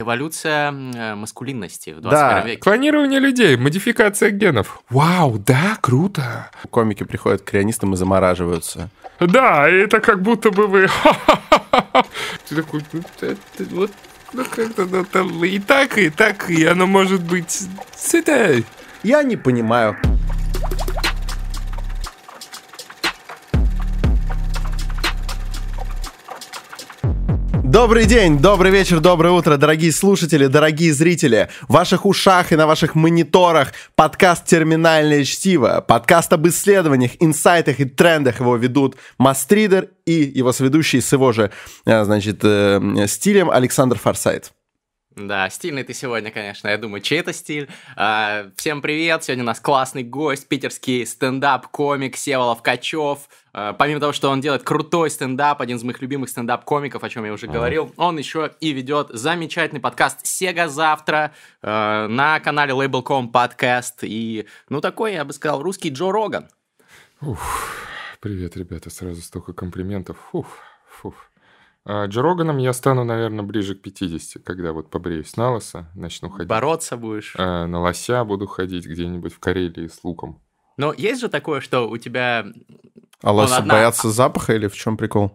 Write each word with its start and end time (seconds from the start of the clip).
Эволюция 0.00 0.72
э, 0.72 1.14
маскулинности 1.14 1.90
в 1.90 2.00
21 2.00 2.10
Да. 2.10 2.40
веке. 2.40 2.60
Клонирование 2.60 3.20
людей, 3.20 3.56
модификация 3.56 4.30
генов. 4.30 4.82
Вау, 4.90 5.38
да, 5.38 5.78
круто. 5.80 6.50
Комики 6.70 7.04
приходят 7.04 7.42
к 7.42 7.44
креанистам 7.44 7.94
и 7.94 7.96
замораживаются. 7.96 8.90
Да, 9.20 9.68
это 9.68 10.00
как 10.00 10.20
будто 10.20 10.50
бы 10.50 10.66
вы... 10.66 10.88
Ты 12.48 12.56
такой, 12.56 12.82
ну, 12.92 13.02
это 13.20 13.36
вот, 13.70 13.92
ну, 14.32 14.44
как-то 14.44 14.84
ну, 14.84 15.04
там 15.04 15.44
и 15.44 15.60
так, 15.60 15.96
и 15.96 16.10
так, 16.10 16.50
и 16.50 16.64
оно 16.64 16.88
может 16.88 17.22
быть... 17.22 17.62
Это... 18.12 18.64
Я 19.04 19.22
не 19.22 19.36
понимаю. 19.36 19.96
Добрый 27.74 28.06
день, 28.06 28.38
добрый 28.38 28.70
вечер, 28.70 29.00
доброе 29.00 29.32
утро, 29.32 29.56
дорогие 29.56 29.90
слушатели, 29.90 30.46
дорогие 30.46 30.94
зрители. 30.94 31.48
В 31.62 31.72
ваших 31.72 32.06
ушах 32.06 32.52
и 32.52 32.56
на 32.56 32.68
ваших 32.68 32.94
мониторах 32.94 33.72
подкаст 33.96 34.46
«Терминальное 34.46 35.24
чтиво». 35.24 35.80
Подкаст 35.80 36.32
об 36.32 36.46
исследованиях, 36.46 37.10
инсайтах 37.18 37.80
и 37.80 37.84
трендах 37.84 38.38
его 38.38 38.54
ведут 38.54 38.94
Мастридер 39.18 39.88
и 40.06 40.12
его 40.12 40.52
сведущий 40.52 41.00
с 41.00 41.12
его 41.12 41.32
же, 41.32 41.50
э, 41.84 42.04
значит, 42.04 42.44
э, 42.44 43.06
стилем 43.08 43.50
Александр 43.50 43.98
Форсайт. 43.98 44.52
Да, 45.16 45.50
стильный 45.50 45.82
ты 45.82 45.94
сегодня, 45.94 46.30
конечно. 46.30 46.68
Я 46.68 46.78
думаю, 46.78 47.00
чей 47.00 47.18
это 47.18 47.32
стиль. 47.32 47.68
А, 47.96 48.50
всем 48.56 48.82
привет. 48.82 49.24
Сегодня 49.24 49.42
у 49.42 49.46
нас 49.46 49.58
классный 49.58 50.04
гость, 50.04 50.46
питерский 50.48 51.04
стендап-комик 51.04 52.16
Севолов 52.16 52.62
Качев. 52.62 53.28
А, 53.56 53.72
помимо 53.72 54.00
того, 54.00 54.12
что 54.12 54.30
он 54.30 54.40
делает 54.40 54.64
крутой 54.64 55.10
стендап, 55.10 55.60
один 55.60 55.76
из 55.76 55.84
моих 55.84 56.02
любимых 56.02 56.28
стендап-комиков, 56.28 57.04
о 57.04 57.08
чем 57.08 57.24
я 57.24 57.32
уже 57.32 57.46
говорил, 57.46 57.92
он 57.96 58.18
еще 58.18 58.50
и 58.58 58.72
ведет 58.72 59.10
замечательный 59.10 59.80
подкаст 59.80 60.26
«Сега 60.26 60.68
завтра» 60.68 61.32
э, 61.62 62.06
на 62.08 62.40
канале 62.40 62.72
Label.com 62.72 63.30
подкаст. 63.30 64.00
И, 64.02 64.48
ну, 64.68 64.80
такой, 64.80 65.12
я 65.12 65.24
бы 65.24 65.32
сказал, 65.32 65.62
русский 65.62 65.90
Джо 65.90 66.10
Роган. 66.10 66.48
Привет, 68.20 68.56
ребята, 68.56 68.90
сразу 68.90 69.22
столько 69.22 69.52
комплиментов. 69.52 70.18
Фуф, 70.32 70.58
фуф. 70.88 71.30
А, 71.84 72.06
Джо 72.06 72.22
Роганом 72.22 72.58
я 72.58 72.72
стану, 72.72 73.04
наверное, 73.04 73.44
ближе 73.44 73.76
к 73.76 73.82
50, 73.82 74.42
когда 74.42 74.72
вот 74.72 74.90
побреюсь 74.90 75.36
на 75.36 75.52
лысо, 75.52 75.88
начну 75.94 76.28
ходить. 76.28 76.48
Бороться 76.48 76.96
будешь. 76.96 77.36
А, 77.38 77.66
на 77.68 77.80
лося 77.80 78.24
буду 78.24 78.48
ходить 78.48 78.84
где-нибудь 78.84 79.32
в 79.32 79.38
Карелии 79.38 79.86
с 79.86 80.02
луком. 80.02 80.40
Но 80.76 80.92
есть 80.92 81.20
же 81.20 81.28
такое, 81.28 81.60
что 81.60 81.88
у 81.88 81.96
тебя 81.98 82.46
А 83.24 83.32
лоси 83.32 83.54
одна- 83.54 83.74
боятся 83.74 84.10
запаха 84.10 84.54
или 84.54 84.68
в 84.68 84.74
чем 84.74 84.96
прикол? 84.96 85.32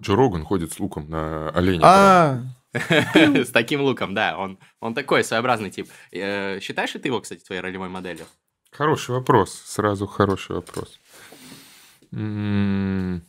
Джо 0.00 0.14
Роган 0.16 0.44
ходит 0.44 0.72
с 0.72 0.80
луком 0.80 1.08
на 1.08 1.50
оленя. 1.50 1.80
А, 1.84 2.42
с 3.14 3.50
таким 3.50 3.80
луком, 3.82 4.14
да, 4.14 4.36
он, 4.38 4.58
он 4.80 4.94
такой 4.94 5.22
своеобразный 5.24 5.70
тип. 5.70 5.88
Э, 6.12 6.58
Считаешь 6.60 6.94
ли 6.94 7.00
ты 7.00 7.08
его, 7.08 7.20
кстати, 7.20 7.44
твоей 7.44 7.60
ролевой 7.60 7.88
моделью? 7.88 8.26
Хороший 8.72 9.12
вопрос, 9.14 9.52
сразу 9.66 10.06
хороший 10.06 10.56
вопрос. 10.56 10.98
М, 12.12 13.22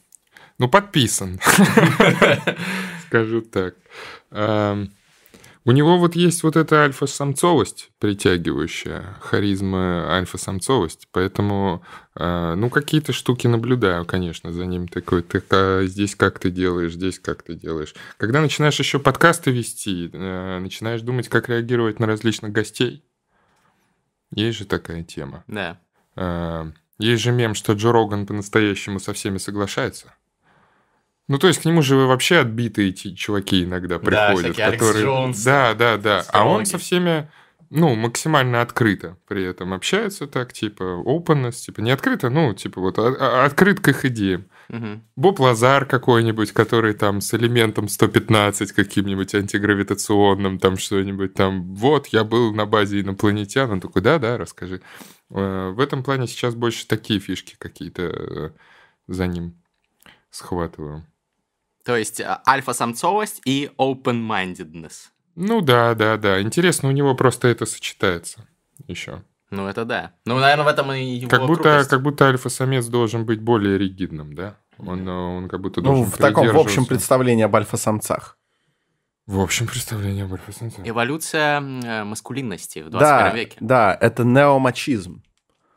Ну, 0.58 0.70
подписан, 0.70 1.40
скажу 3.08 3.42
так. 3.42 3.76
Ам, 4.32 4.90
У 5.68 5.72
него 5.72 5.98
вот 5.98 6.16
есть 6.16 6.44
вот 6.44 6.56
эта 6.56 6.84
альфа-самцовость 6.84 7.90
притягивающая, 8.00 9.18
харизма 9.20 10.14
альфа-самцовость, 10.14 11.08
поэтому, 11.12 11.84
а, 12.14 12.54
ну, 12.54 12.70
какие-то 12.70 13.14
штуки 13.14 13.48
наблюдаю, 13.48 14.06
конечно, 14.06 14.54
за 14.54 14.64
ним. 14.68 14.88
Такой, 14.88 15.24
ты 15.24 15.42
а, 15.50 15.84
здесь 15.86 16.16
как 16.16 16.38
ты 16.38 16.52
делаешь, 16.52 16.94
здесь 16.94 17.18
как 17.18 17.42
ты 17.42 17.56
делаешь. 17.56 17.96
Когда 18.18 18.42
начинаешь 18.42 18.78
еще 18.78 19.00
подкасты 19.00 19.50
вести, 19.50 20.12
э, 20.14 20.60
начинаешь 20.60 21.02
думать, 21.02 21.30
как 21.30 21.50
реагировать 21.50 22.00
на 22.00 22.06
различных 22.06 22.52
гостей, 22.52 23.04
есть 24.32 24.60
же 24.60 24.66
такая 24.66 25.04
тема. 25.04 25.44
Да. 25.48 25.80
Э, 26.16 26.72
Есть 27.00 27.24
же 27.24 27.32
мем, 27.32 27.56
что 27.56 27.74
Джо 27.74 27.92
Роган 27.92 28.28
по-настоящему 28.28 29.00
со 29.00 29.14
всеми 29.14 29.40
соглашается. 29.40 30.14
Ну, 31.28 31.40
то 31.40 31.48
есть 31.48 31.62
к 31.62 31.66
нему 31.66 31.82
же 31.82 31.96
вообще 31.96 32.38
отбитые 32.38 32.90
эти 32.90 33.14
чуваки 33.16 33.64
иногда 33.64 33.98
приходят, 34.00 34.60
Алекс 34.60 34.80
которые... 34.84 35.06
Джонс, 35.06 35.44
да, 35.44 35.74
да, 35.74 35.98
да. 35.98 36.24
А 36.32 36.46
он 36.48 36.66
со 36.68 36.78
всеми, 36.78 37.30
ну, 37.72 37.96
максимально 37.96 38.62
открыто 38.62 39.18
при 39.28 39.44
этом 39.44 39.74
общается 39.74 40.28
так, 40.28 40.54
типа, 40.54 40.84
openness, 40.84 41.54
типа, 41.54 41.82
не 41.82 41.90
открыто, 41.92 42.30
ну, 42.30 42.54
типа, 42.54 42.80
вот 42.80 43.00
а- 43.00 43.16
а- 43.20 43.46
открыт 43.46 43.80
к 43.80 43.88
их 43.88 44.06
идеям. 44.06 44.46
Мгм. 44.70 45.04
Боб 45.16 45.40
Лазар 45.40 45.86
какой-нибудь, 45.86 46.52
который 46.52 46.94
там 46.94 47.22
с 47.22 47.34
элементом 47.34 47.88
115 47.88 48.72
каким-нибудь 48.72 49.34
антигравитационным, 49.36 50.60
там 50.60 50.78
что-нибудь 50.78 51.34
там, 51.34 51.74
вот, 51.74 52.08
я 52.08 52.24
был 52.24 52.54
на 52.54 52.66
базе 52.68 53.02
инопланетян, 53.02 53.72
он 53.72 53.82
такой, 53.82 54.02
да-да, 54.04 54.38
расскажи. 54.38 54.82
Э, 55.32 55.70
В 55.70 55.80
этом 55.80 56.04
плане 56.04 56.28
сейчас 56.28 56.54
больше 56.56 56.88
такие 56.88 57.20
фишки 57.20 57.56
какие-то 57.58 58.02
э, 58.04 58.50
за 59.08 59.26
ним 59.28 59.56
схватываю. 60.30 61.06
То 61.86 61.96
есть 61.96 62.20
а, 62.20 62.42
альфа-самцовость 62.48 63.42
и 63.46 63.70
open-mindedness. 63.78 64.94
Ну 65.36 65.62
да, 65.62 65.94
да, 65.94 66.18
да. 66.18 66.42
Интересно, 66.42 66.90
у 66.90 66.92
него 66.92 67.14
просто 67.16 67.48
это 67.48 67.66
сочетается 67.66 68.48
еще. 68.88 69.22
Ну, 69.52 69.68
это 69.68 69.86
да. 69.86 70.12
Ну, 70.26 70.40
наверное, 70.40 70.66
в 70.66 70.68
этом 70.68 70.92
и 70.92 71.04
его 71.04 71.30
Как 71.30 71.42
будто, 71.42 71.62
крутость. 71.64 71.90
как 71.90 72.02
будто 72.02 72.26
альфа-самец 72.28 72.88
должен 72.88 73.26
быть 73.26 73.40
более 73.40 73.78
ригидным, 73.78 74.34
да? 74.34 74.58
Он, 74.80 75.08
э, 75.08 75.12
он 75.12 75.48
как 75.48 75.62
будто 75.62 75.82
ну, 75.82 75.88
должен 75.88 76.06
в 76.06 76.18
таком, 76.18 76.48
в 76.48 76.58
общем 76.58 76.86
представлении 76.86 77.44
об 77.44 77.56
альфа-самцах. 77.56 78.38
В 79.28 79.40
общем 79.40 79.68
представлении 79.68 80.24
об 80.24 80.34
альфа-самце. 80.34 80.82
Эволюция 80.84 81.60
э, 81.62 82.04
маскулинности 82.04 82.80
в 82.80 82.90
21 82.90 83.00
Да, 83.00 83.32
веке. 83.36 83.58
да, 83.60 83.98
это 84.00 84.24
неомачизм. 84.24 85.22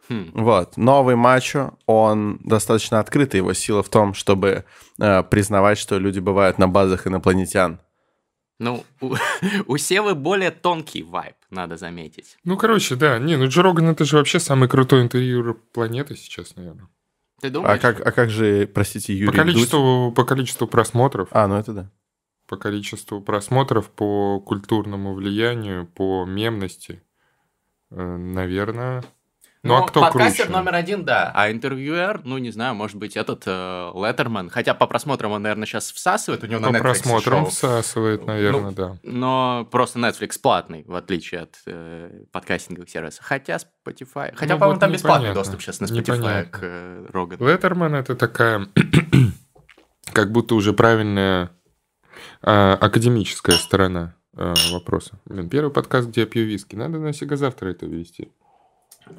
Хм. 0.08 0.30
Вот, 0.32 0.76
новый 0.76 1.16
мачо, 1.16 1.74
он 1.86 2.38
достаточно 2.42 2.98
открытый, 2.98 3.38
его 3.38 3.52
сила 3.52 3.82
в 3.82 3.88
том, 3.88 4.14
чтобы 4.14 4.64
э, 4.98 5.22
признавать, 5.24 5.78
что 5.78 5.98
люди 5.98 6.18
бывают 6.18 6.58
на 6.58 6.66
базах 6.68 7.06
инопланетян. 7.06 7.80
Ну, 8.58 8.84
у, 9.00 9.14
у 9.66 9.76
Севы 9.76 10.14
более 10.14 10.50
тонкий 10.50 11.02
вайб, 11.02 11.36
надо 11.50 11.76
заметить. 11.76 12.36
Ну, 12.44 12.56
короче, 12.56 12.96
да. 12.96 13.18
Не, 13.18 13.36
ну 13.36 13.46
Джо 13.48 13.62
Роган 13.62 13.88
это 13.90 14.04
же 14.04 14.16
вообще 14.16 14.40
самый 14.40 14.68
крутой 14.68 15.02
интервьюер 15.02 15.54
планеты 15.72 16.16
сейчас, 16.16 16.56
наверное. 16.56 16.88
Ты 17.40 17.50
думаешь? 17.50 17.78
А 17.78 17.78
как, 17.78 18.04
а 18.04 18.10
как 18.10 18.30
же, 18.30 18.66
простите, 18.66 19.12
Юрий 19.14 19.26
По 19.26 19.32
Дудь? 19.32 19.42
количеству, 19.52 20.12
по 20.12 20.24
количеству 20.24 20.66
просмотров, 20.66 21.28
А, 21.30 21.46
ну 21.46 21.54
это 21.56 21.72
да. 21.72 21.90
по 22.48 22.56
количеству 22.56 23.20
просмотров, 23.20 23.90
по 23.90 24.40
культурному 24.40 25.14
влиянию, 25.14 25.86
по 25.86 26.24
мемности, 26.24 27.00
э, 27.90 28.16
наверное. 28.16 29.04
Ну, 29.64 29.74
а 29.74 29.86
кто 29.86 30.00
подкастер 30.00 30.46
круче? 30.46 30.58
номер 30.58 30.74
один, 30.74 31.04
да. 31.04 31.32
А 31.34 31.50
интервьюер, 31.50 32.20
ну, 32.24 32.38
не 32.38 32.50
знаю, 32.50 32.74
может 32.74 32.96
быть, 32.96 33.16
этот 33.16 33.42
э, 33.46 33.90
Леттерман. 33.94 34.50
Хотя 34.50 34.72
по 34.74 34.86
просмотрам 34.86 35.32
он, 35.32 35.42
наверное, 35.42 35.66
сейчас 35.66 35.90
всасывает. 35.90 36.44
У 36.44 36.46
него 36.46 36.60
По 36.60 36.70
на 36.70 36.76
Netflix 36.76 36.80
просмотрам 36.80 37.40
шоу. 37.42 37.50
всасывает, 37.50 38.26
наверное, 38.26 38.60
Ну, 38.62 38.72
да. 38.72 38.96
Но 39.02 39.68
просто 39.70 39.98
Netflix 39.98 40.38
платный, 40.40 40.84
в 40.86 40.94
отличие 40.94 41.40
от 41.42 41.56
э, 41.66 42.22
подкастинговых 42.30 42.88
сервисов. 42.88 43.24
Хотя 43.24 43.56
Spotify... 43.56 44.32
Хотя, 44.34 44.54
Ну, 44.54 44.58
по-моему, 44.60 44.72
вот 44.74 44.80
там 44.80 44.92
бесплатный 44.92 45.30
непонятно. 45.30 45.34
доступ 45.34 45.60
сейчас 45.62 45.80
на 45.80 45.86
Spotify 45.86 46.16
Непонятно. 46.18 46.50
к 46.52 46.58
э, 46.62 47.06
Рогану. 47.12 47.48
Леттерман 47.48 47.94
это 47.96 48.14
такая, 48.14 48.68
как 50.12 50.30
будто 50.32 50.54
уже 50.54 50.72
правильная 50.72 51.50
а, 52.42 52.74
академическая 52.74 53.56
сторона 53.56 54.14
а, 54.36 54.54
вопроса. 54.72 55.18
Блин, 55.24 55.48
первый 55.48 55.72
подкаст, 55.72 56.08
где 56.08 56.20
я 56.22 56.26
пью 56.26 56.44
виски. 56.44 56.76
Надо 56.76 56.98
на 56.98 57.12
Сега 57.12 57.36
завтра 57.36 57.70
это 57.70 57.86
вести. 57.86 58.30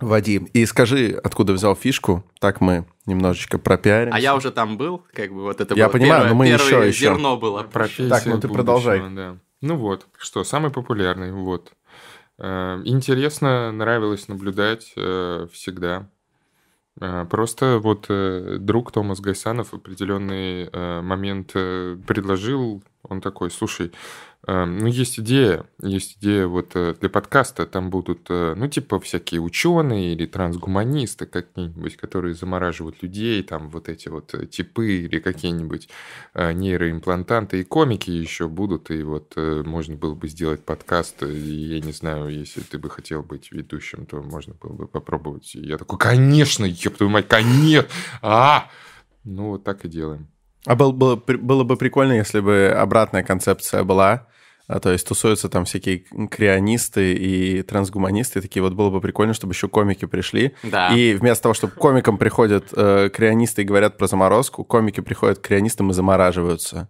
Вадим, 0.01 0.45
и 0.53 0.65
скажи, 0.65 1.19
откуда 1.23 1.53
взял 1.53 1.75
фишку, 1.75 2.23
так 2.39 2.61
мы 2.61 2.85
немножечко 3.05 3.57
пропиарим. 3.57 4.13
А 4.13 4.19
я 4.19 4.35
уже 4.35 4.51
там 4.51 4.77
был, 4.77 5.03
как 5.13 5.31
бы 5.33 5.41
вот 5.43 5.61
это 5.61 5.75
Я 5.75 5.85
было 5.87 5.93
понимаю, 5.93 6.11
первое, 6.23 6.29
но 6.29 6.35
мы 6.35 6.45
первое 6.47 6.65
еще- 6.67 6.87
еще. 6.87 6.99
зерно 7.05 7.37
было. 7.37 7.63
Профессия 7.63 8.09
Так, 8.09 8.25
ну 8.25 8.39
ты 8.39 8.47
будущего, 8.47 8.53
продолжай. 8.55 9.01
да. 9.15 9.37
Ну 9.61 9.75
вот, 9.75 10.07
что, 10.17 10.43
самый 10.43 10.71
популярный, 10.71 11.31
вот. 11.31 11.71
Э, 12.37 12.81
Интересно, 12.85 13.71
нравилось 13.71 14.27
наблюдать 14.29 14.93
э, 14.95 15.47
всегда. 15.51 16.09
Э, 17.01 17.25
Просто 17.29 17.79
вот 17.79 18.05
друг 18.09 18.91
Томас 18.91 19.19
Гайсанов 19.19 19.71
в 19.71 19.75
определенный 19.75 20.69
момент 21.01 21.51
предложил, 21.53 22.83
он 23.03 23.21
такой, 23.21 23.51
слушай, 23.51 23.91
ну 24.47 24.87
есть 24.87 25.19
идея, 25.19 25.65
есть 25.81 26.17
идея 26.17 26.47
вот 26.47 26.71
э, 26.73 26.95
для 26.99 27.09
подкаста, 27.09 27.65
там 27.65 27.89
будут, 27.89 28.27
э, 28.29 28.53
ну 28.55 28.67
типа 28.67 28.99
всякие 28.99 29.41
ученые 29.41 30.13
или 30.13 30.25
трансгуманисты 30.25 31.25
какие-нибудь, 31.25 31.97
которые 31.97 32.33
замораживают 32.33 33.03
людей, 33.03 33.43
там 33.43 33.69
вот 33.69 33.89
эти 33.89 34.07
вот 34.07 34.33
э, 34.33 34.45
типы 34.45 34.93
или 34.93 35.19
какие-нибудь 35.19 35.89
э, 36.33 36.53
нейроимплантанты 36.53 37.59
и 37.59 37.63
комики 37.65 38.11
еще 38.11 38.47
будут, 38.47 38.91
и 38.91 39.03
вот 39.03 39.33
э, 39.35 39.63
можно 39.65 39.97
было 39.97 40.15
бы 40.15 40.29
сделать 40.29 40.63
подкаст, 40.63 41.21
и 41.23 41.75
я 41.75 41.81
не 41.81 41.91
знаю, 41.91 42.29
если 42.29 42.61
ты 42.61 42.77
бы 42.77 42.89
хотел 42.89 43.23
быть 43.23 43.51
ведущим, 43.51 44.05
то 44.05 44.21
можно 44.21 44.53
было 44.53 44.73
бы 44.73 44.87
попробовать. 44.87 45.53
И 45.55 45.59
я 45.59 45.77
такой, 45.77 45.99
конечно, 45.99 46.65
ёб 46.65 46.95
твою 46.95 47.09
мать, 47.09 47.27
конечно! 47.27 47.89
А! 48.21 48.69
Ну, 49.25 49.49
вот 49.49 49.63
так 49.65 49.83
и 49.83 49.89
делаем. 49.89 50.29
А 50.69 50.75
был- 50.75 50.93
было, 50.93 51.15
было 51.15 51.63
бы 51.63 51.77
прикольно, 51.77 52.13
если 52.13 52.41
бы 52.41 52.67
обратная 52.77 53.23
концепция 53.23 53.83
была. 53.83 54.27
А, 54.67 54.79
то 54.79 54.91
есть 54.91 55.07
тусуются 55.07 55.49
там 55.49 55.65
всякие 55.65 56.03
крионисты 56.29 57.13
и 57.13 57.63
трансгуманисты, 57.63 58.39
такие 58.39 58.61
вот 58.61 58.73
было 58.73 58.91
бы 58.91 59.01
прикольно, 59.01 59.33
чтобы 59.33 59.53
еще 59.53 59.67
комики 59.67 60.05
пришли. 60.05 60.53
Да. 60.61 60.89
И 60.95 61.15
вместо 61.15 61.41
того, 61.41 61.55
чтобы 61.55 61.73
комикам 61.73 62.19
приходят 62.19 62.65
э, 62.75 63.09
крионисты 63.11 63.63
и 63.63 63.65
говорят 63.65 63.97
про 63.97 64.05
заморозку, 64.05 64.63
комики 64.63 64.99
приходят 64.99 65.39
к 65.39 65.41
крионистам 65.41 65.89
и 65.89 65.93
замораживаются. 65.93 66.87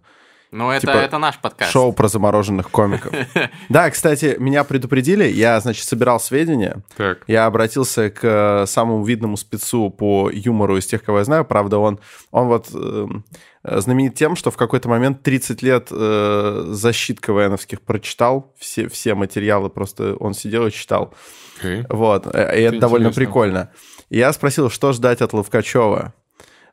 Ну, 0.52 0.70
это, 0.70 0.80
Типа, 0.80 0.96
это 0.96 1.16
наш 1.18 1.38
подкаст. 1.38 1.70
Шоу 1.70 1.92
про 1.94 2.08
замороженных 2.08 2.70
комиков. 2.70 3.14
Да, 3.70 3.88
кстати, 3.88 4.36
меня 4.38 4.64
предупредили, 4.64 5.24
я, 5.24 5.58
значит, 5.60 5.86
собирал 5.86 6.18
сведения, 6.20 6.82
Так. 6.96 7.22
я 7.28 7.46
обратился 7.46 8.10
к 8.10 8.20
э, 8.24 8.66
самому 8.66 9.04
видному 9.04 9.36
спецу 9.38 9.88
по 9.90 10.28
юмору 10.30 10.76
из 10.76 10.86
тех, 10.86 11.02
кого 11.04 11.18
я 11.18 11.24
знаю. 11.24 11.44
Правда, 11.44 11.78
он, 11.78 11.98
он 12.32 12.48
вот 12.48 12.68
эм, 12.74 13.24
знаменит 13.62 14.14
тем, 14.14 14.36
что 14.36 14.50
в 14.50 14.56
какой-то 14.56 14.88
момент 14.88 15.22
30 15.22 15.62
лет 15.62 15.88
э, 15.90 16.64
защит 16.68 17.20
КВНовских 17.20 17.82
прочитал, 17.82 18.54
все, 18.58 18.88
все 18.88 19.14
материалы 19.14 19.68
просто 19.68 20.14
он 20.16 20.34
сидел 20.34 20.66
и 20.66 20.70
читал. 20.70 21.14
Окей. 21.58 21.84
Вот, 21.88 22.26
э, 22.34 22.58
и 22.58 22.62
это 22.62 22.78
довольно 22.78 23.08
интересно. 23.08 23.26
прикольно. 23.26 23.70
И 24.08 24.18
я 24.18 24.32
спросил, 24.32 24.70
что 24.70 24.92
ждать 24.92 25.20
от 25.20 25.32
Ловкачева. 25.32 26.14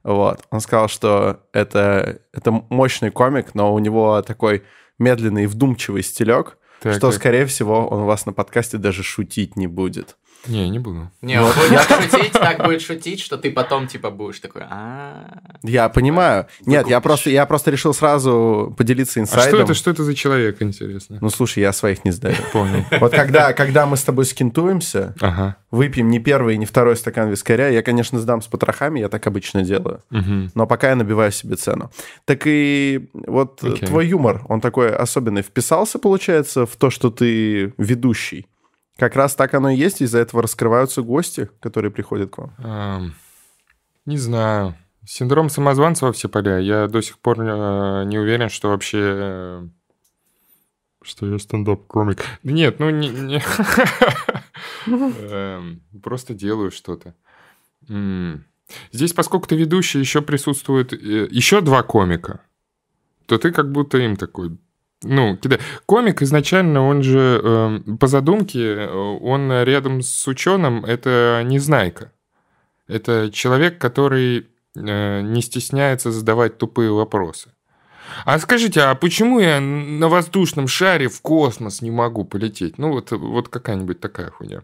Вот, 0.03 0.43
он 0.49 0.61
сказал, 0.61 0.87
что 0.87 1.41
это, 1.51 2.21
это 2.31 2.51
мощный 2.69 3.11
комик, 3.11 3.53
но 3.53 3.73
у 3.73 3.79
него 3.79 4.21
такой 4.21 4.63
медленный 4.97 5.43
и 5.43 5.47
вдумчивый 5.47 6.03
стилек, 6.03 6.57
Так, 6.81 6.93
что, 6.93 7.11
так. 7.11 7.19
скорее 7.19 7.45
всего, 7.45 7.87
он 7.87 8.03
у 8.03 8.05
вас 8.05 8.25
на 8.25 8.31
подкасте 8.31 8.77
даже 8.77 9.03
шутить 9.03 9.57
не 9.57 9.67
будет. 9.67 10.15
Не, 10.47 10.69
не 10.69 10.79
буду. 10.79 11.09
Не, 11.21 11.41
он 11.41 11.51
будет 11.51 11.81
шутить, 12.11 12.31
так 12.33 12.63
будет 12.65 12.81
шутить, 12.81 13.19
что 13.19 13.37
ты 13.37 13.51
потом, 13.51 13.87
типа, 13.87 14.09
будешь 14.11 14.39
такой, 14.39 14.63
а 14.69 15.39
Я 15.63 15.89
понимаю. 15.89 16.47
Нет, 16.65 16.87
я 16.87 16.99
просто, 17.01 17.29
я 17.29 17.45
просто 17.45 17.71
решил 17.71 17.93
сразу 17.93 18.73
поделиться 18.77 19.19
А 19.19 19.23
инсайдом. 19.23 19.49
что 19.53 19.63
это, 19.63 19.73
что 19.73 19.91
это 19.91 20.03
за 20.03 20.15
человек, 20.15 20.61
интересно? 20.61 21.17
Ну, 21.21 21.29
слушай, 21.29 21.59
я 21.59 21.73
своих 21.73 22.05
не 22.05 22.11
сдаю. 22.11 22.35
Понял. 22.53 22.83
Вот 22.99 23.11
когда, 23.13 23.53
когда 23.53 23.85
мы 23.85 23.97
с 23.97 24.03
тобой 24.03 24.25
скинтуемся, 24.25 25.15
Ага. 25.21 25.55
выпьем 25.71 26.09
не 26.09 26.19
первый 26.19 26.55
и 26.55 26.57
не 26.57 26.65
второй 26.65 26.95
стакан 26.95 27.29
вискаря, 27.29 27.67
я, 27.69 27.81
конечно, 27.83 28.19
сдам 28.19 28.41
с 28.41 28.47
потрохами, 28.47 28.99
я 28.99 29.09
так 29.09 29.25
обычно 29.27 29.63
делаю. 29.63 30.01
Но 30.09 30.67
пока 30.67 30.89
я 30.89 30.95
набиваю 30.95 31.31
себе 31.31 31.55
цену. 31.55 31.91
Так 32.25 32.41
и 32.45 33.09
вот 33.13 33.63
э, 33.63 33.71
твой 33.77 34.07
юмор, 34.07 34.43
он 34.47 34.61
такой 34.61 34.93
особенный. 34.95 35.41
Вписался, 35.41 35.99
получается, 35.99 36.65
в 36.65 36.75
то, 36.75 36.89
что 36.89 37.09
ты 37.09 37.73
ведущий? 37.77 38.47
Как 38.97 39.15
раз 39.15 39.35
так 39.35 39.53
оно 39.53 39.69
и 39.69 39.75
есть, 39.77 40.01
из-за 40.01 40.19
этого 40.19 40.41
раскрываются 40.43 41.01
гости, 41.01 41.49
которые 41.59 41.91
приходят 41.91 42.31
к 42.31 42.37
вам. 42.39 42.53
Ам, 42.57 43.13
Не 44.05 44.17
знаю. 44.17 44.75
Синдром 45.05 45.49
самозванца 45.49 46.05
во 46.05 46.11
все 46.11 46.27
поля. 46.27 46.57
Я 46.57 46.87
до 46.87 47.01
сих 47.01 47.17
пор 47.19 47.39
э, 47.39 48.03
не 48.05 48.17
уверен, 48.17 48.49
что 48.49 48.69
вообще... 48.69 48.99
э, 49.01 49.67
Что 51.01 51.27
я 51.31 51.39
стендап-комик. 51.39 52.25
Да 52.43 52.51
Нет, 52.51 52.79
ну 52.79 52.89
не... 52.89 53.07
не- 53.09 53.41
Эм, 54.87 55.81
Просто 56.03 56.33
делаю 56.33 56.71
что-то. 56.71 57.13
Здесь, 58.91 59.13
поскольку 59.13 59.47
ты 59.47 59.55
ведущий, 59.55 59.99
еще 59.99 60.21
присутствует 60.21 60.91
э, 60.91 61.27
еще 61.31 61.61
два 61.61 61.83
комика, 61.83 62.41
то 63.27 63.37
ты 63.37 63.51
как 63.51 63.71
будто 63.71 63.97
им 63.97 64.17
такой... 64.17 64.57
Ну, 65.03 65.37
кида- 65.37 65.59
комик 65.85 66.21
изначально, 66.21 66.87
он 66.87 67.03
же 67.03 67.39
эм, 67.43 67.97
по 67.97 68.07
задумке, 68.07 68.59
э, 68.59 68.87
он 68.87 69.51
рядом 69.63 70.01
с 70.01 70.27
ученым, 70.27 70.83
это 70.85 71.41
незнайка. 71.45 72.11
Это 72.87 73.29
человек, 73.31 73.79
который 73.79 74.47
э, 74.75 75.21
не 75.21 75.41
стесняется 75.41 76.11
задавать 76.11 76.57
тупые 76.57 76.91
вопросы. 76.91 77.51
А 78.25 78.39
скажите, 78.39 78.81
а 78.81 78.95
почему 78.95 79.39
я 79.39 79.59
на 79.59 80.07
воздушном 80.07 80.67
шаре 80.67 81.09
в 81.09 81.21
космос 81.21 81.81
не 81.81 81.91
могу 81.91 82.23
полететь? 82.23 82.77
Ну, 82.77 82.91
вот, 82.93 83.11
вот 83.11 83.49
какая-нибудь 83.49 83.99
такая 83.99 84.31
хуйня. 84.31 84.63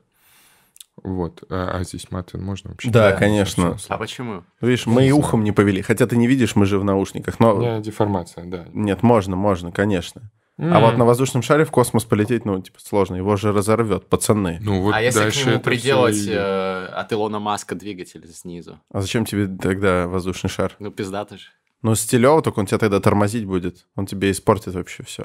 Вот. 1.01 1.43
А, 1.49 1.77
а 1.79 1.83
здесь 1.83 2.11
маты 2.11 2.37
можно 2.37 2.71
вообще? 2.71 2.89
Да, 2.89 3.11
Да, 3.11 3.17
конечно. 3.17 3.77
а 3.89 3.97
почему? 3.97 4.43
Видишь, 4.61 4.85
мы 4.85 5.07
и 5.07 5.11
ухом 5.11 5.43
не 5.43 5.51
повели. 5.51 5.81
Хотя 5.81 6.05
ты 6.07 6.15
не 6.17 6.27
видишь, 6.27 6.55
мы 6.55 6.65
же 6.65 6.77
в 6.79 6.83
наушниках. 6.83 7.35
У 7.39 7.43
Но 7.43 7.55
меня 7.55 7.79
деформация, 7.79 8.45
да. 8.45 8.65
нет, 8.73 9.01
можно, 9.03 9.35
можно, 9.35 9.71
конечно. 9.71 10.31
А 10.59 10.63
М. 10.63 10.81
вот 10.81 10.97
на 10.97 11.05
воздушном 11.05 11.41
шаре 11.41 11.65
в 11.65 11.71
космос 11.71 12.03
полететь, 12.05 12.45
ну, 12.45 12.61
типа, 12.61 12.79
сложно. 12.79 13.15
Его 13.15 13.35
же 13.37 13.51
разорвет, 13.51 14.07
пацаны. 14.07 14.59
Ну, 14.61 14.81
вот 14.83 14.93
а 14.93 15.01
если 15.01 15.27
к 15.31 15.45
нему 15.47 15.59
приделать 15.59 16.15
и- 16.15 16.29
э, 16.31 16.85
от 16.85 17.11
Илона 17.11 17.39
Маска 17.39 17.73
двигатель 17.73 18.23
снизу? 18.31 18.79
А 18.91 19.01
зачем 19.01 19.25
тебе 19.25 19.47
тогда 19.47 20.07
воздушный 20.07 20.51
шар? 20.51 20.75
Ну, 20.77 20.91
пиздато 20.91 21.37
же. 21.37 21.45
Ну, 21.81 21.95
стилево, 21.95 22.43
только 22.43 22.59
он 22.59 22.67
тебя 22.67 22.77
тогда 22.77 22.99
тормозить 22.99 23.45
будет. 23.45 23.87
Он 23.95 24.05
тебе 24.05 24.29
испортит 24.29 24.75
вообще 24.75 25.01
все. 25.03 25.23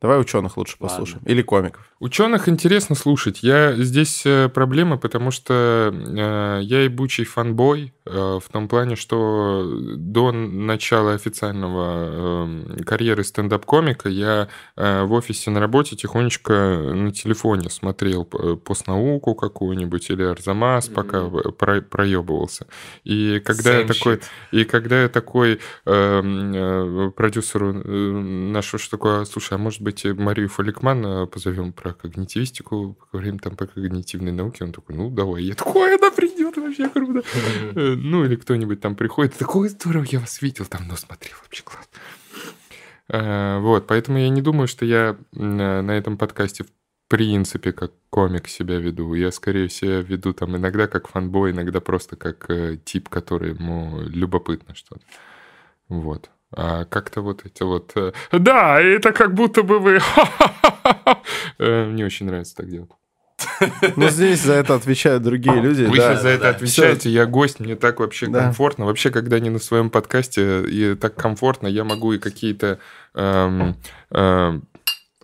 Давай 0.00 0.20
ученых 0.20 0.56
лучше 0.56 0.76
Ладно. 0.78 0.96
послушаем. 0.96 1.22
Или 1.26 1.42
комиков. 1.42 1.92
Ученых 1.98 2.48
интересно 2.48 2.94
слушать. 2.94 3.42
Я 3.42 3.74
здесь 3.76 4.22
э, 4.24 4.48
проблема, 4.48 4.96
потому 4.96 5.32
что 5.32 5.92
э, 5.92 6.60
я 6.62 6.82
ебучий 6.82 7.24
фанбой 7.24 7.92
в 8.10 8.44
том 8.52 8.68
плане, 8.68 8.96
что 8.96 9.64
до 9.96 10.32
начала 10.32 11.12
официального 11.14 12.46
э, 12.78 12.82
карьеры 12.84 13.24
стендап-комика 13.24 14.08
я 14.08 14.48
э, 14.76 15.02
в 15.04 15.12
офисе 15.12 15.50
на 15.50 15.60
работе 15.60 15.96
тихонечко 15.96 16.52
на 16.94 17.12
телефоне 17.12 17.70
смотрел 17.70 18.24
п- 18.24 18.56
постнауку 18.56 19.34
какую-нибудь 19.34 20.10
или 20.10 20.22
Арзамас, 20.22 20.88
пока 20.88 21.22
Мгм. 21.22 21.52
про- 21.52 21.82
проебывался. 21.82 22.66
И 23.04 23.40
когда 23.44 23.78
я 23.78 23.82
Same 23.84 23.86
такой 23.98 24.14
shit. 24.16 24.22
и 24.52 24.64
когда 24.64 25.02
я 25.02 25.08
такой 25.08 25.60
э, 25.86 26.22
э, 26.24 27.10
продюсеру 27.16 27.72
э, 27.74 27.88
нашего, 28.52 28.78
что 28.78 28.92
такое, 28.92 29.24
слушай, 29.24 29.54
а 29.54 29.58
может 29.58 29.82
быть 29.82 30.04
Марию 30.04 30.48
Фаликман 30.48 31.04
э, 31.06 31.26
позовем 31.26 31.72
про 31.72 31.92
когнитивистику, 31.92 32.96
поговорим 33.10 33.38
там 33.38 33.56
по 33.56 33.66
когнитивной 33.66 34.32
науке, 34.32 34.64
он 34.64 34.72
такой, 34.72 34.96
ну 34.96 35.10
давай, 35.10 35.42
я 35.42 35.54
такой, 35.54 35.94
она 35.96 36.10
придет 36.10 36.37
вообще 36.44 36.88
круто. 36.88 37.22
Э, 37.74 37.94
Ну 37.94 38.24
или 38.24 38.36
кто-нибудь 38.36 38.80
там 38.80 38.94
приходит, 38.96 39.36
такой 39.36 39.68
здорово, 39.68 40.04
я 40.10 40.20
вас 40.20 40.42
видел, 40.42 40.64
там, 40.66 40.82
ну 40.88 40.96
смотри, 40.96 41.30
вообще 41.42 41.62
класс. 41.62 41.88
Э, 43.08 43.58
Вот, 43.60 43.86
поэтому 43.86 44.18
я 44.18 44.28
не 44.28 44.42
думаю, 44.42 44.68
что 44.68 44.84
я 44.84 45.16
на 45.32 45.90
этом 45.96 46.16
подкасте 46.18 46.64
в 46.64 46.68
принципе 47.08 47.72
как 47.72 47.92
комик 48.10 48.48
себя 48.48 48.78
веду. 48.78 49.14
Я, 49.14 49.30
скорее 49.32 49.68
всего, 49.68 50.00
веду 50.00 50.34
там 50.34 50.56
иногда 50.56 50.86
как 50.86 51.08
фанбой, 51.08 51.52
иногда 51.52 51.80
просто 51.80 52.16
как 52.16 52.50
э, 52.50 52.76
тип, 52.84 53.08
который 53.08 53.54
ему 53.54 54.00
любопытно 54.02 54.74
что-то. 54.74 55.00
Вот. 55.88 56.30
А 56.50 56.84
как-то 56.84 57.22
вот 57.22 57.44
эти 57.46 57.62
вот... 57.62 57.94
Да, 58.32 58.80
это 58.80 59.12
как 59.12 59.34
будто 59.34 59.62
бы 59.62 59.78
вы... 59.78 60.00
Мне 61.58 62.04
очень 62.04 62.26
нравится 62.26 62.56
так 62.56 62.68
делать. 62.68 62.90
Ну, 63.96 64.08
здесь 64.08 64.42
за 64.42 64.54
это 64.54 64.74
отвечают 64.74 65.22
другие 65.22 65.60
люди. 65.60 65.84
Вы 65.84 65.96
да. 65.96 66.10
сейчас 66.12 66.22
за 66.22 66.28
это 66.28 66.42
да. 66.44 66.48
отвечаете, 66.50 67.10
я 67.10 67.26
гость, 67.26 67.60
мне 67.60 67.76
так 67.76 68.00
вообще 68.00 68.26
Да. 68.26 68.44
комфортно. 68.44 68.84
Вообще, 68.86 69.10
когда 69.10 69.38
не 69.38 69.50
на 69.50 69.58
своем 69.58 69.90
подкасте, 69.90 70.62
и 70.62 70.94
так 70.94 71.14
комфортно, 71.14 71.66
я 71.66 71.84
могу 71.84 72.12
и 72.12 72.18
какие-то 72.18 72.78
эм, 73.14 73.76
эм, 74.10 74.64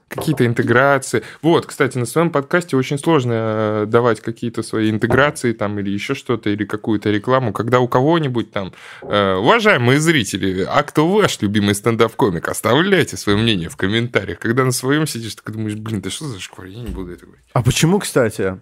какие-то 0.09 0.47
интеграции. 0.47 1.23
Вот, 1.43 1.67
кстати, 1.67 1.99
на 1.99 2.07
своем 2.07 2.31
подкасте 2.31 2.77
очень 2.77 2.99
сложно 2.99 3.33
э, 3.35 3.87
давать 3.89 4.21
какие-то 4.21 4.63
свои 4.63 4.91
интеграции 4.91 5.53
там 5.53 5.79
или 5.79 5.91
еще 5.91 6.15
что-то, 6.15 6.51
или 6.51 6.65
какую-то 6.65 7.11
рекламу, 7.11 7.53
когда 7.53 7.81
у 7.81 7.89
кого-нибудь 7.89 8.53
там, 8.53 8.73
э, 9.03 9.35
уважаемые 9.35 9.99
зрители, 10.01 10.67
а 10.69 10.83
кто 10.83 11.09
ваш 11.09 11.41
любимый 11.41 11.75
стендап-комик, 11.75 12.49
оставляйте 12.49 13.17
свое 13.17 13.39
мнение 13.39 13.69
в 13.69 13.77
комментариях. 13.77 14.39
Когда 14.39 14.65
на 14.65 14.73
своем 14.73 15.07
сидишь, 15.07 15.35
ты 15.35 15.53
думаешь, 15.53 15.75
блин, 15.77 16.01
да 16.01 16.11
что 16.11 16.27
за 16.27 16.41
шквар, 16.41 16.67
я 16.69 16.79
не 16.81 16.89
буду 16.91 17.13
это 17.13 17.27
говорить. 17.27 17.45
А 17.53 17.63
почему, 17.63 17.99
кстати? 17.99 18.61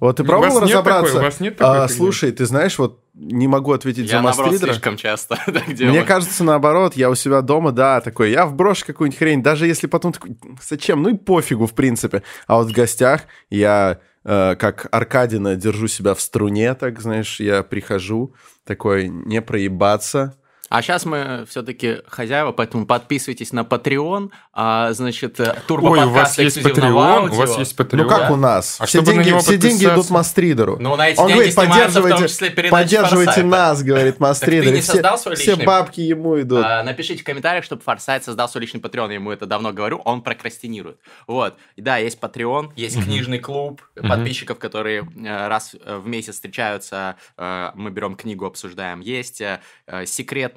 Вот 0.00 0.16
ты 0.16 0.22
У 0.22 0.26
пробовал 0.26 0.60
разобраться? 0.60 1.06
такой- 1.12 1.20
у 1.20 1.24
вас 1.24 1.40
нет 1.40 1.56
такой 1.58 1.78
А, 1.84 1.86
фигни? 1.86 1.98
слушай, 1.98 2.32
ты 2.32 2.46
знаешь, 2.46 2.78
вот 2.78 3.00
не 3.20 3.48
могу 3.48 3.72
ответить 3.72 4.06
Я, 4.06 4.18
за 4.18 4.22
наоборот, 4.22 4.52
мастридера. 4.52 4.72
слишком 4.72 4.96
часто 4.96 5.38
так 5.46 5.72
делаю. 5.74 5.94
Мне 5.94 6.04
кажется, 6.04 6.42
наоборот, 6.42 6.96
я 6.96 7.10
у 7.10 7.14
себя 7.14 7.42
дома, 7.42 7.70
да, 7.70 8.00
такой, 8.00 8.30
я 8.30 8.46
вброшу 8.46 8.86
какую-нибудь 8.86 9.18
хрень, 9.18 9.42
даже 9.42 9.66
если 9.66 9.86
потом 9.86 10.12
такой, 10.12 10.36
зачем, 10.66 11.02
ну 11.02 11.10
и 11.10 11.16
пофигу, 11.16 11.66
в 11.66 11.74
принципе. 11.74 12.22
А 12.46 12.56
вот 12.56 12.68
в 12.68 12.72
гостях 12.72 13.22
я, 13.50 14.00
э, 14.24 14.56
как 14.56 14.88
Аркадина, 14.90 15.54
держу 15.56 15.86
себя 15.86 16.14
в 16.14 16.20
струне, 16.20 16.74
так, 16.74 17.00
знаешь, 17.00 17.40
я 17.40 17.62
прихожу, 17.62 18.34
такой, 18.64 19.08
не 19.08 19.42
проебаться. 19.42 20.36
А 20.70 20.82
сейчас 20.82 21.04
мы 21.04 21.44
все-таки 21.48 21.98
хозяева, 22.06 22.52
поэтому 22.52 22.86
подписывайтесь 22.86 23.52
на 23.52 23.62
Patreon. 23.62 24.30
А, 24.52 24.92
значит, 24.92 25.40
э, 25.40 25.56
турбо 25.66 25.88
Ой, 25.88 26.04
у 26.04 26.10
вас 26.10 26.38
есть 26.38 26.58
Patreon, 26.58 27.30
у 27.30 27.34
вас 27.34 27.58
есть 27.58 27.76
Patreon. 27.76 27.96
Ну, 27.96 28.08
как 28.08 28.28
да. 28.28 28.32
у 28.32 28.36
нас. 28.36 28.76
А 28.80 28.86
все 28.86 29.02
деньги, 29.02 29.36
все 29.40 29.58
деньги 29.58 29.84
идут? 29.84 30.08
Мастридеру. 30.10 30.76
Ну, 30.78 30.94
на 30.94 31.08
эти 31.08 31.18
Он 31.18 31.26
деньги 31.26 31.38
говорит, 31.38 31.54
снимается 31.54 32.00
в 32.00 32.02
том 32.02 32.12
поддерживайте, 32.12 32.70
поддерживайте 32.70 33.42
нас, 33.42 33.82
говорит 33.82 34.20
Мастридер. 34.20 34.80
все, 34.80 35.34
все 35.34 35.56
бабки 35.56 36.00
ему 36.00 36.40
идут. 36.40 36.64
А, 36.64 36.84
напишите 36.84 37.22
в 37.22 37.24
комментариях, 37.24 37.64
чтобы 37.64 37.82
Форсайт 37.82 38.22
создал 38.22 38.48
свой 38.48 38.62
личный 38.62 38.80
Patreon. 38.80 39.08
Я 39.08 39.14
ему 39.14 39.32
это 39.32 39.46
давно 39.46 39.72
говорю, 39.72 40.00
он 40.04 40.22
прокрастинирует. 40.22 40.98
Вот. 41.26 41.56
Да, 41.76 41.96
есть 41.96 42.20
Patreon, 42.20 42.70
есть 42.76 43.02
книжный 43.02 43.40
клуб 43.40 43.82
подписчиков, 43.96 44.60
которые 44.60 45.00
э, 45.16 45.48
раз 45.48 45.74
э, 45.74 45.96
в 45.96 46.06
месяц 46.06 46.34
встречаются, 46.34 47.16
э, 47.36 47.70
мы 47.74 47.90
берем 47.90 48.14
книгу, 48.14 48.46
обсуждаем. 48.46 49.00
Есть 49.00 49.40
э, 49.40 49.60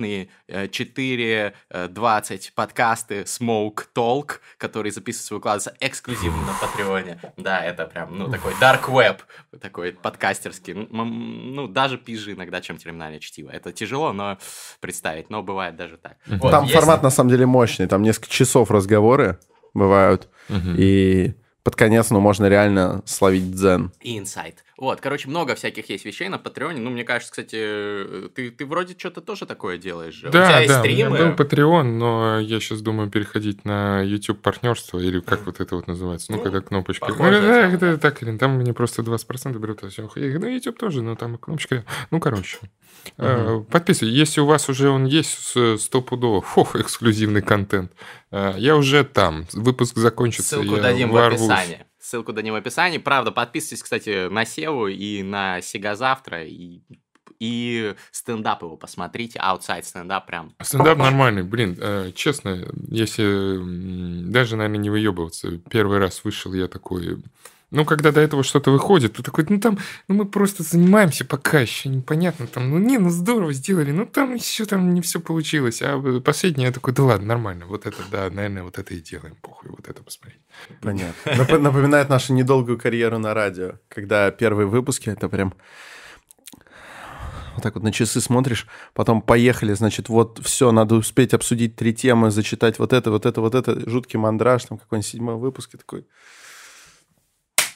э, 0.04 0.08
секретные 0.08 0.28
э, 0.48 0.68
4.20 0.68 2.52
подкасты 2.56 3.22
Smoke 3.22 3.86
Talk, 3.96 4.40
которые 4.58 4.92
записываются 4.92 5.34
и 5.34 5.38
выкладываются 5.38 5.74
эксклюзивно 5.80 6.42
на 6.46 6.54
Патреоне. 6.54 7.20
Да, 7.38 7.64
это 7.64 7.86
прям, 7.86 8.18
ну, 8.18 8.30
такой 8.30 8.54
dark 8.54 8.86
web, 8.90 9.20
такой 9.60 9.94
подкастерский. 9.94 10.74
Ну, 10.74 11.68
даже 11.68 11.98
пизже 11.98 12.34
иногда, 12.34 12.62
чем 12.62 12.78
терминальное 12.78 13.20
чтиво. 13.20 13.50
Это 13.50 13.72
тяжело, 13.72 14.14
но 14.14 14.38
представить, 14.80 15.30
но 15.30 15.42
бывает 15.44 15.76
даже 15.76 15.98
так. 15.98 16.18
Вот, 16.28 16.52
Там 16.52 16.64
есть- 16.66 16.76
формат 16.76 17.04
на 17.04 17.10
самом 17.10 17.30
деле 17.30 17.46
мощный, 17.46 17.88
там 17.88 18.02
несколько 18.04 18.30
часов 18.30 18.72
разговоры 18.72 19.40
бывают, 19.74 20.30
и 20.78 21.34
под 21.64 21.76
конец, 21.78 22.10
ну, 22.10 22.20
можно 22.20 22.48
реально 22.50 23.02
словить 23.06 23.52
дзен. 23.52 23.92
и 24.02 24.18
инсайт. 24.18 24.64
Вот, 24.78 25.02
короче, 25.02 25.30
много 25.30 25.54
всяких 25.56 25.90
есть 25.90 26.04
вещей 26.04 26.30
на 26.30 26.40
Патреоне. 26.40 26.80
Ну, 26.82 26.90
мне 26.90 27.04
кажется, 27.04 27.32
кстати, 27.32 28.30
ты, 28.34 28.50
ты 28.52 28.66
вроде 28.66 28.96
что-то 28.98 29.22
тоже 29.22 29.46
такое 29.46 29.78
делаешь 29.78 30.16
же. 30.16 30.28
у 30.30 30.32
тебя 30.32 30.48
Да, 30.48 30.60
есть 30.60 30.74
да, 30.74 30.80
стримы. 30.80 31.18
был 31.18 31.28
Patreon, 31.36 31.84
но 31.84 32.40
я 32.40 32.60
сейчас 32.60 32.82
думаю 32.82 33.10
переходить 33.10 33.66
на 33.66 34.02
YouTube 34.02 34.42
партнерство, 34.42 34.98
или 35.00 35.20
как 35.20 35.46
вот 35.46 35.60
это 35.60 35.76
вот 35.76 35.88
называется, 35.88 36.32
ну, 36.32 36.38
Ну, 36.38 36.44
когда 36.44 36.62
кнопочка. 36.62 37.08
Ну, 37.10 37.16
да, 37.18 37.40
да. 37.42 37.68
это 37.70 37.98
так, 37.98 38.24
Ирин, 38.24 38.40
там 38.40 38.56
мне 38.58 38.74
просто 38.74 39.04
20% 39.04 39.58
берут, 39.60 39.84
а 39.84 39.90
все. 39.90 40.10
Ну, 40.16 40.48
YouTube 40.48 40.78
тоже, 40.80 41.02
но 41.04 41.16
там 41.16 41.38
кнопочка. 41.38 41.86
Ну, 42.10 42.20
короче. 42.20 42.58
Э, 43.18 43.62
Подписывайтесь. 43.70 44.18
Если 44.18 44.42
у 44.42 44.46
вас 44.46 44.70
уже 44.70 44.90
он 44.90 45.06
есть, 45.06 45.56
стопудово, 45.82 46.42
фух, 46.42 46.76
эксклюзивный 46.76 47.42
контент. 47.42 47.92
Э, 48.32 48.54
Я 48.58 48.76
уже 48.76 49.04
там. 49.04 49.46
Выпуск 49.54 49.98
закончится. 49.98 50.56
Ссылку 50.62 50.78
дадим 50.82 51.12
в 51.12 51.18
описании. 51.18 51.86
Ссылку 52.04 52.34
дадим 52.34 52.52
в 52.52 52.58
описании. 52.58 52.98
Правда, 52.98 53.32
подписывайтесь, 53.32 53.82
кстати, 53.82 54.28
на 54.28 54.44
Севу 54.44 54.88
и 54.88 55.24
на 55.24 55.62
Сега 55.62 55.96
завтра. 55.96 56.44
И, 56.44 56.82
и 57.40 57.96
стендап 58.12 58.62
его 58.62 58.76
посмотрите. 58.76 59.40
Outside 59.40 59.84
стендап 59.84 60.28
прям. 60.28 60.54
Стендап 60.62 60.98
нормальный, 60.98 61.44
блин, 61.44 61.78
э, 61.80 62.12
честно, 62.14 62.68
если 62.90 63.58
даже, 64.30 64.58
наверное, 64.58 64.80
не 64.80 64.90
выебываться, 64.90 65.58
первый 65.70 66.00
раз 66.00 66.26
вышел 66.26 66.54
я 66.54 66.68
такой, 66.68 67.24
ну, 67.74 67.86
когда 67.86 68.12
до 68.12 68.22
этого 68.22 68.44
что-то 68.44 68.72
выходит, 68.72 69.14
ты 69.14 69.24
такой, 69.24 69.46
ну, 69.50 69.60
там, 69.60 69.80
ну, 70.08 70.16
мы 70.16 70.26
просто 70.26 70.62
занимаемся 70.62 71.26
пока 71.26 71.60
еще, 71.60 71.90
непонятно, 71.90 72.46
там, 72.46 72.70
ну, 72.70 72.78
не, 72.78 73.00
ну, 73.00 73.10
здорово 73.10 73.52
сделали, 73.52 73.92
ну, 73.92 74.06
там 74.06 74.36
еще 74.36 74.66
там 74.66 74.94
не 74.94 75.02
все 75.02 75.20
получилось, 75.20 75.82
а 75.82 76.00
последнее 76.22 76.68
я 76.68 76.72
такой, 76.72 76.94
да 76.94 77.04
ладно, 77.04 77.26
нормально, 77.26 77.66
вот 77.66 77.88
это, 77.88 77.98
да, 78.12 78.30
наверное, 78.30 78.64
вот 78.64 78.78
это 78.78 78.94
и 78.94 79.02
делаем, 79.02 79.36
похуй, 79.42 79.72
вот 79.72 79.90
это 79.90 80.04
посмотреть. 80.04 80.40
Понятно. 80.82 81.32
Нап- 81.32 81.58
Напоминает 81.58 82.10
нашу 82.10 82.34
недолгую 82.34 82.78
карьеру 82.78 83.18
на 83.18 83.34
радио, 83.34 83.80
когда 83.90 84.30
первые 84.30 84.68
выпуски, 84.68 85.10
это 85.10 85.28
прям... 85.28 85.56
Вот 87.56 87.64
так 87.64 87.74
вот 87.74 87.84
на 87.84 87.92
часы 87.92 88.22
смотришь, 88.22 88.68
потом 88.94 89.22
поехали, 89.22 89.74
значит, 89.74 90.10
вот 90.10 90.40
все, 90.44 90.72
надо 90.72 90.96
успеть 90.96 91.34
обсудить 91.34 91.76
три 91.76 91.94
темы, 91.94 92.30
зачитать 92.30 92.78
вот 92.78 92.94
это, 92.94 93.10
вот 93.10 93.26
это, 93.26 93.42
вот 93.42 93.56
это, 93.56 93.90
жуткий 93.90 94.20
мандраж, 94.20 94.66
там 94.66 94.78
какой-нибудь 94.78 95.08
седьмой 95.08 95.36
выпуск, 95.38 95.74
и 95.74 95.78
такой... 95.78 96.06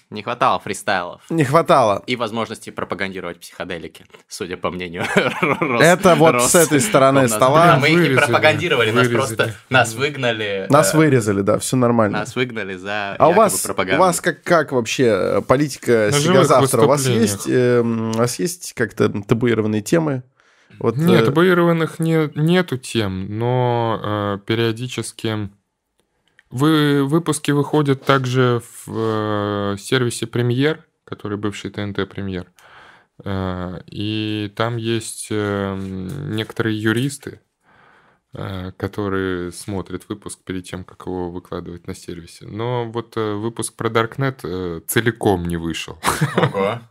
Не 0.10 0.24
хватало 0.24 0.58
фристайлов. 0.60 1.22
Не 1.30 1.44
хватало. 1.44 2.02
И 2.08 2.16
возможности 2.16 2.70
пропагандировать 2.70 3.40
психоделики, 3.42 4.06
судя 4.30 4.56
по 4.56 4.72
мнению 4.72 5.04
Рос- 5.42 5.82
Это 5.82 6.16
вот 6.16 6.36
Рос- 6.36 6.52
с 6.52 6.56
этой 6.56 6.80
стороны 6.80 7.28
стола. 7.28 7.68
Да, 7.68 7.78
мы 7.78 7.90
их 7.90 7.94
не 7.96 8.00
Вырезали, 8.04 8.26
пропагандировали, 8.26 8.92
нас 8.92 9.08
вырезали. 9.08 9.36
просто 9.36 9.54
нас 9.70 9.94
выгнали. 9.96 10.66
Нас 10.70 10.94
э, 10.94 10.98
вырезали, 10.98 11.42
да, 11.42 11.60
все 11.60 11.76
нормально. 11.76 12.20
Нас 12.20 12.36
выгнали 12.38 12.76
за 12.76 13.16
А 13.20 13.28
у 13.28 13.34
вас, 13.34 13.66
у 13.70 13.98
вас 13.98 14.22
как, 14.22 14.44
как 14.44 14.72
вообще 14.72 15.04
э, 15.08 15.42
политика 15.42 16.10
На 16.12 16.12
Сега 16.18 16.34
живых 16.34 16.48
завтра? 16.48 16.82
У 16.84 16.88
вас 16.88 17.06
есть, 17.06 17.48
э, 17.50 17.80
м, 17.80 18.12
у 18.12 18.14
вас 18.18 18.40
есть 18.40 18.74
как-то 18.76 19.10
табуированные 19.10 19.82
темы? 19.82 20.24
Вот, 20.80 20.96
Нет, 20.96 21.24
э, 21.24 21.26
табуированных 21.26 22.00
не, 22.00 22.30
нету 22.36 22.78
тем, 22.78 23.38
но 23.40 24.00
э, 24.04 24.40
периодически 24.46 25.50
вы, 26.50 27.04
выпуски 27.06 27.52
выходят 27.52 28.04
также 28.04 28.62
в 28.86 29.74
э, 29.74 29.76
сервисе 29.78 30.28
Премьер, 30.28 30.86
который 31.04 31.38
бывший 31.38 31.72
ТНТ 31.72 32.08
Премьер. 32.10 32.52
Э, 33.24 33.82
и 33.88 34.52
там 34.56 34.78
есть 34.78 35.28
э, 35.30 35.76
некоторые 35.76 36.82
юристы, 36.82 37.42
э, 38.34 38.72
которые 38.78 39.52
смотрят 39.52 40.08
выпуск 40.08 40.40
перед 40.44 40.64
тем, 40.66 40.84
как 40.84 41.06
его 41.06 41.30
выкладывать 41.32 41.88
на 41.88 41.96
сервисе. 41.96 42.46
Но 42.48 42.86
вот 42.86 43.18
э, 43.18 43.34
выпуск 43.34 43.76
про 43.76 43.90
Darknet 43.90 44.40
э, 44.44 44.82
целиком 44.88 45.46
не 45.46 45.58
вышел. 45.58 45.98
Ого. 46.36 46.82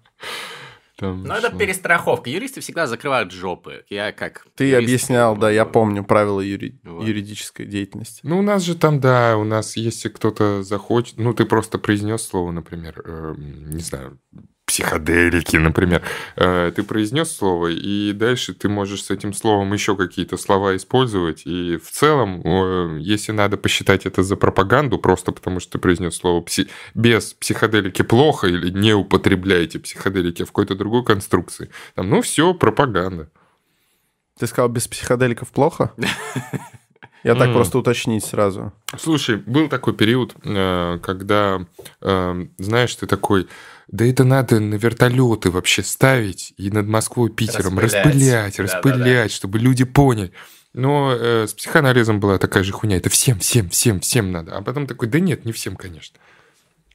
Там 0.96 1.24
Ну, 1.24 1.34
это 1.34 1.54
перестраховка. 1.54 2.30
Юристы 2.30 2.60
всегда 2.62 2.86
закрывают 2.86 3.30
жопы. 3.30 3.84
Я 3.90 4.12
как... 4.12 4.46
Ты 4.54 4.64
юрист 4.64 4.84
объяснял, 4.84 5.36
да, 5.36 5.50
я 5.50 5.66
помню 5.66 6.04
правила 6.04 6.40
юри- 6.40 6.80
Вот. 6.84 7.06
юридической 7.06 7.66
деятельности. 7.66 8.20
Ну, 8.22 8.38
у 8.38 8.42
нас 8.42 8.62
же 8.62 8.74
там, 8.74 8.98
да, 8.98 9.36
у 9.36 9.44
нас, 9.44 9.76
если 9.76 10.08
кто-то 10.08 10.62
захочет, 10.62 11.18
ну, 11.18 11.34
ты 11.34 11.44
просто 11.44 11.78
произнес 11.78 12.22
слово, 12.22 12.50
например, 12.50 13.02
эм, 13.04 13.70
не 13.70 13.80
знаю, 13.82 14.18
психоделики, 14.66 15.56
например. 15.56 16.02
Э, 16.36 16.72
ты 16.74 16.82
произнес 16.82 17.34
слово, 17.34 17.68
и 17.68 18.12
дальше 18.12 18.52
ты 18.52 18.68
можешь 18.68 19.04
с 19.04 19.10
этим 19.10 19.32
словом 19.32 19.72
еще 19.72 19.96
какие-то 19.96 20.36
слова 20.36 20.76
использовать. 20.76 21.42
И 21.46 21.76
в 21.76 21.90
целом, 21.90 22.42
э, 22.44 22.98
если 23.00 23.32
надо 23.32 23.56
посчитать 23.56 24.06
это 24.06 24.22
за 24.22 24.36
пропаганду, 24.36 24.98
просто 24.98 25.32
потому 25.32 25.60
что 25.60 25.72
ты 25.72 25.78
произнес 25.78 26.16
слово 26.16 26.42
пси- 26.44 26.68
без 26.94 27.34
психоделики 27.34 28.02
плохо 28.02 28.48
или 28.48 28.70
не 28.70 28.92
употребляйте 28.92 29.78
психоделики 29.78 30.42
в 30.42 30.48
какой-то 30.48 30.74
другой 30.74 31.04
конструкции, 31.04 31.70
там, 31.94 32.10
ну, 32.10 32.20
все, 32.20 32.52
пропаганда. 32.52 33.30
Ты 34.38 34.46
сказал, 34.46 34.68
без 34.68 34.86
психоделиков 34.88 35.50
плохо? 35.50 35.92
Я 37.26 37.34
так 37.34 37.48
М. 37.48 37.54
просто 37.54 37.78
уточнить 37.78 38.24
сразу. 38.24 38.72
Слушай, 38.98 39.36
был 39.36 39.68
такой 39.68 39.94
период, 39.94 40.34
э, 40.44 40.98
когда, 41.02 41.66
э, 42.00 42.46
знаешь, 42.58 42.94
ты 42.94 43.06
такой, 43.06 43.48
да 43.88 44.04
это 44.06 44.22
надо 44.24 44.60
на 44.60 44.76
вертолеты 44.76 45.50
вообще 45.50 45.82
ставить 45.82 46.54
и 46.56 46.70
над 46.70 46.86
Москвой, 46.86 47.30
Питером 47.30 47.78
Распылять. 47.78 48.04
распылять, 48.06 48.56
Да-да-да. 48.56 48.62
распылять, 48.62 49.32
чтобы 49.32 49.58
люди 49.58 49.84
поняли. 49.84 50.30
Но 50.72 51.12
э, 51.18 51.46
с 51.48 51.54
психоанализом 51.54 52.20
была 52.20 52.38
такая 52.38 52.62
же 52.62 52.72
хуйня. 52.72 52.96
Это 52.98 53.10
всем, 53.10 53.38
всем, 53.40 53.70
всем, 53.70 53.98
всем 54.00 54.30
надо. 54.30 54.56
А 54.56 54.62
потом 54.62 54.86
такой, 54.86 55.08
да 55.08 55.18
нет, 55.18 55.44
не 55.44 55.52
всем, 55.52 55.74
конечно. 55.74 56.16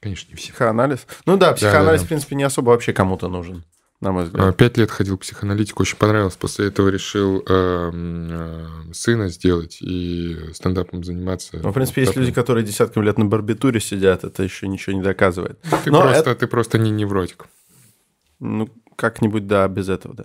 Конечно, 0.00 0.30
не 0.30 0.36
всем. 0.36 0.52
Психоанализ? 0.54 1.06
Ну 1.26 1.36
да, 1.36 1.52
психоанализ, 1.52 2.00
Да-да-да. 2.00 2.04
в 2.04 2.08
принципе, 2.08 2.36
не 2.36 2.44
особо 2.44 2.70
вообще 2.70 2.92
кому-то 2.92 3.28
нужен, 3.28 3.64
на 4.02 4.12
мой 4.12 4.24
взгляд. 4.24 4.46
Э, 4.46 4.52
Пять 4.56 4.76
лет 4.76 4.90
ходил 4.90 5.16
к 5.16 5.22
психоаналитику, 5.22 5.82
очень 5.82 5.96
понравилось. 5.96 6.36
После 6.36 6.66
этого 6.68 6.88
решил 6.88 7.42
э, 7.48 7.52
м, 7.92 8.28
э, 8.30 8.92
сына 8.92 9.28
сделать 9.28 9.78
и 9.80 10.36
стендапом 10.52 11.02
заниматься. 11.04 11.58
Ну, 11.62 11.70
в 11.70 11.72
принципе, 11.72 12.02
есть 12.02 12.12
Потом. 12.12 12.24
люди, 12.24 12.34
которые 12.34 12.64
десятками 12.66 13.04
лет 13.04 13.16
на 13.16 13.24
барбитуре 13.24 13.80
сидят, 13.80 14.24
это 14.24 14.42
еще 14.42 14.68
ничего 14.68 14.94
не 14.94 15.02
доказывает. 15.02 15.58
Ты, 15.84 15.90
Но 15.90 16.02
просто, 16.02 16.34
ты 16.34 16.46
просто 16.46 16.78
не 16.78 16.90
невротик. 16.90 17.46
Ну, 18.40 18.68
как-нибудь, 18.96 19.46
да, 19.46 19.66
без 19.68 19.88
этого, 19.88 20.14
да. 20.14 20.24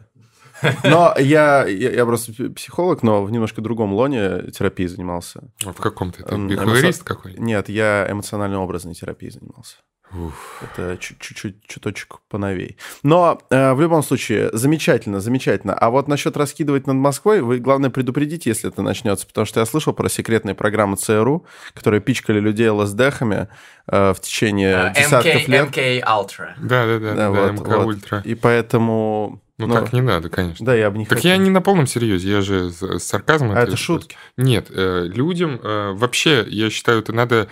Но 0.83 1.13
я, 1.19 1.67
я, 1.67 1.91
я 1.91 2.03
просто 2.05 2.33
психолог, 2.51 3.03
но 3.03 3.23
в 3.23 3.29
немножко 3.31 3.61
другом 3.61 3.93
лоне 3.93 4.49
терапии 4.51 4.87
занимался. 4.87 5.43
А 5.63 5.71
В 5.71 5.77
каком-то 5.77 6.23
ты 6.23 6.33
Эм, 6.33 6.47
бихевиорист 6.47 7.01
эмоци- 7.01 7.05
какой? 7.05 7.33
Нет, 7.37 7.69
я 7.69 8.07
эмоционально-образной 8.09 8.95
терапией 8.95 9.31
занимался. 9.31 9.75
Уф. 10.13 10.63
Это 10.63 10.97
чуть- 10.97 11.19
чуть-чуть, 11.19 11.67
чуточек 11.67 12.19
поновей. 12.29 12.77
Но 13.03 13.39
э, 13.49 13.73
в 13.73 13.81
любом 13.81 14.03
случае, 14.03 14.49
замечательно, 14.53 15.19
замечательно. 15.19 15.73
А 15.73 15.89
вот 15.89 16.07
насчет 16.07 16.37
раскидывать 16.37 16.87
над 16.87 16.95
Москвой, 16.95 17.41
вы, 17.41 17.57
главное, 17.59 17.89
предупредите, 17.89 18.49
если 18.49 18.69
это 18.69 18.81
начнется, 18.81 19.27
потому 19.27 19.45
что 19.45 19.59
я 19.59 19.65
слышал 19.65 19.91
про 19.93 20.07
секретные 20.09 20.55
программы 20.55 20.95
ЦРУ, 20.95 21.45
которые 21.73 21.99
пичкали 21.99 22.39
людей 22.39 22.69
ЛСДхами 22.69 23.49
э, 23.87 24.13
в 24.13 24.19
течение 24.21 24.93
Э, 24.95 25.01
десятков 25.01 25.47
MK, 25.47 25.51
лет. 25.51 25.67
MK 25.77 26.03
Ultra. 26.03 26.47
Да, 26.61 26.85
да, 26.85 26.99
да, 26.99 27.09
Да, 27.09 27.15
да, 27.15 27.29
вот, 27.31 27.51
МК 27.51 27.77
вот. 27.77 27.85
Ультра. 27.87 28.21
И 28.23 28.33
поэтому... 28.35 29.41
Ну, 29.57 29.67
ну, 29.67 29.73
так 29.73 29.91
не 29.91 30.01
надо, 30.01 30.29
конечно. 30.29 30.65
Да, 30.65 30.75
я 30.75 30.89
бы 30.91 30.99
не 30.99 31.05
Так 31.05 31.17
хотел. 31.17 31.31
я 31.31 31.37
не 31.37 31.49
на 31.49 31.61
полном 31.61 31.87
серьезе, 31.87 32.29
я 32.29 32.41
же 32.41 32.69
с 32.71 32.81
с 32.81 33.03
сарказмом. 33.03 33.51
А 33.57 33.61
это 33.61 33.75
шутки? 33.75 34.15
Нет, 34.37 34.67
э, 34.69 35.05
людям 35.07 35.59
э, 35.61 35.93
вообще, 35.93 36.45
я 36.47 36.69
считаю, 36.69 36.99
это 36.99 37.11
надо... 37.11 37.47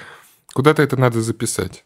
Куда-то 0.54 0.82
это 0.84 0.96
надо 0.98 1.22
записать. 1.22 1.84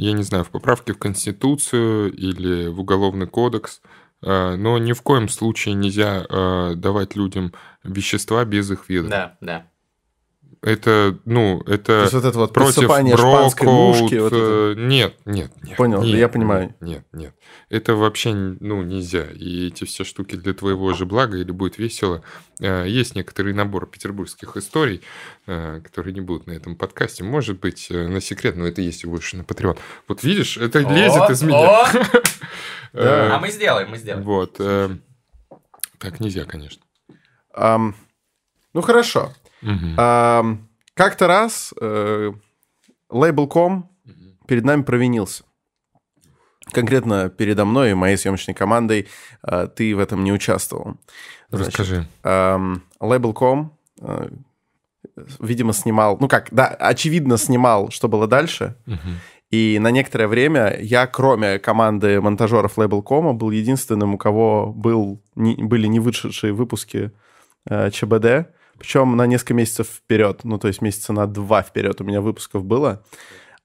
Я 0.00 0.12
не 0.12 0.22
знаю, 0.22 0.44
в 0.44 0.50
поправке 0.50 0.94
в 0.94 0.98
Конституцию 0.98 2.10
или 2.10 2.68
в 2.68 2.80
Уголовный 2.80 3.26
кодекс. 3.26 3.82
Э, 4.22 4.56
Но 4.56 4.78
ни 4.78 4.94
в 4.94 5.02
коем 5.02 5.28
случае 5.28 5.74
нельзя 5.74 6.24
э, 6.26 6.72
давать 6.74 7.16
людям 7.16 7.52
вещества 7.84 8.46
без 8.46 8.70
их 8.70 8.88
ведома. 8.88 9.10
Да, 9.10 9.36
да. 9.42 9.69
Это, 10.62 11.18
ну, 11.24 11.62
То 11.64 11.72
это 11.72 12.00
есть 12.02 12.12
вот 12.12 12.24
это 12.26 12.38
вот 12.38 12.52
против 12.52 12.74
подсыпание 12.74 13.16
шпанской 13.16 13.66
брокоут, 13.66 14.00
мушки. 14.00 14.14
вот 14.16 14.32
это. 14.32 14.36
э, 14.36 14.74
Нет, 14.76 15.16
нет, 15.24 15.50
нет. 15.62 15.76
Понял, 15.78 16.02
нет, 16.02 16.18
я 16.18 16.28
понимаю. 16.28 16.74
Нет, 16.80 17.06
нет. 17.12 17.34
Это 17.70 17.94
вообще, 17.94 18.34
ну, 18.34 18.82
нельзя. 18.82 19.24
И 19.34 19.68
эти 19.68 19.84
все 19.84 20.04
штуки 20.04 20.36
для 20.36 20.52
твоего 20.52 20.92
же 20.92 21.06
блага 21.06 21.38
или 21.38 21.50
будет 21.50 21.78
весело. 21.78 22.22
Э, 22.60 22.84
Есть 22.86 23.14
некоторый 23.14 23.54
набор 23.54 23.86
петербургских 23.88 24.54
историй, 24.58 25.00
э, 25.46 25.80
которые 25.82 26.12
не 26.12 26.20
будут 26.20 26.46
на 26.46 26.52
этом 26.52 26.76
подкасте. 26.76 27.24
Может 27.24 27.58
быть, 27.58 27.86
на 27.88 28.20
секрет, 28.20 28.56
но 28.56 28.66
это 28.66 28.82
есть 28.82 29.04
и 29.04 29.06
больше 29.06 29.38
на 29.38 29.42
Patreon. 29.42 29.78
Вот 30.08 30.22
видишь, 30.22 30.58
это 30.58 30.80
лезет 30.80 31.30
из 31.30 31.42
меня. 31.42 31.86
А 32.92 33.38
мы 33.38 33.50
сделаем, 33.50 33.90
мы 33.90 33.96
сделаем. 33.98 34.24
Вот. 34.24 34.54
Так 35.98 36.18
нельзя, 36.20 36.44
конечно. 36.44 36.82
Ну 37.56 38.82
хорошо. 38.82 39.32
Мгм. 39.62 39.94
А, 39.98 40.44
Как-то 40.94 41.26
раз 41.26 41.72
э, 41.80 42.32
Label.com 43.10 43.88
перед 44.46 44.64
нами 44.64 44.82
провинился. 44.82 45.44
Конкретно 46.72 47.30
передо 47.30 47.64
мной 47.64 47.90
и 47.90 47.94
моей 47.94 48.16
съемочной 48.16 48.54
командой 48.54 49.08
э, 49.42 49.68
ты 49.74 49.94
в 49.96 49.98
этом 49.98 50.22
не 50.24 50.32
участвовал. 50.32 50.96
Значит, 51.50 51.68
Расскажи. 51.68 52.06
эм, 52.22 52.82
Label.com, 53.00 53.72
э, 54.02 54.28
видимо, 55.40 55.72
снимал, 55.72 56.16
ну 56.20 56.28
как, 56.28 56.48
да, 56.52 56.66
очевидно 56.68 57.38
снимал, 57.38 57.90
что 57.90 58.08
было 58.08 58.26
дальше. 58.28 58.76
Мгм. 58.86 59.16
И 59.50 59.78
на 59.80 59.90
некоторое 59.90 60.28
время 60.28 60.76
я, 60.80 61.08
кроме 61.08 61.58
команды 61.58 62.20
монтажеров 62.20 62.78
Label.com, 62.78 63.36
был 63.36 63.50
единственным, 63.50 64.14
у 64.14 64.18
кого 64.18 64.72
был, 64.72 65.20
не- 65.34 65.56
были 65.56 65.88
не 65.88 65.98
вышедшие 65.98 66.52
выпуски 66.52 67.10
э, 67.68 67.90
ЧБД. 67.90 68.46
Причем 68.80 69.14
на 69.14 69.26
несколько 69.26 69.52
месяцев 69.52 69.88
вперед, 69.88 70.40
ну 70.42 70.58
то 70.58 70.66
есть 70.66 70.80
месяца 70.80 71.12
на 71.12 71.26
два 71.26 71.62
вперед 71.62 72.00
у 72.00 72.04
меня 72.04 72.22
выпусков 72.22 72.64
было. 72.64 73.04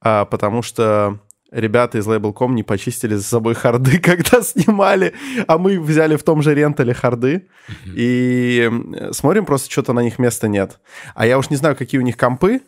А, 0.02 0.26
потому 0.26 0.62
что 0.62 1.20
ребята 1.52 2.00
из 2.00 2.06
Label.com 2.06 2.54
не 2.54 2.64
почистили 2.64 3.16
за 3.16 3.24
собой 3.24 3.54
харды, 3.54 3.98
когда 4.04 4.42
снимали, 4.42 5.14
а 5.48 5.58
мы 5.58 5.80
взяли 5.80 6.18
в 6.18 6.24
том 6.24 6.42
же 6.42 6.54
рентале 6.54 6.94
харды. 6.94 7.48
И 7.86 8.70
смотрим, 9.12 9.46
просто 9.46 9.72
что-то 9.72 9.94
на 9.94 10.02
них 10.02 10.20
места 10.20 10.50
нет. 10.50 10.82
А 11.16 11.26
я 11.26 11.38
уж 11.38 11.50
не 11.50 11.56
знаю, 11.56 11.78
какие 11.78 12.00
у 12.00 12.04
них 12.04 12.18
компы. 12.18 12.62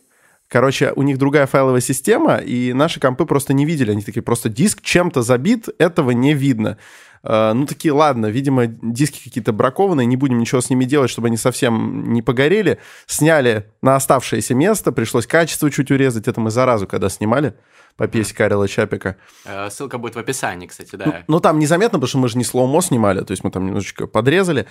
Короче, 0.48 0.94
у 0.96 1.04
них 1.04 1.18
другая 1.18 1.46
файловая 1.48 1.82
система, 1.82 2.38
и 2.38 2.72
наши 2.72 3.02
компы 3.02 3.26
просто 3.26 3.54
не 3.54 3.66
видели. 3.66 3.92
Они 3.92 4.02
такие, 4.02 4.22
просто 4.24 4.48
диск 4.48 4.82
чем-то 4.82 5.22
забит, 5.22 5.68
этого 5.78 6.12
не 6.12 6.34
видно. 6.34 6.78
Э, 7.24 7.54
Ну, 7.54 7.66
такие, 7.66 7.92
ладно, 7.94 8.28
видимо, 8.28 8.68
диски 8.68 9.24
какие-то 9.24 9.54
бракованные, 9.54 10.06
не 10.06 10.18
будем 10.18 10.38
ничего 10.40 10.62
с 10.62 10.70
ними 10.70 10.86
делать, 10.86 11.10
чтобы 11.10 11.28
они 11.28 11.38
совсем 11.38 12.12
не 12.14 12.22
погорели. 12.22 12.80
Сняли 13.06 13.66
на 13.82 13.96
оставшееся 13.96 14.54
место, 14.56 14.92
пришлось 14.92 15.28
качество 15.28 15.70
чуть 15.72 15.92
урезать. 15.92 16.28
Это 16.28 16.40
мы 16.40 16.52
заразу, 16.52 16.88
когда 16.88 17.10
снимали 17.10 17.54
по 17.96 18.08
пьесе 18.08 18.36
Карела 18.36 18.68
Чапика. 18.68 19.16
Э, 19.46 19.70
Ссылка 19.70 19.98
будет 19.98 20.16
в 20.16 20.20
описании, 20.20 20.68
кстати, 20.68 20.92
Ну, 20.94 20.98
да. 21.00 21.24
ну, 21.28 21.40
там 21.40 21.60
незаметно, 21.60 21.98
потому 21.98 22.08
что 22.08 22.18
мы 22.20 22.30
же 22.30 22.38
не 22.38 22.44
слоумо 22.44 22.82
снимали, 22.82 23.22
то 23.22 23.32
есть 23.32 23.44
мы 23.44 23.52
там 23.52 23.66
немножечко 23.66 24.08
подрезали, 24.08 24.68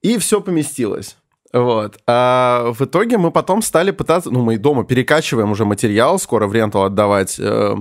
и 0.00 0.18
все 0.18 0.40
поместилось. 0.40 1.16
Вот. 1.52 1.98
А 2.06 2.70
в 2.72 2.82
итоге 2.82 3.18
мы 3.18 3.30
потом 3.30 3.60
стали 3.60 3.90
пытаться, 3.90 4.30
ну, 4.30 4.42
мы 4.42 4.54
и 4.54 4.56
дома 4.58 4.84
перекачиваем 4.84 5.50
уже 5.50 5.66
материал, 5.66 6.18
скоро 6.18 6.46
в 6.46 6.54
рентал 6.54 6.84
отдавать, 6.84 7.38
э, 7.38 7.42
э, 7.42 7.76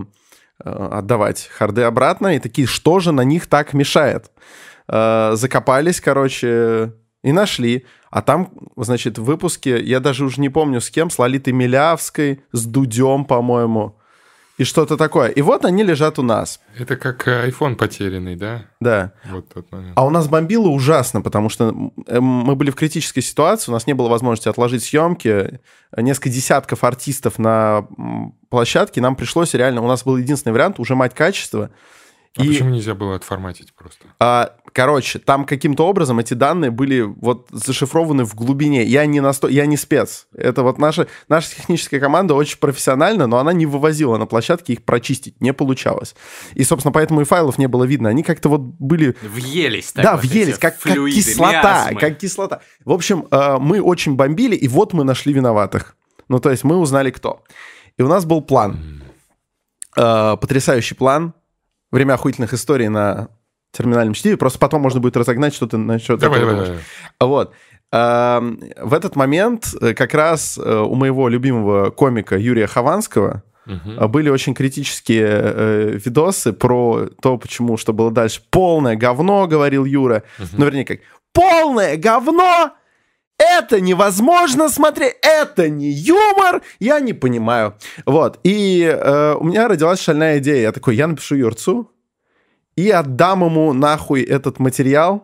отдавать 0.63 1.49
харды 1.51 1.83
обратно, 1.83 2.35
и 2.35 2.39
такие, 2.39 2.67
что 2.67 2.99
же 2.99 3.11
на 3.11 3.21
них 3.21 3.47
так 3.47 3.73
мешает? 3.73 4.31
Э, 4.87 5.31
закопались, 5.33 6.01
короче, 6.01 6.93
и 7.23 7.31
нашли. 7.31 7.85
А 8.09 8.21
там, 8.21 8.49
значит, 8.75 9.17
в 9.17 9.23
выпуске, 9.23 9.81
я 9.81 9.99
даже 9.99 10.25
уже 10.25 10.41
не 10.41 10.49
помню 10.49 10.81
с 10.81 10.89
кем, 10.89 11.09
с 11.09 11.17
Лолитой 11.17 11.53
Милявской, 11.53 12.43
с 12.51 12.65
Дудем, 12.65 13.25
по-моему, 13.25 13.97
и 14.61 14.63
что-то 14.63 14.95
такое. 14.95 15.29
И 15.29 15.41
вот 15.41 15.65
они 15.65 15.81
лежат 15.83 16.19
у 16.19 16.21
нас. 16.21 16.59
Это 16.77 16.95
как 16.95 17.27
э, 17.27 17.49
iPhone 17.49 17.75
потерянный, 17.75 18.35
да? 18.35 18.65
Да. 18.79 19.11
Вот 19.25 19.49
тот 19.51 19.71
момент. 19.71 19.93
А 19.95 20.05
у 20.05 20.11
нас 20.11 20.27
бомбило 20.27 20.67
ужасно, 20.67 21.21
потому 21.23 21.49
что 21.49 21.69
м, 21.69 21.91
мы 22.23 22.55
были 22.55 22.69
в 22.69 22.75
критической 22.75 23.23
ситуации, 23.23 23.71
у 23.71 23.73
нас 23.73 23.87
не 23.87 23.93
было 23.93 24.07
возможности 24.07 24.49
отложить 24.49 24.83
съемки, 24.83 25.59
несколько 25.97 26.29
десятков 26.29 26.83
артистов 26.83 27.39
на 27.39 27.87
площадке, 28.49 29.01
нам 29.01 29.15
пришлось 29.15 29.55
реально, 29.55 29.81
у 29.81 29.87
нас 29.87 30.03
был 30.03 30.15
единственный 30.17 30.53
вариант 30.53 30.79
ужимать 30.79 31.15
качество. 31.15 31.71
А 32.37 32.43
И, 32.43 32.47
почему 32.47 32.69
нельзя 32.69 32.93
было 32.93 33.15
отформатить 33.15 33.73
просто? 33.73 34.05
а, 34.19 34.53
короче, 34.73 35.19
там 35.19 35.45
каким-то 35.45 35.87
образом 35.87 36.19
эти 36.19 36.33
данные 36.33 36.71
были 36.71 37.01
вот 37.01 37.47
зашифрованы 37.51 38.25
в 38.25 38.35
глубине. 38.35 38.83
Я 38.83 39.05
не, 39.05 39.19
насто... 39.19 39.47
я 39.47 39.65
не 39.65 39.77
спец. 39.77 40.27
Это 40.33 40.63
вот 40.63 40.77
наша, 40.77 41.07
наша 41.27 41.55
техническая 41.55 41.99
команда 41.99 42.33
очень 42.33 42.57
профессиональна, 42.57 43.27
но 43.27 43.37
она 43.37 43.53
не 43.53 43.65
вывозила 43.65 44.17
на 44.17 44.25
площадке 44.25 44.73
их 44.73 44.83
прочистить, 44.83 45.39
не 45.41 45.53
получалось. 45.53 46.15
И, 46.53 46.63
собственно, 46.63 46.91
поэтому 46.91 47.21
и 47.21 47.25
файлов 47.25 47.57
не 47.57 47.67
было 47.67 47.83
видно. 47.83 48.09
Они 48.09 48.23
как-то 48.23 48.49
вот 48.49 48.61
были 48.61 49.15
Въелись 49.21 49.91
так 49.91 50.03
да, 50.03 50.15
вот 50.15 50.25
въелись, 50.25 50.57
как, 50.57 50.79
как 50.79 50.79
флюиды, 50.79 51.17
кислота, 51.17 51.85
миазмы. 51.85 51.99
как 51.99 52.17
кислота. 52.17 52.61
В 52.85 52.91
общем, 52.91 53.27
э, 53.29 53.57
мы 53.59 53.81
очень 53.81 54.15
бомбили, 54.15 54.55
и 54.55 54.67
вот 54.67 54.93
мы 54.93 55.03
нашли 55.03 55.33
виноватых. 55.33 55.95
Ну, 56.27 56.39
то 56.39 56.49
есть 56.49 56.63
мы 56.63 56.77
узнали, 56.77 57.11
кто. 57.11 57.43
И 57.97 58.03
у 58.03 58.07
нас 58.07 58.25
был 58.25 58.41
план. 58.41 59.03
Э, 59.97 60.37
потрясающий 60.39 60.95
план. 60.95 61.33
Время 61.91 62.13
охуительных 62.13 62.53
историй 62.53 62.87
на 62.87 63.29
терминальном 63.71 64.13
чтиве. 64.13 64.37
Просто 64.37 64.59
потом 64.59 64.81
можно 64.81 64.99
будет 64.99 65.17
разогнать 65.17 65.53
что-то 65.53 65.77
на 65.77 65.99
что 65.99 66.17
Давай, 66.17 66.39
давай, 66.39 66.55
давай. 66.55 66.79
Вот. 67.19 67.53
В 67.91 68.93
этот 68.93 69.17
момент 69.17 69.73
э, 69.81 69.93
как 69.93 70.13
раз 70.13 70.57
э, 70.57 70.75
у 70.79 70.95
моего 70.95 71.27
любимого 71.27 71.89
комика 71.89 72.37
Юрия 72.37 72.65
Хованского 72.65 73.43
а, 73.97 74.07
были 74.07 74.29
очень 74.29 74.53
критические 74.53 75.27
э, 75.29 75.99
видосы 76.03 76.53
про 76.53 77.09
то, 77.21 77.37
почему, 77.37 77.77
что 77.77 77.93
было 77.93 78.11
дальше. 78.11 78.41
Полное 78.49 78.95
говно, 78.95 79.47
говорил 79.47 79.85
Юра. 79.85 80.23
Ну, 80.53 80.65
вернее, 80.65 80.85
как, 80.85 80.99
полное 81.33 81.97
говно! 81.97 82.71
Это 83.37 83.81
невозможно 83.81 84.69
смотреть, 84.69 85.15
это 85.23 85.67
не 85.67 85.89
юмор, 85.89 86.61
я 86.79 86.99
не 86.99 87.13
понимаю. 87.13 87.75
Вот, 88.05 88.39
и 88.43 88.83
э, 88.83 89.33
у 89.33 89.43
меня 89.43 89.67
родилась 89.67 89.99
шальная 89.99 90.37
идея. 90.37 90.61
Я 90.61 90.71
такой, 90.71 90.95
я 90.95 91.07
напишу 91.07 91.35
Юрцу 91.35 91.91
и 92.75 92.89
отдам 92.89 93.43
ему 93.45 93.73
нахуй 93.73 94.21
этот 94.21 94.59
материал. 94.59 95.23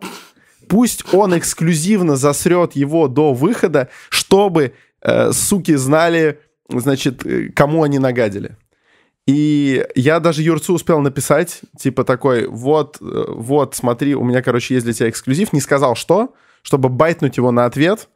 Пусть 0.68 1.14
он 1.14 1.36
эксклюзивно 1.36 2.16
засрет 2.16 2.76
его 2.76 3.08
до 3.08 3.32
выхода, 3.32 3.88
чтобы 4.10 4.74
э, 5.00 5.32
суки 5.32 5.74
знали, 5.74 6.40
значит, 6.68 7.24
э, 7.24 7.48
кому 7.48 7.82
они 7.82 7.98
нагадили. 7.98 8.56
И 9.26 9.86
я 9.94 10.20
даже 10.20 10.42
Юрцу 10.42 10.74
успел 10.74 11.00
написать, 11.00 11.60
типа 11.78 12.04
такой, 12.04 12.46
вот, 12.46 12.98
э, 13.00 13.24
вот, 13.28 13.74
смотри, 13.74 14.14
у 14.14 14.24
меня, 14.24 14.42
короче, 14.42 14.74
есть 14.74 14.84
для 14.84 14.94
тебя 14.94 15.08
эксклюзив. 15.08 15.52
Не 15.52 15.60
сказал, 15.60 15.96
что, 15.96 16.34
чтобы 16.62 16.88
байтнуть 16.88 17.36
его 17.36 17.50
на 17.50 17.64
ответ, 17.64 18.08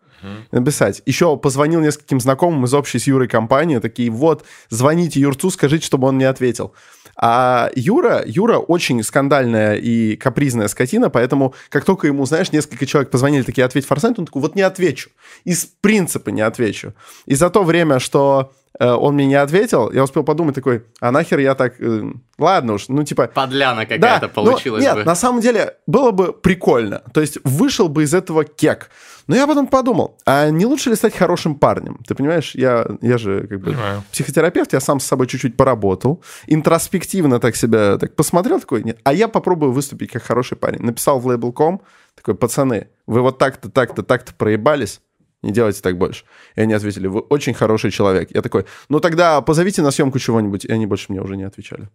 написать. 0.50 1.02
Еще 1.06 1.37
позвонил 1.37 1.80
нескольким 1.80 2.20
знакомым 2.20 2.64
из 2.64 2.74
общей 2.74 2.98
с 2.98 3.06
Юрой 3.06 3.28
компании, 3.28 3.78
такие, 3.78 4.11
вот, 4.11 4.44
звоните 4.68 5.20
Юрцу, 5.20 5.50
скажите, 5.50 5.87
чтобы 5.87 6.08
он 6.08 6.16
мне 6.16 6.28
ответил. 6.28 6.74
А 7.16 7.70
Юра, 7.74 8.22
Юра 8.24 8.58
очень 8.58 9.02
скандальная 9.02 9.74
и 9.74 10.16
капризная 10.16 10.68
скотина, 10.68 11.11
поэтому 11.11 11.54
как 11.68 11.85
только 11.85 12.06
ему, 12.06 12.24
знаешь, 12.24 12.52
несколько 12.52 12.87
человек 12.87 13.11
позвонили, 13.11 13.42
такие, 13.42 13.64
ответь 13.64 13.87
форсайт, 13.87 14.18
он 14.18 14.26
такой, 14.26 14.42
вот 14.42 14.54
не 14.54 14.62
отвечу. 14.62 15.11
Из 15.44 15.66
принципа 15.66 16.30
не 16.30 16.40
отвечу. 16.40 16.94
И 17.26 17.35
за 17.35 17.50
то 17.50 17.64
время, 17.64 17.98
что 17.98 18.52
он 18.78 19.14
мне 19.14 19.26
не 19.26 19.35
ответил, 19.35 19.90
я 19.92 20.04
успел 20.04 20.24
подумать 20.24 20.54
такой, 20.54 20.85
а 21.00 21.11
нахер 21.11 21.38
я 21.38 21.54
так... 21.54 21.74
э, 21.78 22.12
ладно 22.38 22.74
уж, 22.74 22.88
ну 22.88 23.04
типа... 23.04 23.28
Подляна 23.28 23.87
Да, 23.87 23.87
какая-то 23.87 24.26
ну, 24.28 24.32
получилась 24.32 24.82
нет, 24.82 24.94
бы. 24.94 25.04
на 25.04 25.14
самом 25.14 25.40
деле 25.40 25.76
было 25.87 26.11
бы 26.11 26.32
прикольно. 26.32 27.02
То 27.12 27.20
есть 27.20 27.38
вышел 27.44 27.88
бы 27.88 28.04
из 28.04 28.14
этого 28.14 28.44
кек. 28.44 28.90
Но 29.26 29.37
я 29.37 29.46
потом 29.46 29.66
подумал, 29.66 30.18
а 30.26 30.50
не 30.50 30.66
лучше 30.66 30.90
ли 30.90 30.96
стать 30.96 31.14
хорошим 31.14 31.54
парнем? 31.54 32.00
Ты 32.06 32.14
понимаешь, 32.14 32.54
я, 32.54 32.87
я 33.00 33.18
же 33.18 33.46
как 33.46 33.61
бы 33.61 33.66
Понимаю. 33.66 34.02
психотерапевт, 34.11 34.72
я 34.72 34.80
сам 34.80 35.00
с 35.00 35.06
собой 35.06 35.26
чуть-чуть 35.26 35.56
поработал, 35.56 36.22
интроспективно 36.46 37.38
так 37.38 37.56
себя 37.56 37.98
так 37.98 38.16
посмотрел, 38.16 38.61
такой, 38.61 38.82
нет, 38.82 38.98
а 39.04 39.12
я 39.12 39.28
попробую 39.28 39.72
выступить 39.72 40.11
как 40.11 40.22
хороший 40.22 40.56
парень. 40.56 40.82
Написал 40.82 41.20
в 41.20 41.28
Label.com, 41.28 41.82
такой, 42.16 42.35
пацаны, 42.35 42.88
вы 43.06 43.20
вот 43.20 43.38
так-то, 43.38 43.70
так-то, 43.70 44.02
так-то 44.02 44.35
проебались, 44.35 45.00
не 45.42 45.50
делайте 45.52 45.81
так 45.83 45.98
больше. 45.98 46.24
И 46.55 46.61
они 46.61 46.72
ответили, 46.72 47.07
вы 47.07 47.20
очень 47.20 47.55
хороший 47.55 47.90
человек. 47.90 48.31
Я 48.35 48.42
такой, 48.42 48.64
ну 48.88 49.00
тогда 49.00 49.40
позовите 49.40 49.83
на 49.83 49.90
съемку 49.90 50.18
чего-нибудь. 50.18 50.64
И 50.64 50.72
они 50.72 50.87
больше 50.87 51.07
мне 51.09 51.20
уже 51.20 51.37
не 51.37 51.44
отвечали. 51.44 51.88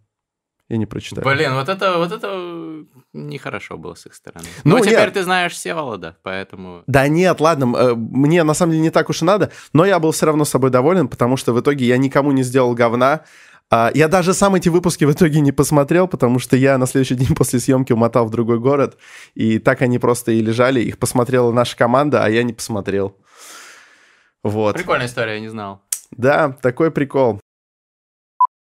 Я 0.68 0.76
не 0.76 0.84
прочитал. 0.84 1.24
Блин, 1.24 1.54
вот 1.54 1.70
это, 1.70 1.96
вот 1.96 2.12
это 2.12 2.84
нехорошо 3.14 3.78
было 3.78 3.94
с 3.94 4.04
их 4.04 4.14
стороны. 4.14 4.46
Ну, 4.64 4.76
Ну, 4.76 4.84
теперь 4.84 4.98
нет. 4.98 5.14
ты 5.14 5.22
знаешь 5.22 5.52
Всеволода, 5.52 6.18
поэтому... 6.22 6.82
Да 6.86 7.08
нет, 7.08 7.40
ладно, 7.40 7.74
э, 7.74 7.94
мне 7.94 8.42
на 8.42 8.52
самом 8.52 8.72
деле 8.72 8.82
не 8.82 8.90
так 8.90 9.08
уж 9.08 9.22
и 9.22 9.24
надо, 9.24 9.50
но 9.72 9.86
я 9.86 9.98
был 9.98 10.10
все 10.10 10.26
равно 10.26 10.44
с 10.44 10.50
собой 10.50 10.68
доволен, 10.70 11.08
потому 11.08 11.38
что 11.38 11.54
в 11.54 11.60
итоге 11.60 11.86
я 11.86 11.96
никому 11.96 12.32
не 12.32 12.42
сделал 12.42 12.74
говна. 12.74 13.22
А, 13.70 13.90
Я 13.94 14.08
даже 14.08 14.34
сам 14.34 14.56
эти 14.56 14.68
выпуски 14.68 15.06
в 15.06 15.12
итоге 15.12 15.40
не 15.40 15.52
посмотрел, 15.52 16.06
потому 16.06 16.38
что 16.38 16.54
я 16.54 16.76
на 16.76 16.86
следующий 16.86 17.14
день 17.14 17.34
после 17.34 17.60
съемки 17.60 17.92
умотал 17.92 18.26
в 18.26 18.30
другой 18.30 18.58
город, 18.58 18.98
и 19.34 19.58
так 19.58 19.80
они 19.80 19.98
просто 19.98 20.32
и 20.32 20.42
лежали, 20.42 20.80
их 20.80 20.98
посмотрела 20.98 21.50
наша 21.50 21.78
команда, 21.78 22.24
а 22.24 22.28
я 22.28 22.42
не 22.42 22.52
посмотрел. 22.52 23.16
Вот. 24.42 24.76
Прикольная 24.76 25.06
история, 25.06 25.34
я 25.34 25.40
не 25.40 25.48
знал. 25.48 25.82
Да, 26.10 26.56
такой 26.62 26.90
прикол. 26.90 27.40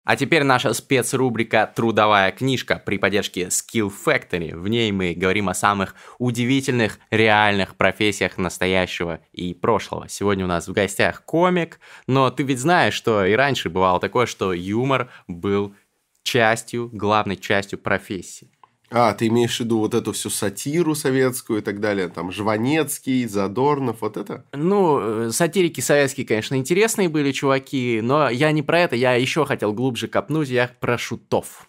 А 0.05 0.17
теперь 0.17 0.43
наша 0.43 0.75
спецрубрика 0.75 1.73
«Трудовая 1.75 2.31
книжка» 2.31 2.81
при 2.85 2.99
поддержке 2.99 3.45
Skill 3.45 3.91
Factory. 3.91 4.55
В 4.55 4.69
ней 4.69 4.93
мы 4.93 5.15
говорим 5.15 5.49
о 5.49 5.55
самых 5.55 5.95
удивительных, 6.19 6.99
реальных 7.11 7.75
профессиях 7.77 8.37
настоящего 8.37 9.21
и 9.33 9.55
прошлого. 9.55 10.07
Сегодня 10.11 10.45
у 10.45 10.49
нас 10.49 10.69
в 10.69 10.73
гостях 10.73 11.25
комик, 11.25 11.81
но 12.07 12.31
ты 12.31 12.43
ведь 12.43 12.59
знаешь, 12.59 12.93
что 12.93 13.25
и 13.25 13.33
раньше 13.33 13.71
бывало 13.71 13.99
такое, 13.99 14.27
что 14.27 14.53
юмор 14.53 15.11
был 15.27 15.75
частью, 16.23 16.91
главной 16.93 17.37
частью 17.37 17.79
профессии. 17.79 18.51
А, 18.97 19.13
ты 19.13 19.27
имеешь 19.27 19.57
в 19.57 19.61
виду 19.61 19.81
вот 19.81 19.93
эту 19.93 20.13
всю 20.13 20.31
сатиру 20.31 20.95
советскую 20.95 21.59
и 21.59 21.63
так 21.63 21.81
далее, 21.81 22.09
там, 22.09 22.31
Жванецкий, 22.31 23.27
Задорнов, 23.27 24.03
вот 24.03 24.17
это? 24.17 24.45
Ну, 24.53 25.27
э, 25.27 25.31
сатирики 25.33 25.81
советские, 25.81 26.25
конечно, 26.25 26.55
интересные 26.55 27.09
были 27.09 27.33
чуваки, 27.33 28.01
но 28.01 28.31
я 28.31 28.53
не 28.53 28.63
про 28.63 28.79
это, 28.79 28.95
я 28.95 29.15
еще 29.15 29.47
хотел 29.47 29.73
глубже 29.73 30.07
копнуть, 30.07 30.49
я 30.49 30.71
про 30.79 30.97
шутов. 30.97 31.69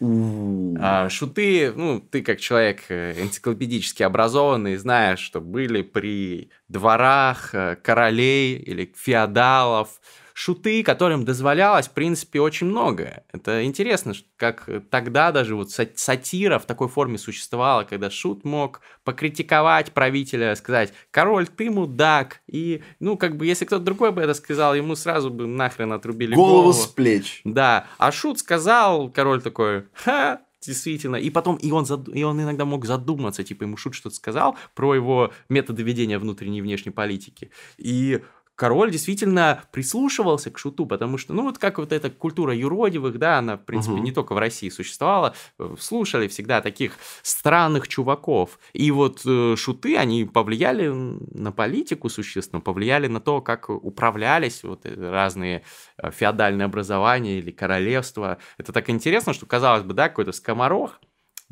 А, 0.00 1.10
шуты, 1.10 1.72
ну, 1.76 2.00
ты 2.00 2.22
как 2.22 2.40
человек 2.40 2.84
э, 2.88 3.20
энциклопедически 3.22 4.02
образованный, 4.02 4.76
знаешь, 4.76 5.20
что 5.20 5.42
были 5.42 5.82
при 5.82 6.48
дворах 6.68 7.54
э, 7.54 7.76
королей 7.82 8.56
или 8.56 8.90
феодалов, 8.96 10.00
шуты, 10.34 10.82
которым 10.82 11.24
дозволялось, 11.24 11.88
в 11.88 11.92
принципе, 11.92 12.40
очень 12.40 12.66
многое. 12.66 13.24
Это 13.32 13.64
интересно, 13.64 14.14
как 14.36 14.68
тогда 14.90 15.32
даже 15.32 15.56
вот 15.56 15.70
сатира 15.70 16.58
в 16.58 16.66
такой 16.66 16.88
форме 16.88 17.18
существовала, 17.18 17.84
когда 17.84 18.10
шут 18.10 18.44
мог 18.44 18.80
покритиковать 19.04 19.92
правителя, 19.92 20.54
сказать, 20.56 20.92
король, 21.10 21.46
ты 21.48 21.70
мудак, 21.70 22.40
и, 22.46 22.82
ну, 23.00 23.16
как 23.16 23.36
бы, 23.36 23.46
если 23.46 23.64
кто-то 23.64 23.84
другой 23.84 24.12
бы 24.12 24.22
это 24.22 24.34
сказал, 24.34 24.74
ему 24.74 24.96
сразу 24.96 25.30
бы 25.30 25.46
нахрен 25.46 25.92
отрубили 25.92 26.34
голову. 26.34 26.52
Голову 26.52 26.72
с 26.72 26.86
плеч. 26.86 27.40
Да, 27.44 27.86
а 27.98 28.12
шут 28.12 28.38
сказал, 28.38 29.10
король 29.10 29.42
такой, 29.42 29.84
ха, 29.92 30.40
действительно. 30.66 31.16
И 31.16 31.30
потом, 31.30 31.56
и 31.56 31.70
он, 31.70 31.86
зад... 31.86 32.08
и 32.12 32.22
он 32.22 32.40
иногда 32.40 32.64
мог 32.64 32.84
задуматься, 32.84 33.44
типа, 33.44 33.64
ему 33.64 33.76
Шут 33.76 33.94
что-то 33.94 34.14
сказал 34.14 34.56
про 34.74 34.94
его 34.94 35.32
методы 35.48 35.82
ведения 35.82 36.18
внутренней 36.18 36.58
и 36.58 36.62
внешней 36.62 36.92
политики. 36.92 37.50
И 37.78 38.22
король 38.62 38.92
действительно 38.92 39.64
прислушивался 39.72 40.52
к 40.52 40.56
шуту, 40.56 40.86
потому 40.86 41.18
что, 41.18 41.34
ну, 41.34 41.42
вот 41.42 41.58
как 41.58 41.78
вот 41.78 41.92
эта 41.92 42.10
культура 42.10 42.54
юродивых, 42.54 43.18
да, 43.18 43.38
она, 43.38 43.56
в 43.56 43.64
принципе, 43.64 43.94
угу. 43.94 44.02
не 44.04 44.12
только 44.12 44.34
в 44.34 44.38
России 44.38 44.68
существовала, 44.68 45.34
э, 45.58 45.74
слушали 45.80 46.28
всегда 46.28 46.60
таких 46.60 46.92
странных 47.22 47.88
чуваков. 47.88 48.60
И 48.72 48.92
вот 48.92 49.22
э, 49.26 49.56
шуты, 49.56 49.96
они 49.96 50.24
повлияли 50.24 50.86
на 50.86 51.50
политику 51.50 52.08
существенно, 52.08 52.60
повлияли 52.60 53.08
на 53.08 53.20
то, 53.20 53.40
как 53.40 53.68
управлялись 53.68 54.62
вот 54.62 54.86
э, 54.86 54.94
разные 55.10 55.64
э, 55.98 56.12
феодальные 56.12 56.66
образования 56.66 57.38
или 57.38 57.50
королевства. 57.50 58.38
Это 58.58 58.72
так 58.72 58.90
интересно, 58.90 59.32
что, 59.32 59.44
казалось 59.44 59.82
бы, 59.82 59.92
да, 59.92 60.08
какой-то 60.08 60.30
скоморох, 60.30 61.00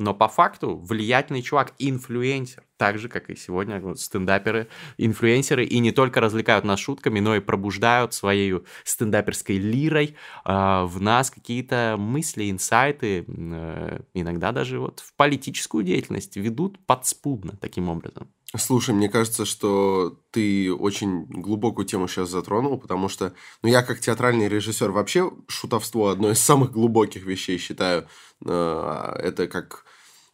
но 0.01 0.13
по 0.13 0.27
факту 0.27 0.77
влиятельный 0.77 1.41
чувак, 1.41 1.73
инфлюенсер, 1.79 2.63
так 2.77 2.97
же, 2.97 3.09
как 3.09 3.29
и 3.29 3.35
сегодня 3.35 3.79
вот, 3.79 3.99
стендаперы, 3.99 4.67
инфлюенсеры, 4.97 5.65
и 5.65 5.79
не 5.79 5.91
только 5.91 6.19
развлекают 6.19 6.65
нас 6.65 6.79
шутками, 6.79 7.19
но 7.19 7.35
и 7.35 7.39
пробуждают 7.39 8.13
своей 8.13 8.61
стендаперской 8.83 9.57
лирой 9.57 10.15
э, 10.45 10.83
в 10.85 10.99
нас 10.99 11.29
какие-то 11.29 11.95
мысли, 11.97 12.49
инсайты, 12.49 13.25
э, 13.27 13.99
иногда 14.13 14.51
даже 14.51 14.79
вот 14.79 14.99
в 14.99 15.13
политическую 15.15 15.83
деятельность 15.83 16.35
ведут 16.35 16.83
подспудно 16.85 17.55
таким 17.61 17.89
образом. 17.89 18.29
Слушай, 18.57 18.93
мне 18.93 19.07
кажется, 19.07 19.45
что 19.45 20.19
ты 20.31 20.73
очень 20.73 21.23
глубокую 21.25 21.85
тему 21.85 22.09
сейчас 22.09 22.29
затронул, 22.29 22.77
потому 22.77 23.07
что, 23.07 23.33
ну, 23.63 23.69
я 23.69 23.81
как 23.81 24.01
театральный 24.01 24.49
режиссер 24.49 24.91
вообще 24.91 25.31
шутовство 25.47 26.11
одно 26.11 26.31
из 26.31 26.39
самых 26.39 26.71
глубоких 26.71 27.25
вещей 27.25 27.57
считаю. 27.57 28.07
Э, 28.45 29.13
это 29.19 29.47
как 29.47 29.85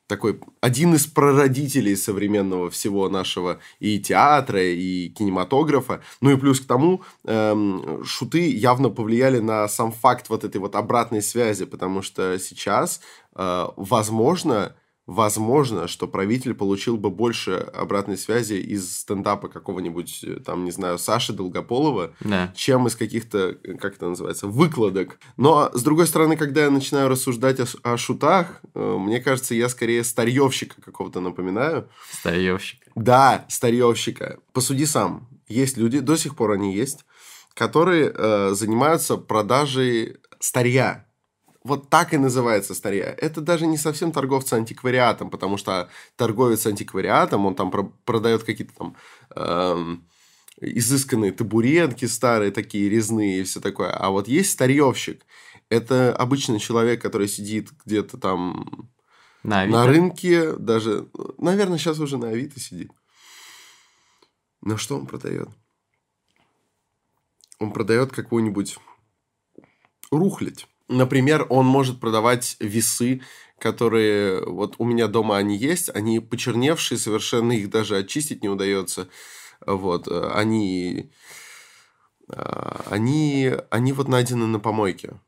такой 0.07 0.39
один 0.61 0.95
из 0.95 1.05
прародителей 1.05 1.95
современного 1.95 2.69
всего 2.69 3.09
нашего 3.09 3.59
и 3.79 3.99
театра, 3.99 4.63
и 4.63 5.09
кинематографа. 5.09 6.01
Ну 6.21 6.31
и 6.31 6.37
плюс 6.37 6.61
к 6.61 6.65
тому, 6.65 7.03
эм, 7.25 8.03
шуты 8.05 8.49
явно 8.49 8.89
повлияли 8.89 9.39
на 9.39 9.67
сам 9.67 9.91
факт 9.91 10.29
вот 10.29 10.43
этой 10.43 10.57
вот 10.57 10.75
обратной 10.75 11.21
связи, 11.21 11.65
потому 11.65 12.01
что 12.01 12.39
сейчас, 12.39 13.01
э, 13.35 13.65
возможно, 13.75 14.75
возможно, 15.07 15.87
что 15.87 16.07
правитель 16.07 16.53
получил 16.53 16.97
бы 16.97 17.09
больше 17.09 17.53
обратной 17.53 18.17
связи 18.17 18.55
из 18.55 18.97
стендапа 18.97 19.47
какого-нибудь, 19.47 20.23
э, 20.23 20.39
там, 20.41 20.65
не 20.65 20.71
знаю, 20.71 20.99
Саши 20.99 21.33
Долгополова, 21.33 22.13
да. 22.19 22.53
чем 22.55 22.87
из 22.87 22.95
каких-то, 22.95 23.57
э, 23.63 23.73
как 23.75 23.95
это 23.95 24.09
называется, 24.09 24.47
выкладок. 24.47 25.17
Но, 25.37 25.71
с 25.73 25.81
другой 25.81 26.07
стороны, 26.07 26.35
когда 26.35 26.65
я 26.65 26.69
начинаю 26.69 27.07
рассуждать 27.07 27.59
о, 27.61 27.65
о 27.83 27.97
шутах, 27.97 28.61
э, 28.75 28.97
мне 28.99 29.21
кажется, 29.21 29.55
я 29.55 29.69
скорее 29.69 30.03
старьевщика 30.03 30.81
какого-то 30.81 31.21
напоминаю. 31.21 31.89
Старьевщика. 32.11 32.91
Да, 32.95 33.45
старьевщика. 33.47 34.37
Посуди 34.51 34.85
сам. 34.85 35.29
Есть 35.47 35.77
люди, 35.77 36.01
до 36.01 36.17
сих 36.17 36.35
пор 36.35 36.51
они 36.51 36.75
есть, 36.75 37.05
которые 37.53 38.11
э, 38.13 38.51
занимаются 38.53 39.15
продажей 39.15 40.17
старья 40.39 41.06
вот 41.67 41.89
так 41.89 42.13
и 42.13 42.17
называется 42.17 42.73
старья. 42.73 43.13
Это 43.17 43.41
даже 43.41 43.67
не 43.67 43.77
совсем 43.77 44.11
торговцы 44.11 44.53
антиквариатом, 44.53 45.29
потому 45.29 45.57
что 45.57 45.89
торговец 46.15 46.65
антиквариатом, 46.65 47.45
он 47.45 47.55
там 47.55 47.71
продает 48.05 48.43
какие-то 48.43 48.73
там 48.73 48.95
эм, 49.35 50.07
изысканные 50.61 51.33
табуретки 51.33 52.05
старые, 52.05 52.51
такие 52.51 52.89
резные 52.89 53.41
и 53.41 53.43
все 53.43 53.59
такое. 53.59 53.91
А 53.91 54.09
вот 54.09 54.27
есть 54.27 54.51
старьевщик. 54.51 55.25
Это 55.69 56.15
обычный 56.15 56.59
человек, 56.59 57.01
который 57.01 57.27
сидит 57.27 57.69
где-то 57.85 58.17
там 58.17 58.89
на, 59.43 59.65
на 59.65 59.85
рынке, 59.85 60.53
даже, 60.53 61.09
наверное, 61.37 61.77
сейчас 61.77 61.99
уже 61.99 62.17
на 62.17 62.29
Авито 62.29 62.59
сидит. 62.59 62.91
Но 64.61 64.77
что 64.77 64.95
он 64.97 65.05
продает? 65.05 65.49
Он 67.59 67.71
продает 67.71 68.11
какую-нибудь 68.11 68.77
рухлядь 70.11 70.67
Например, 70.87 71.45
он 71.49 71.65
может 71.65 71.99
продавать 71.99 72.55
весы, 72.59 73.21
которые 73.59 74.45
вот 74.45 74.75
у 74.77 74.85
меня 74.85 75.07
дома 75.07 75.37
они 75.37 75.57
есть, 75.57 75.89
они 75.93 76.19
почерневшие 76.19 76.97
совершенно, 76.97 77.51
их 77.51 77.69
даже 77.69 77.97
очистить 77.97 78.43
не 78.43 78.49
удается. 78.49 79.09
Вот, 79.65 80.07
они, 80.07 81.11
а, 82.29 82.85
они, 82.89 83.51
они 83.69 83.93
вот 83.93 84.07
найдены 84.07 84.45
на 84.45 84.59
помойке. 84.59 85.19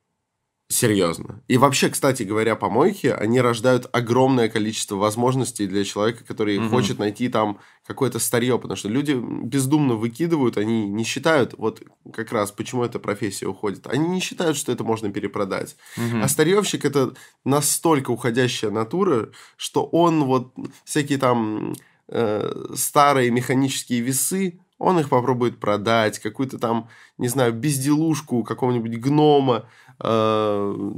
Серьезно. 0.72 1.42
И 1.48 1.58
вообще, 1.58 1.90
кстати 1.90 2.22
говоря, 2.22 2.56
помойки, 2.56 3.08
они 3.08 3.42
рождают 3.42 3.90
огромное 3.92 4.50
количество 4.50 4.98
возможностей 4.98 5.66
для 5.66 5.84
человека, 5.84 6.24
который 6.24 6.60
угу. 6.60 6.70
хочет 6.70 7.00
найти 7.00 7.28
там 7.28 7.60
какое-то 7.88 8.20
старье, 8.20 8.60
потому 8.60 8.78
что 8.78 8.88
люди 8.88 9.20
бездумно 9.20 9.96
выкидывают, 9.96 10.60
они 10.60 10.88
не 10.88 11.04
считают, 11.06 11.56
вот 11.58 11.82
как 12.14 12.32
раз 12.32 12.52
почему 12.52 12.84
эта 12.84 13.00
профессия 13.00 13.48
уходит, 13.48 13.88
они 13.88 14.08
не 14.10 14.20
считают, 14.20 14.58
что 14.58 14.72
это 14.72 14.84
можно 14.84 15.10
перепродать. 15.12 15.76
Угу. 15.98 16.22
А 16.22 16.28
старьевщик 16.28 16.86
это 16.86 17.16
настолько 17.44 18.12
уходящая 18.12 18.70
натура, 18.70 19.30
что 19.58 19.86
он 19.86 20.26
вот 20.26 20.54
всякие 20.84 21.18
там 21.18 21.74
э, 22.10 22.74
старые 22.76 23.32
механические 23.32 24.02
весы, 24.02 24.60
он 24.80 24.98
их 24.98 25.10
попробует 25.10 25.60
продать, 25.60 26.20
какую-то 26.20 26.58
там, 26.58 26.90
не 27.18 27.28
знаю, 27.28 27.54
безделушку 27.54 28.44
какого-нибудь 28.44 28.98
гнома, 28.98 29.66
э, 30.00 30.92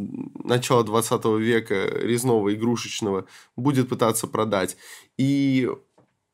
начала 0.44 0.84
20 0.84 1.26
века 1.40 1.90
резного 2.00 2.54
игрушечного 2.54 3.26
будет 3.56 3.90
пытаться 3.90 4.28
продать. 4.28 4.78
И 5.18 5.70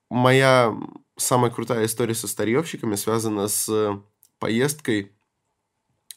моя 0.10 0.76
самая 1.16 1.52
крутая 1.52 1.86
история 1.86 2.16
со 2.16 2.28
старьевщиками 2.28 2.96
связана 2.96 3.48
с 3.48 4.02
поездкой 4.40 5.12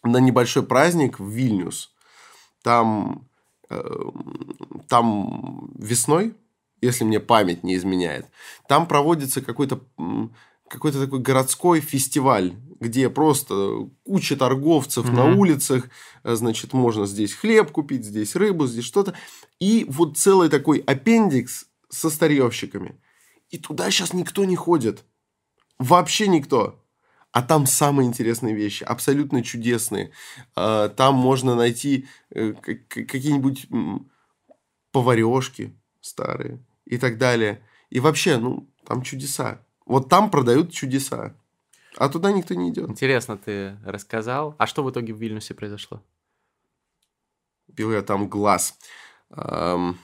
на 0.02 0.18
небольшой 0.18 0.62
праздник 0.62 1.18
в 1.18 1.28
Вильнюс. 1.28 1.94
Там, 2.62 3.28
э, 3.68 3.82
там 4.88 5.70
весной, 5.74 6.34
если 6.80 7.04
мне 7.04 7.20
память 7.20 7.64
не 7.64 7.76
изменяет, 7.76 8.26
там 8.68 8.86
проводится 8.86 9.40
какой-то 9.40 9.80
какой-то 10.70 11.00
такой 11.00 11.18
городской 11.18 11.80
фестиваль, 11.80 12.54
где 12.78 13.10
просто 13.10 13.88
куча 14.04 14.36
торговцев 14.36 15.04
mm-hmm. 15.04 15.14
на 15.14 15.36
улицах, 15.36 15.90
э, 16.22 16.34
значит, 16.36 16.72
можно 16.72 17.06
здесь 17.06 17.34
хлеб 17.34 17.72
купить, 17.72 18.04
здесь 18.04 18.36
рыбу, 18.36 18.66
здесь 18.66 18.84
что-то. 18.84 19.14
И 19.58 19.84
вот 19.88 20.16
целый 20.16 20.48
такой 20.48 20.78
аппендикс 20.78 21.66
со 21.88 22.08
старьевщиками. 22.08 23.00
И 23.50 23.58
туда 23.58 23.90
сейчас 23.90 24.12
никто 24.12 24.44
не 24.44 24.54
ходит. 24.54 25.04
Вообще 25.78 26.28
никто. 26.28 26.80
А 27.32 27.42
там 27.42 27.66
самые 27.66 28.06
интересные 28.06 28.54
вещи, 28.54 28.84
абсолютно 28.84 29.42
чудесные. 29.42 30.12
А, 30.54 30.88
там 30.88 31.16
можно 31.16 31.56
найти 31.56 32.06
э, 32.30 32.52
какие-нибудь 32.52 33.66
поварешки 34.92 35.76
старые 36.00 36.64
и 36.84 36.96
так 36.96 37.18
далее. 37.18 37.60
И 37.90 37.98
вообще, 37.98 38.36
ну, 38.36 38.72
там 38.86 39.02
чудеса. 39.02 39.64
Вот 39.90 40.08
там 40.08 40.30
продают 40.30 40.70
чудеса. 40.70 41.34
А 41.96 42.08
туда 42.08 42.30
никто 42.30 42.54
не 42.54 42.70
идет. 42.70 42.88
Интересно, 42.88 43.36
ты 43.36 43.76
рассказал. 43.84 44.54
А 44.56 44.68
что 44.68 44.84
в 44.84 44.90
итоге 44.92 45.12
в 45.12 45.16
Вильнюсе 45.16 45.52
произошло? 45.52 46.00
Пил 47.74 47.90
я 47.90 48.02
там 48.02 48.28
глаз, 48.28 48.78
эм, 49.30 49.98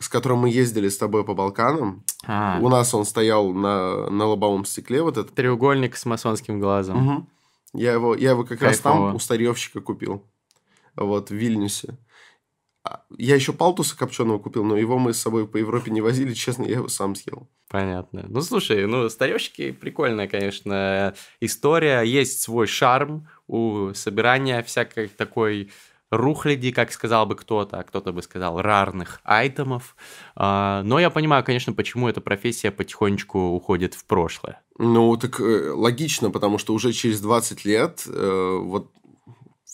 с 0.00 0.08
которым 0.08 0.40
мы 0.40 0.50
ездили 0.50 0.88
с 0.88 0.98
тобой 0.98 1.24
по 1.24 1.34
Балканам. 1.34 2.02
А. 2.26 2.58
У 2.60 2.68
нас 2.68 2.92
он 2.94 3.04
стоял 3.04 3.52
на, 3.52 4.10
на 4.10 4.26
лобовом 4.26 4.64
стекле. 4.64 5.02
Вот 5.02 5.16
этот. 5.16 5.36
Треугольник 5.36 5.96
с 5.96 6.04
масонским 6.04 6.58
глазом. 6.58 7.06
Угу. 7.06 7.26
Я, 7.74 7.92
его, 7.92 8.16
я 8.16 8.30
его 8.30 8.42
как 8.42 8.58
Кайфово. 8.58 8.68
раз 8.68 8.80
там 8.80 9.14
у 9.14 9.18
старьевщика 9.20 9.80
купил. 9.80 10.24
Вот, 10.96 11.30
в 11.30 11.34
Вильнюсе. 11.34 11.96
А, 12.84 13.02
я 13.16 13.34
еще 13.34 13.52
палтуса 13.52 13.96
копченого 13.96 14.38
купил, 14.38 14.64
но 14.64 14.76
его 14.76 14.98
мы 14.98 15.12
с 15.12 15.20
собой 15.20 15.46
по 15.46 15.56
Европе 15.56 15.90
не 15.90 16.00
возили, 16.00 16.32
честно, 16.34 16.64
я 16.64 16.76
его 16.76 16.88
сам 16.88 17.14
съел. 17.14 17.48
Понятно. 17.68 18.24
Ну, 18.28 18.40
слушай, 18.40 18.86
ну, 18.86 19.08
старевщики 19.08 19.72
прикольная, 19.72 20.28
конечно, 20.28 21.14
история. 21.40 22.02
Есть 22.02 22.40
свой 22.40 22.66
шарм 22.66 23.28
у 23.46 23.92
собирания 23.94 24.62
всякой 24.62 25.08
такой 25.08 25.70
рухляди, 26.10 26.72
как 26.72 26.92
сказал 26.92 27.26
бы 27.26 27.36
кто-то, 27.36 27.78
а 27.78 27.82
кто-то 27.82 28.12
бы 28.12 28.22
сказал 28.22 28.60
рарных 28.60 29.20
айтемов. 29.24 29.96
А, 30.34 30.82
но 30.82 30.98
я 30.98 31.10
понимаю, 31.10 31.44
конечно, 31.44 31.72
почему 31.72 32.08
эта 32.08 32.20
профессия 32.20 32.70
потихонечку 32.70 33.38
уходит 33.38 33.94
в 33.94 34.04
прошлое. 34.04 34.60
Ну, 34.78 35.16
так 35.16 35.40
э, 35.40 35.70
логично, 35.70 36.30
потому 36.30 36.58
что 36.58 36.72
уже 36.72 36.92
через 36.92 37.20
20 37.20 37.64
лет 37.64 38.04
э, 38.06 38.58
вот 38.62 38.92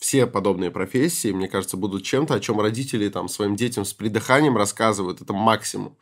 все 0.04 0.26
подобные 0.26 0.70
профессии, 0.70 1.32
мне 1.32 1.48
кажется, 1.48 1.78
будут 1.78 2.04
чем-то, 2.04 2.34
о 2.34 2.40
чем 2.40 2.60
родители 2.60 3.08
там 3.08 3.26
своим 3.26 3.56
детям 3.56 3.86
с 3.86 3.94
придыханием 3.94 4.54
рассказывают. 4.54 5.22
Это 5.22 5.32
максимум. 5.32 5.96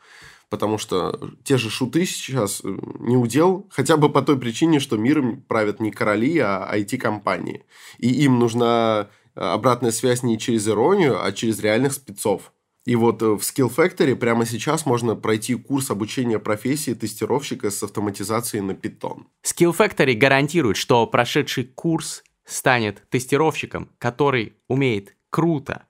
Потому 0.50 0.76
что 0.76 1.30
те 1.44 1.56
же 1.56 1.70
шуты 1.70 2.04
сейчас 2.04 2.62
э, 2.64 2.78
не 2.98 3.16
удел, 3.16 3.68
хотя 3.70 3.96
бы 3.96 4.08
по 4.08 4.20
той 4.20 4.40
причине, 4.40 4.80
что 4.80 4.96
миром 4.96 5.42
правят 5.42 5.78
не 5.78 5.92
короли, 5.92 6.36
а 6.40 6.68
IT-компании. 6.76 7.64
И 7.98 8.08
им 8.24 8.40
нужна 8.40 9.08
обратная 9.36 9.92
связь 9.92 10.24
не 10.24 10.36
через 10.36 10.66
иронию, 10.66 11.24
а 11.24 11.30
через 11.30 11.60
реальных 11.60 11.92
спецов. 11.92 12.52
И 12.84 12.96
вот 12.96 13.22
в 13.22 13.38
Skill 13.38 13.72
Factory 13.72 14.16
прямо 14.16 14.46
сейчас 14.46 14.84
можно 14.84 15.14
пройти 15.14 15.54
курс 15.54 15.92
обучения 15.92 16.40
профессии 16.40 16.94
тестировщика 16.94 17.70
с 17.70 17.80
автоматизацией 17.84 18.64
на 18.64 18.72
Python. 18.72 19.26
Skill 19.44 19.76
Factory 19.78 20.14
гарантирует, 20.14 20.76
что 20.76 21.06
прошедший 21.06 21.62
курс 21.62 22.24
станет 22.44 23.08
тестировщиком, 23.10 23.90
который 23.98 24.56
умеет 24.68 25.16
круто 25.30 25.86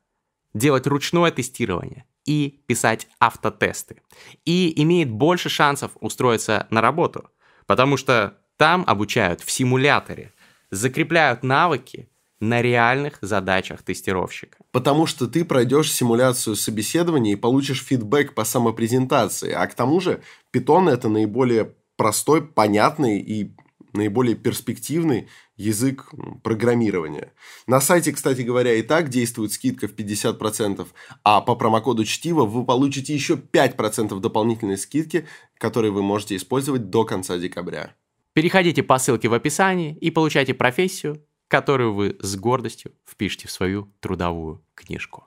делать 0.55 0.87
ручное 0.87 1.31
тестирование 1.31 2.05
и 2.25 2.62
писать 2.67 3.09
автотесты. 3.19 4.03
И 4.45 4.81
имеет 4.83 5.11
больше 5.11 5.49
шансов 5.49 5.93
устроиться 6.01 6.67
на 6.71 6.81
работу, 6.81 7.31
потому 7.67 7.97
что 7.97 8.38
там 8.57 8.85
обучают 8.87 9.41
в 9.41 9.51
симуляторе, 9.51 10.33
закрепляют 10.71 11.43
навыки 11.43 12.09
на 12.41 12.61
реальных 12.61 13.19
задачах 13.21 13.83
тестировщика. 13.83 14.59
Потому 14.73 15.07
что 15.07 15.29
ты 15.29 15.45
пройдешь 15.45 15.93
симуляцию 15.93 16.57
собеседования 16.57 17.33
и 17.33 17.37
получишь 17.37 17.85
фидбэк 17.85 18.35
по 18.35 18.45
самопрезентации. 18.45 19.53
А 19.53 19.67
к 19.69 19.75
тому 19.75 20.01
же 20.01 20.23
Python 20.53 20.91
это 20.91 21.09
наиболее 21.09 21.75
простой, 21.97 22.43
понятный 22.45 23.21
и 23.21 23.55
наиболее 23.93 24.35
перспективный 24.35 25.29
язык 25.62 26.11
программирования. 26.42 27.33
На 27.66 27.81
сайте, 27.81 28.12
кстати 28.12 28.42
говоря, 28.42 28.75
и 28.75 28.83
так 28.83 29.09
действует 29.09 29.53
скидка 29.53 29.88
в 29.88 29.94
50%, 29.94 30.87
а 31.25 31.40
по 31.40 31.55
промокоду 31.55 32.05
Чтиво 32.05 32.44
вы 32.44 32.64
получите 32.64 33.14
еще 33.14 33.35
5% 33.35 34.18
дополнительной 34.20 34.77
скидки, 34.77 35.27
которые 35.59 35.92
вы 35.92 36.03
можете 36.03 36.37
использовать 36.37 36.90
до 36.90 37.05
конца 37.05 37.38
декабря. 37.38 37.94
Переходите 38.35 38.83
по 38.83 38.98
ссылке 38.98 39.29
в 39.29 39.35
описании 39.35 39.96
и 39.96 40.11
получайте 40.11 40.55
профессию, 40.55 41.25
которую 41.48 41.94
вы 41.94 42.16
с 42.20 42.37
гордостью 42.37 42.92
впишете 43.07 43.46
в 43.46 43.51
свою 43.51 43.92
трудовую 44.01 44.64
книжку. 44.75 45.27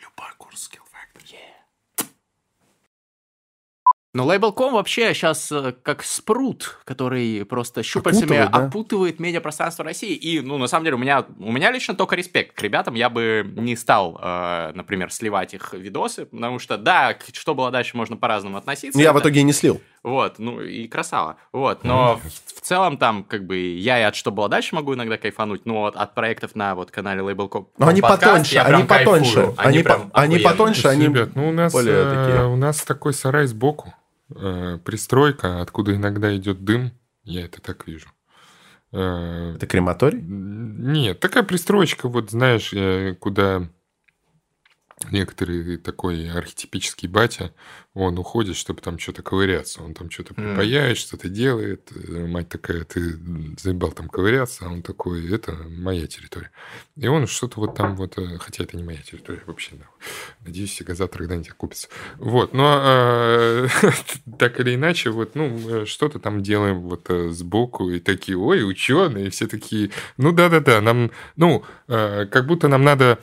Любой 0.00 0.32
курс 0.36 0.70
Skill 0.70 0.84
Factory. 0.92 1.32
Yeah. 1.32 2.06
Но 4.14 4.30
Label.com 4.30 4.74
вообще 4.74 5.14
сейчас 5.14 5.50
э, 5.50 5.72
как 5.82 6.02
спрут, 6.02 6.78
который 6.84 7.46
просто 7.46 7.82
щупальцами 7.82 8.24
Окутывает, 8.36 8.50
да? 8.50 8.58
опутывает 8.66 9.20
медиапространство 9.20 9.86
России. 9.86 10.14
И, 10.14 10.40
ну, 10.40 10.58
на 10.58 10.66
самом 10.66 10.84
деле, 10.84 10.96
у 10.96 10.98
меня, 10.98 11.24
у 11.38 11.50
меня 11.50 11.70
лично 11.72 11.94
только 11.94 12.14
респект 12.14 12.54
к 12.54 12.60
ребятам. 12.62 12.92
Я 12.94 13.08
бы 13.08 13.42
не 13.56 13.74
стал, 13.74 14.20
э, 14.22 14.72
например, 14.74 15.10
сливать 15.10 15.54
их 15.54 15.72
видосы, 15.72 16.26
потому 16.26 16.58
что, 16.58 16.76
да, 16.76 17.14
к- 17.14 17.24
что 17.34 17.54
было 17.54 17.70
дальше, 17.70 17.96
можно 17.96 18.18
по-разному 18.18 18.58
относиться. 18.58 18.98
Ну, 18.98 19.02
Я 19.02 19.14
в 19.14 19.16
Это- 19.16 19.28
итоге 19.28 19.40
и 19.40 19.44
не 19.44 19.52
слил. 19.54 19.80
Вот, 20.02 20.38
ну 20.38 20.60
и 20.60 20.88
красава. 20.88 21.36
Вот, 21.52 21.84
но 21.84 22.16
в, 22.22 22.58
в 22.58 22.60
целом 22.60 22.98
там 22.98 23.22
как 23.24 23.46
бы 23.46 23.56
я 23.56 23.98
и 23.98 24.02
от 24.02 24.14
что 24.16 24.30
было 24.32 24.48
дальше 24.48 24.74
могу 24.74 24.94
иногда 24.94 25.16
кайфануть, 25.16 25.64
но 25.64 25.82
вот 25.82 25.96
от 25.96 26.14
проектов 26.14 26.54
на 26.56 26.74
вот 26.74 26.90
канале 26.90 27.22
Label.com. 27.22 27.68
Но 27.78 27.86
они 27.86 28.02
подкаст 28.02 28.22
потоньше, 28.52 28.58
они 28.58 28.82
потоньше. 28.84 29.34
кайфую. 29.54 29.54
Они, 30.12 30.38
по- 30.38 30.50
потоньше, 30.50 30.88
они... 30.88 31.04
Ребят, 31.06 31.30
ну 31.36 31.48
у 31.48 31.52
нас, 31.52 31.72
более 31.72 31.94
э, 32.04 32.26
такие. 32.26 32.46
у 32.48 32.56
нас 32.56 32.82
такой 32.82 33.14
сарай 33.14 33.46
сбоку, 33.46 33.94
э, 34.36 34.78
пристройка, 34.84 35.60
откуда 35.60 35.94
иногда 35.94 36.34
идет 36.36 36.64
дым, 36.64 36.92
я 37.24 37.44
это 37.44 37.60
так 37.60 37.86
вижу. 37.86 38.08
Э, 38.92 39.54
Это 39.56 39.66
крематорий? 39.66 40.20
Нет, 40.20 41.20
такая 41.20 41.42
пристроечка, 41.42 42.08
вот 42.08 42.30
знаешь, 42.30 42.72
э, 42.72 43.14
куда 43.18 43.68
некоторый 45.10 45.76
такой 45.78 46.30
архетипический 46.30 47.08
батя, 47.08 47.52
он 47.94 48.18
уходит, 48.18 48.56
чтобы 48.56 48.80
там 48.80 48.98
что-то 48.98 49.22
ковыряться. 49.22 49.82
Он 49.82 49.92
там 49.92 50.10
что-то 50.10 50.32
припаяет, 50.32 50.96
что-то 50.96 51.28
делает. 51.28 51.90
Мать 52.08 52.48
такая, 52.48 52.84
ты 52.84 53.18
заебал 53.58 53.92
там 53.92 54.08
ковыряться, 54.08 54.64
а 54.64 54.68
он 54.68 54.82
такой, 54.82 55.30
это 55.30 55.52
моя 55.52 56.06
территория. 56.06 56.50
И 56.96 57.06
он 57.06 57.26
что-то 57.26 57.60
вот 57.60 57.74
там 57.74 57.96
вот, 57.96 58.16
э, 58.16 58.38
хотя 58.38 58.64
это 58.64 58.78
не 58.78 58.82
моя 58.82 59.02
территория 59.02 59.42
вообще, 59.46 59.72
да. 59.76 59.84
Надеюсь, 60.40 60.72
сегодня 60.72 61.06
когда-нибудь 61.06 61.50
окупится. 61.50 61.88
Вот, 62.16 62.54
но 62.54 62.80
э, 62.82 63.68
так 64.38 64.58
или 64.58 64.74
иначе, 64.74 65.10
вот, 65.10 65.34
ну, 65.34 65.82
э, 65.82 65.84
что-то 65.84 66.18
там 66.18 66.42
делаем 66.42 66.80
вот 66.80 67.08
сбоку, 67.30 67.90
и 67.90 68.00
такие, 68.00 68.38
ой, 68.38 68.66
ученые, 68.68 69.28
все 69.28 69.46
такие, 69.46 69.90
ну, 70.16 70.32
да-да-да, 70.32 70.80
нам, 70.80 71.10
ну, 71.36 71.64
как 71.86 72.46
будто 72.46 72.68
нам 72.68 72.84
надо 72.84 73.18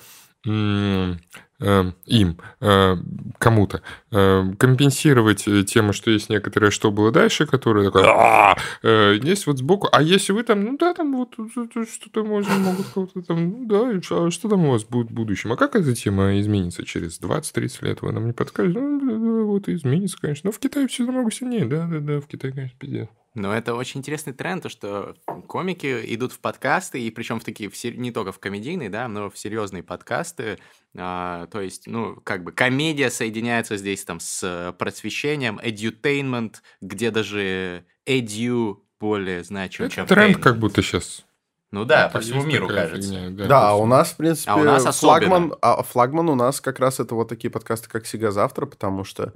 им, 1.59 2.37
э, 2.61 2.95
кому-то, 3.37 3.81
э, 4.11 4.43
компенсировать 4.57 5.47
э, 5.47 5.63
тему, 5.63 5.93
что 5.93 6.09
есть 6.11 6.29
некоторое, 6.29 6.71
что 6.71 6.91
было 6.91 7.11
дальше, 7.11 7.45
которое 7.45 7.85
такое! 7.85 8.55
Э, 8.83 9.17
есть 9.21 9.45
вот 9.45 9.57
сбоку, 9.57 9.89
а 9.91 10.01
если 10.01 10.31
вы 10.31 10.43
там, 10.43 10.63
ну 10.63 10.77
да, 10.77 10.93
там 10.93 11.15
вот 11.15 11.35
э, 11.37 11.85
что-то 11.91 12.23
можно, 12.23 12.55
могут 12.55 12.87
кого-то 12.87 13.21
там, 13.21 13.49
ну 13.49 13.65
да, 13.65 13.89
а 13.89 14.31
что 14.31 14.49
там 14.49 14.65
у 14.65 14.71
вас 14.71 14.85
будет 14.85 15.09
в 15.09 15.13
будущем? 15.13 15.51
А 15.51 15.57
как 15.57 15.75
эта 15.75 15.93
тема 15.93 16.39
изменится 16.39 16.85
через 16.85 17.19
20-30 17.21 17.85
лет? 17.85 18.01
Вы 18.01 18.13
нам 18.13 18.27
не 18.27 18.33
подскажете? 18.33 18.79
Ну, 18.79 19.45
вот 19.45 19.67
изменится, 19.67 20.17
конечно. 20.19 20.47
Но 20.47 20.51
в 20.51 20.59
Китае 20.59 20.87
все 20.87 21.03
намного 21.03 21.31
сильнее, 21.31 21.65
да-да-да, 21.65 22.21
в 22.21 22.27
Китае, 22.27 22.53
конечно, 22.53 22.77
пиздец. 22.79 23.09
Но 23.35 23.53
это 23.53 23.75
очень 23.75 23.99
интересный 23.99 24.33
тренд, 24.33 24.63
то, 24.63 24.69
что 24.69 25.15
комики 25.47 26.01
идут 26.15 26.31
в 26.31 26.39
подкасты, 26.39 27.01
и 27.01 27.11
причем 27.11 27.39
в 27.39 27.43
такие, 27.43 27.69
в 27.69 27.83
не 27.83 28.11
только 28.11 28.31
в 28.31 28.39
комедийные, 28.39 28.89
да, 28.89 29.07
но 29.07 29.29
в 29.29 29.37
серьезные 29.37 29.83
подкасты. 29.83 30.57
А, 30.97 31.47
то 31.47 31.61
есть, 31.61 31.87
ну, 31.87 32.15
как 32.23 32.43
бы 32.43 32.51
комедия 32.51 33.09
соединяется 33.09 33.77
здесь 33.77 34.03
там 34.03 34.19
с 34.19 34.75
просвещением, 34.77 35.59
edutainment, 35.59 36.55
где 36.81 37.11
даже 37.11 37.85
edu 38.07 38.77
более 38.99 39.43
значимо, 39.43 39.87
Это 39.87 39.95
чем 39.95 40.07
тренд 40.07 40.37
как 40.37 40.57
будто 40.57 40.81
сейчас. 40.81 41.25
Ну 41.71 41.85
да, 41.85 42.05
Это 42.05 42.13
по 42.13 42.19
всему 42.19 42.43
миру, 42.43 42.67
кажется. 42.67 43.13
фигня, 43.13 43.47
Да, 43.47 43.69
а 43.69 43.75
у 43.75 43.85
нас, 43.85 44.11
в 44.11 44.17
принципе, 44.17 44.49
А 44.49 44.55
у 44.55 44.63
нас 44.63 44.99
флагман, 44.99 45.53
а 45.61 45.83
флагман 45.83 46.29
у 46.29 46.35
нас 46.35 46.61
как 46.61 46.79
раз 46.79 46.99
это 46.99 47.13
вот 47.13 47.29
такие 47.29 47.51
подкасты, 47.51 47.87
как 47.87 48.07
«Сига 48.07 48.31
завтра», 48.31 48.65
потому 48.65 49.03
что 49.03 49.33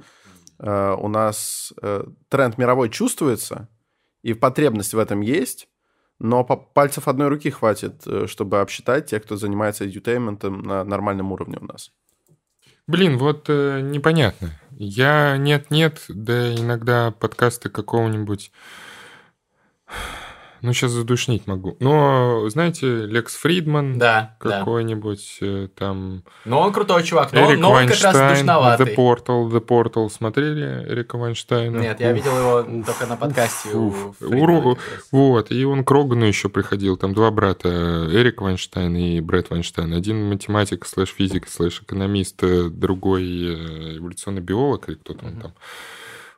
э, 0.58 0.96
у 1.00 1.08
нас 1.08 1.72
э, 1.82 2.04
тренд 2.30 2.58
мировой 2.58 2.90
чувствуется, 2.90 3.70
и 4.24 4.34
потребность 4.34 4.96
в 4.96 4.98
этом 4.98 5.22
есть, 5.22 5.68
но 6.20 6.44
пальцев 6.44 7.08
одной 7.08 7.28
руки 7.28 7.50
хватит, 7.50 8.04
э, 8.06 8.28
чтобы 8.28 8.62
обсчитать 8.62 9.08
тех, 9.08 9.24
кто 9.24 9.36
занимается 9.36 9.86
edutainment'ом 9.86 10.62
на 10.62 10.84
нормальном 10.84 11.32
уровне 11.32 11.58
у 11.60 11.66
нас. 11.66 11.92
Блин, 12.88 13.18
вот 13.18 13.46
э, 13.48 13.82
непонятно. 13.82 14.52
Я 14.72 15.38
нет-нет, 15.38 16.04
да 16.10 16.54
иногда 16.54 17.12
подкасты 17.12 17.70
какого-нибудь... 17.70 18.52
Ну, 20.64 20.72
сейчас 20.74 20.92
задушнить 20.92 21.46
могу. 21.46 21.76
Но, 21.82 22.48
знаете, 22.50 23.06
Лекс 23.06 23.36
Фридман 23.36 24.00
Да, 24.00 24.38
да. 24.42 24.60
какой-нибудь 24.60 25.38
э, 25.42 25.68
там... 25.78 26.24
Но 26.46 26.62
он 26.62 26.72
крутой 26.72 27.04
чувак, 27.04 27.34
но, 27.34 27.52
Эрик 27.52 27.60
но 27.60 27.72
он 27.72 27.80
как 27.88 27.90
раз 28.02 28.02
Вайнштайн, 28.16 28.36
душноватый. 28.38 28.86
The 28.88 28.96
Portal, 28.96 29.50
The 29.52 29.60
Portal. 29.66 30.10
Смотрели 30.10 30.86
Эрика 30.90 31.18
Вайнштейна? 31.18 31.80
Нет, 31.80 32.00
я 32.00 32.12
Уф. 32.12 32.16
видел 32.16 32.38
его 32.38 32.84
только 32.86 33.06
на 33.08 33.18
подкасте 33.18 33.70
у 33.74 33.88
уф. 33.88 34.16
Фридмана 34.20 34.42
Уру-. 34.42 34.78
Вот, 35.12 35.52
и 35.52 35.66
он 35.66 35.84
к 35.84 35.92
Рогану 35.92 36.26
еще 36.26 36.48
приходил, 36.48 36.96
там 36.96 37.14
два 37.14 37.30
брата, 37.30 37.68
Эрик 38.12 38.42
Вайнштейн 38.42 38.96
и 38.96 39.20
Брэд 39.20 39.50
Вайнштейн. 39.50 39.94
Один 39.94 40.30
математик, 40.30 40.86
слэш 40.86 41.10
физик, 41.10 41.50
слэш 41.50 41.82
экономист, 41.82 42.40
другой 42.42 43.24
э, 43.24 43.98
эволюционный 43.98 44.42
биолог 44.42 44.88
или 44.88 44.96
кто-то 44.96 45.26
он 45.26 45.32
Мгм. 45.34 45.42
там. 45.42 45.54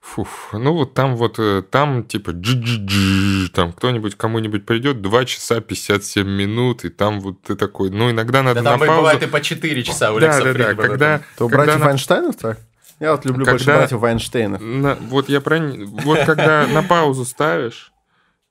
Фуф. 0.05 0.49
Ну 0.53 0.73
вот 0.73 0.93
там 0.93 1.15
вот, 1.15 1.39
э, 1.39 1.63
там 1.63 2.03
типа 2.03 2.31
джи 2.31 3.49
там 3.53 3.73
кто-нибудь 3.73 4.15
кому-нибудь 4.15 4.65
придет 4.65 5.01
2 5.01 5.25
часа 5.25 5.59
57 5.61 6.27
минут, 6.27 6.85
и 6.85 6.89
там 6.89 7.19
вот 7.21 7.41
ты 7.41 7.55
такой, 7.55 7.89
ну 7.89 8.11
иногда 8.11 8.43
надо 8.43 8.61
Да 8.61 8.71
там 8.71 8.79
на 8.79 8.85
паузу. 8.85 9.01
бывает 9.01 9.23
и 9.23 9.27
по 9.27 9.41
4 9.41 9.83
часа 9.83 10.13
у 10.13 10.19
Да, 10.19 10.27
Лекса 10.39 10.53
да, 10.53 10.53
да, 10.53 10.73
когда, 10.75 11.21
То 11.37 11.45
у 11.45 11.49
когда 11.49 11.63
братьев 11.65 11.79
на- 11.79 11.85
Вайнштейнов 11.87 12.35
так? 12.35 12.59
Я 12.99 13.11
вот 13.11 13.25
люблю 13.25 13.45
больше 13.45 13.65
Когда- 13.65 13.79
братьев 13.79 13.99
Вайнштейнов. 13.99 14.61
На- 14.61 14.95
вот 14.95 15.27
я 15.27 15.41
про... 15.41 15.59
Вот 15.59 16.19
когда 16.19 16.65
на 16.67 16.83
паузу 16.83 17.25
ставишь, 17.25 17.91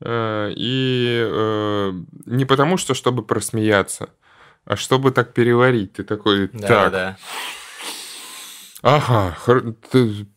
э, 0.03 0.53
и 0.57 1.25
э, 1.25 1.93
не 2.27 2.45
потому 2.45 2.77
что, 2.77 2.95
чтобы 2.95 3.23
просмеяться, 3.23 4.11
а 4.67 4.77
чтобы 4.77 5.13
так 5.13 5.33
переварить. 5.33 5.95
Ты 5.95 6.03
такой, 6.05 6.49
Да, 6.53 6.67
так, 6.69 6.93
да. 6.93 7.17
Ага, 8.87 9.35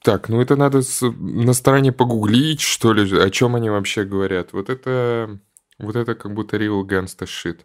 так, 0.02 0.30
ну 0.30 0.40
это 0.40 0.56
надо 0.56 0.82
с- 0.82 1.02
на 1.20 1.52
стороне 1.52 1.92
погуглить, 1.92 2.62
что 2.62 2.94
ли, 2.94 3.20
о 3.20 3.30
чем 3.30 3.56
они 3.56 3.70
вообще 3.70 4.06
говорят. 4.06 4.54
Вот 4.54 4.70
это, 4.70 5.38
вот 5.80 5.98
это 5.98 6.16
как 6.16 6.34
будто 6.34 6.56
real 6.56 6.82
gangsta 6.84 7.26
shit. 7.26 7.60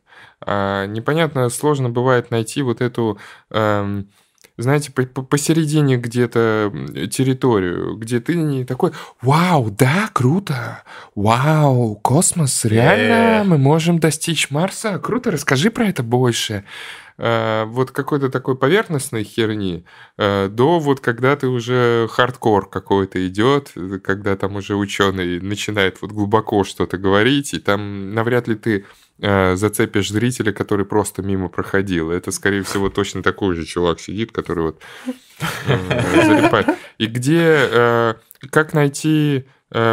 А, 0.45 0.87
непонятно, 0.87 1.49
сложно 1.51 1.89
бывает 1.89 2.33
найти 2.33 2.63
вот 2.63 2.81
эту, 2.81 3.17
эм, 3.51 4.09
знаете, 4.59 4.91
по- 4.91 5.05
по- 5.07 5.23
посередине 5.23 5.99
где-то 5.99 6.73
территорию, 7.13 7.95
где 7.97 8.19
ты 8.19 8.35
не 8.35 8.65
такой, 8.65 8.91
вау, 9.21 9.71
да, 9.71 10.11
круто, 10.13 10.83
вау, 11.15 11.95
космос, 11.95 12.65
реально, 12.65 13.45
мы 13.45 13.57
можем 13.57 14.01
достичь 14.01 14.51
Марса, 14.51 14.99
круто, 14.99 15.31
расскажи 15.31 15.71
про 15.71 15.87
это 15.87 16.03
больше. 16.03 16.65
Э, 17.19 17.65
вот 17.67 17.91
какой-то 17.91 18.31
такой 18.31 18.57
поверхностной 18.57 19.25
херни, 19.25 19.85
э, 20.19 20.49
до 20.49 20.79
вот 20.79 21.01
когда 21.01 21.37
ты 21.37 21.49
уже 21.49 22.09
хардкор 22.11 22.69
какой-то 22.69 23.27
идет, 23.27 23.73
э, 23.77 23.99
когда 23.99 24.37
там 24.37 24.57
уже 24.57 24.77
ученый 24.77 25.41
начинает 25.41 26.01
вот 26.03 26.13
глубоко 26.13 26.65
что-то 26.65 26.99
говорить, 26.99 27.55
и 27.55 27.61
там 27.61 28.15
навряд 28.15 28.49
ли 28.49 28.55
ты 28.55 28.87
э, 29.21 29.57
зацепишь 29.57 30.11
зрителя, 30.11 30.53
который 30.53 30.87
просто 30.87 31.23
мимо 31.23 31.49
проходил. 31.49 32.11
Это, 32.11 32.31
скорее 32.31 32.63
всего, 32.63 32.89
точно 32.89 33.23
такой 33.23 33.55
же 33.55 33.65
чувак 33.65 34.01
сидит, 34.01 34.33
который 34.33 34.65
вот 34.65 34.83
залипает. 35.67 36.69
И 36.99 37.07
где, 37.07 38.17
как 38.51 38.73
найти 38.73 39.47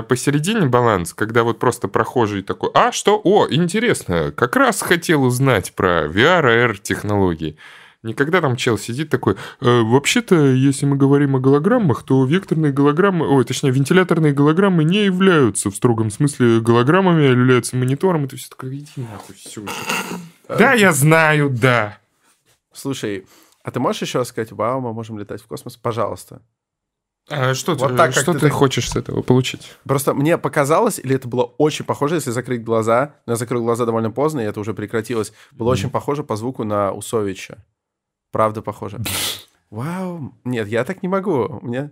посередине 0.08 0.68
баланс, 0.68 1.13
когда 1.13 1.44
вот 1.44 1.60
просто 1.60 1.88
прохожий 1.88 2.44
такой, 2.44 2.70
а 2.74 2.92
что, 2.92 3.20
о, 3.24 3.48
интересно, 3.50 4.32
как 4.36 4.56
раз 4.56 4.82
хотел 4.82 5.24
узнать 5.24 5.74
про 5.74 6.06
VR, 6.08 6.44
AR 6.44 6.78
технологии. 6.82 7.58
Никогда 8.02 8.39
там 8.39 8.56
чел 8.56 8.78
сидит 8.78 9.10
такой, 9.10 9.36
«Э, 9.60 9.82
вообще-то, 9.82 10.36
если 10.36 10.86
мы 10.86 10.96
говорим 10.96 11.36
о 11.36 11.39
голограммах, 11.39 12.04
то 12.04 12.24
векторные 12.24 12.72
голограммы, 12.72 13.28
ой, 13.28 13.44
точнее, 13.44 13.72
вентиляторные 13.72 14.32
голограммы 14.32 14.86
не 14.86 15.04
являются 15.04 15.70
в 15.70 15.76
строгом 15.76 16.10
смысле 16.10 16.62
голограммами, 16.62 17.28
а 17.28 17.32
являются 17.32 17.76
монитором. 17.76 18.24
И 18.24 18.30
ты 18.30 18.38
все 18.38 18.50
такой, 18.50 18.78
иди 18.78 18.89
нахуй, 18.96 19.36
все. 19.36 19.62
Да, 20.48 20.74
я 20.74 20.94
знаю, 20.94 21.50
да. 21.50 21.98
Слушай, 22.72 23.26
а 23.63 23.72
ты 23.72 23.82
можешь 23.82 24.04
еще 24.04 24.24
сказать, 24.24 24.54
вау, 24.54 24.80
мы 24.80 24.94
можем 24.94 25.20
летать 25.20 25.42
в 25.42 25.48
космос? 25.48 25.76
Пожалуйста. 25.76 26.42
А 27.30 27.54
что 27.54 27.76
Вот 27.76 27.92
ты, 27.92 27.96
так, 27.98 28.12
что 28.13 28.34
ты 28.34 28.39
ты 28.39 28.39
так- 28.48 28.54
хочешь 28.54 28.89
с 28.89 28.96
этого 28.96 29.22
получить? 29.22 29.72
Просто 29.84 30.13
мне 30.13 30.38
показалось, 30.38 31.00
или 31.00 31.15
это 31.15 31.28
было 31.28 31.44
очень 31.44 31.86
похоже, 31.86 32.15
если 32.15 32.32
закрыть 32.32 32.63
глаза, 32.63 33.15
но 33.26 33.34
я 33.34 33.38
закрыл 33.38 33.63
глаза 33.63 33.86
довольно 33.86 34.12
поздно, 34.12 34.39
и 34.42 34.46
это 34.46 34.60
уже 34.60 34.74
прекратилось, 34.74 35.34
было 35.52 35.70
очень 35.70 35.89
похоже 35.89 36.24
по 36.24 36.36
звуку 36.36 36.63
на 36.63 36.92
Усовича. 36.92 37.58
Правда 38.32 38.62
похоже. 38.62 39.00
Вау. 39.70 40.34
Нет, 40.44 40.68
я 40.68 40.84
так 40.84 41.04
не 41.04 41.10
могу. 41.10 41.60
У 41.62 41.65
меня... 41.65 41.92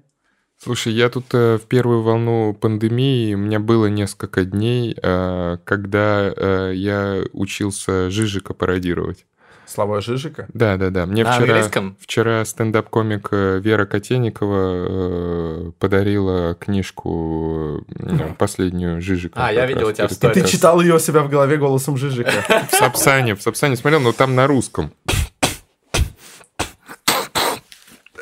Слушай, 0.60 0.94
я 0.94 1.10
тут 1.10 1.26
э, 1.36 1.60
в 1.60 1.68
первую 1.68 2.02
волну 2.02 2.56
пандемии, 2.60 3.36
у 3.36 3.38
меня 3.38 3.60
было 3.60 3.86
несколько 3.86 4.44
дней, 4.44 4.98
э, 5.00 5.58
когда 5.64 6.34
э, 6.36 6.72
я 6.74 7.22
учился 7.32 8.10
Жижика 8.10 8.56
пародировать. 8.56 9.28
Слава 9.68 10.00
Жижика. 10.00 10.48
Да, 10.54 10.78
да, 10.78 10.90
да. 10.90 11.06
Мне 11.06 11.26
На 11.26 11.34
вчера, 11.34 11.54
английском? 11.54 11.98
вчера 12.00 12.46
стендап-комик 12.46 13.28
э, 13.32 13.60
Вера 13.60 13.86
Котенникова 13.86 15.68
э, 15.68 15.72
подарила 15.78 16.56
книжку 16.56 17.84
э, 18.00 18.34
последнюю 18.38 19.02
Жижика. 19.02 19.46
А, 19.46 19.52
я 19.52 19.66
видел 19.66 19.90
у 19.90 19.92
тебя 19.92 20.08
в 20.08 20.12
И 20.12 20.16
ты 20.16 20.48
читал 20.48 20.80
ее 20.80 20.96
у 20.96 21.00
себя 21.00 21.22
в 21.22 21.30
голове 21.30 21.58
голосом 21.58 21.98
Жижика. 21.98 22.32
В 22.72 22.76
Сапсане, 22.76 23.36
в 23.36 23.42
Сапсане 23.42 23.76
смотрел, 23.76 24.00
но 24.00 24.14
там 24.14 24.36
на 24.36 24.48
русском. 24.48 24.94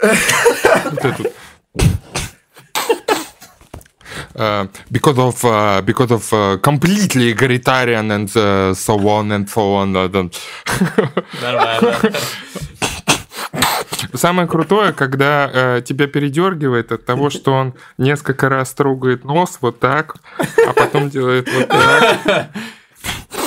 Вот 0.02 1.04
этот. 1.04 1.34
Uh, 4.36 4.68
because 4.92 5.18
of 5.18 5.46
uh, 5.46 5.82
because 5.82 6.12
of 6.12 6.34
uh, 6.34 6.58
completely 6.58 7.30
egalitarian 7.30 8.12
and 8.12 8.36
uh, 8.36 8.74
so 8.74 9.08
on 9.08 9.32
and 9.32 9.48
so 9.50 9.76
on. 9.76 9.94
Нормально. 11.42 11.96
Самое 14.14 14.48
крутое, 14.48 14.94
когда 14.94 15.50
э, 15.52 15.82
тебя 15.86 16.08
передергивает 16.08 16.92
от 16.92 17.06
того, 17.06 17.30
что 17.30 17.54
он 17.54 17.74
несколько 17.98 18.50
раз 18.50 18.74
трогает 18.74 19.24
нос 19.24 19.58
вот 19.62 19.80
так, 19.80 20.16
а 20.68 20.74
потом 20.74 21.10
делает 21.10 21.50
вот 21.52 21.68
так. 21.70 22.50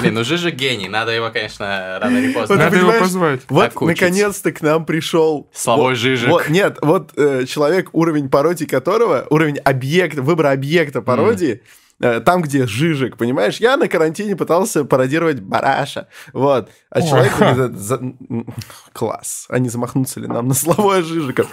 Блин, 0.00 0.14
ну 0.14 0.24
Жижик 0.24 0.54
гений, 0.54 0.88
надо 0.88 1.12
его, 1.12 1.30
конечно, 1.30 1.98
рано 2.00 2.16
или 2.18 2.32
поздно. 2.32 2.56
Вот 2.56 2.62
Надо 2.64 2.76
его 2.76 2.92
позвать. 2.92 3.40
Вот, 3.48 3.80
наконец-то 3.80 4.52
к 4.52 4.60
нам 4.62 4.84
пришел... 4.84 5.48
Славой 5.52 5.90
Вот- 5.90 5.96
Жижик. 5.98 6.28
вот- 6.28 6.48
нет, 6.48 6.78
вот 6.82 7.12
э, 7.16 7.44
человек, 7.46 7.90
уровень 7.92 8.28
пародии 8.28 8.64
которого, 8.66 9.26
уровень 9.30 9.58
объекта, 9.58 10.22
выбора 10.22 10.50
объекта 10.52 11.02
пародии, 11.02 11.62
э, 12.00 12.20
там, 12.20 12.42
где 12.42 12.66
Жижик, 12.66 13.16
понимаешь? 13.16 13.56
Я 13.58 13.76
на 13.76 13.88
карантине 13.88 14.36
пытался 14.36 14.84
пародировать 14.84 15.40
Бараша, 15.40 16.06
вот. 16.32 16.70
А 16.90 17.02
человек... 17.02 17.32
за- 17.38 17.72
за- 17.76 17.94
м, 17.96 18.46
Класс. 18.92 19.46
Они 19.48 19.68
замахнутся 19.68 20.20
ли 20.20 20.26
нам 20.26 20.48
на 20.48 20.54
Славоя 20.54 21.02
Жижека? 21.02 21.46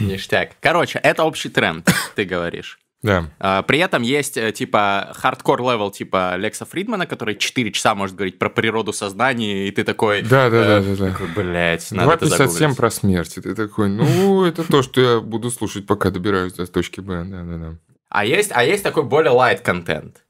Ништяк. 0.00 0.50
Короче, 0.60 0.98
это 1.02 1.24
общий 1.24 1.48
тренд, 1.48 1.88
ты 2.14 2.24
говоришь. 2.24 2.78
Да. 3.04 3.26
А, 3.38 3.62
При 3.62 3.80
этом 3.80 4.00
есть, 4.02 4.38
э, 4.38 4.50
типа, 4.50 5.12
hardcore 5.14 5.60
level, 5.60 5.90
типа, 5.90 6.36
Лекса 6.38 6.64
Фридмана, 6.64 7.06
который 7.06 7.36
4 7.36 7.70
часа 7.70 7.94
может 7.94 8.16
говорить 8.16 8.38
про 8.38 8.48
природу 8.48 8.94
сознания, 8.94 9.68
и 9.68 9.70
ты 9.70 9.84
такой... 9.84 10.22
Да, 10.22 10.48
да, 10.48 10.80
э, 10.80 10.96
такой, 10.96 11.28
блядь, 11.36 11.92
надо 11.92 12.14
это 12.14 12.24
2.57 12.24 12.48
загуглить. 12.48 12.76
про 12.78 12.90
смерть. 12.90 13.36
И 13.36 13.40
Ты 13.42 13.54
такой, 13.54 13.90
ну, 13.90 14.44
это 14.46 14.64
то, 14.64 14.82
что 14.82 15.00
я 15.02 15.20
буду 15.20 15.50
слушать, 15.50 15.86
пока 15.86 16.08
добираюсь 16.10 16.54
до 16.54 16.66
точки 16.66 17.00
Б. 17.00 17.24
Да, 17.24 17.42
да, 17.42 17.58
да. 17.58 17.76
А 18.08 18.24
есть, 18.24 18.50
а 18.54 18.64
есть 18.64 18.82
такой 18.82 19.02
более 19.02 19.34
light 19.34 19.60
контент. 19.62 20.24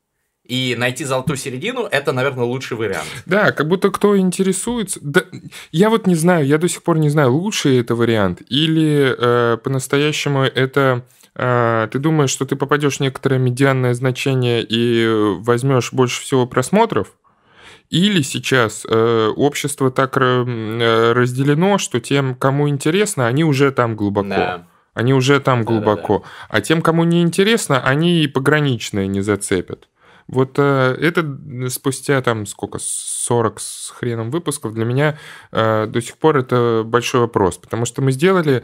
И 0.44 0.74
найти 0.76 1.04
золотую 1.04 1.36
середину— 1.36 1.82
это, 1.90 2.10
наверное, 2.12 2.44
лучший 2.44 2.76
вариант. 2.76 3.06
Да, 3.24 3.52
как 3.52 3.68
будто 3.68 3.90
кто 3.90 4.18
интересуется. 4.18 4.98
Да, 5.00 5.22
я 5.70 5.90
вот 5.90 6.08
не 6.08 6.16
знаю, 6.16 6.44
я 6.44 6.58
до 6.58 6.68
сих 6.68 6.82
пор 6.82 6.98
не 6.98 7.08
знаю, 7.08 7.32
лучший 7.32 7.78
это 7.78 7.94
вариант 7.94 8.42
или 8.48 9.14
э, 9.16 9.58
по-настоящему 9.58 10.42
это 10.42 11.04
ты 11.34 11.98
думаешь, 11.98 12.30
что 12.30 12.44
ты 12.44 12.56
попадешь 12.56 12.98
в 12.98 13.00
некоторое 13.00 13.38
медианное 13.38 13.94
значение 13.94 14.62
и 14.62 15.34
возьмешь 15.40 15.92
больше 15.92 16.22
всего 16.22 16.46
просмотров, 16.46 17.12
или 17.90 18.22
сейчас 18.22 18.86
э, 18.88 19.32
общество 19.36 19.90
так 19.90 20.16
ра- 20.16 20.44
э, 20.46 21.12
разделено, 21.12 21.78
что 21.78 22.00
тем, 22.00 22.34
кому 22.34 22.68
интересно, 22.68 23.26
они 23.26 23.44
уже 23.44 23.70
там 23.70 23.94
глубоко. 23.94 24.28
Да. 24.28 24.66
Они 24.94 25.12
уже 25.12 25.40
там 25.40 25.64
глубоко. 25.64 26.24
А 26.48 26.60
тем, 26.60 26.80
кому 26.80 27.04
не 27.04 27.20
интересно, 27.20 27.80
они 27.82 28.22
и 28.22 28.28
пограничные 28.28 29.08
не 29.08 29.20
зацепят. 29.20 29.88
Вот 30.26 30.54
э, 30.56 30.96
это 31.00 31.68
спустя 31.68 32.22
там 32.22 32.46
сколько, 32.46 32.78
40 32.80 33.60
с 33.60 33.90
хреном 33.90 34.30
выпусков, 34.30 34.72
для 34.72 34.84
меня 34.84 35.18
э, 35.52 35.86
до 35.86 36.00
сих 36.00 36.16
пор 36.16 36.38
это 36.38 36.82
большой 36.84 37.22
вопрос. 37.22 37.58
Потому 37.58 37.84
что 37.84 38.02
мы 38.02 38.12
сделали, 38.12 38.56
э, 38.56 38.62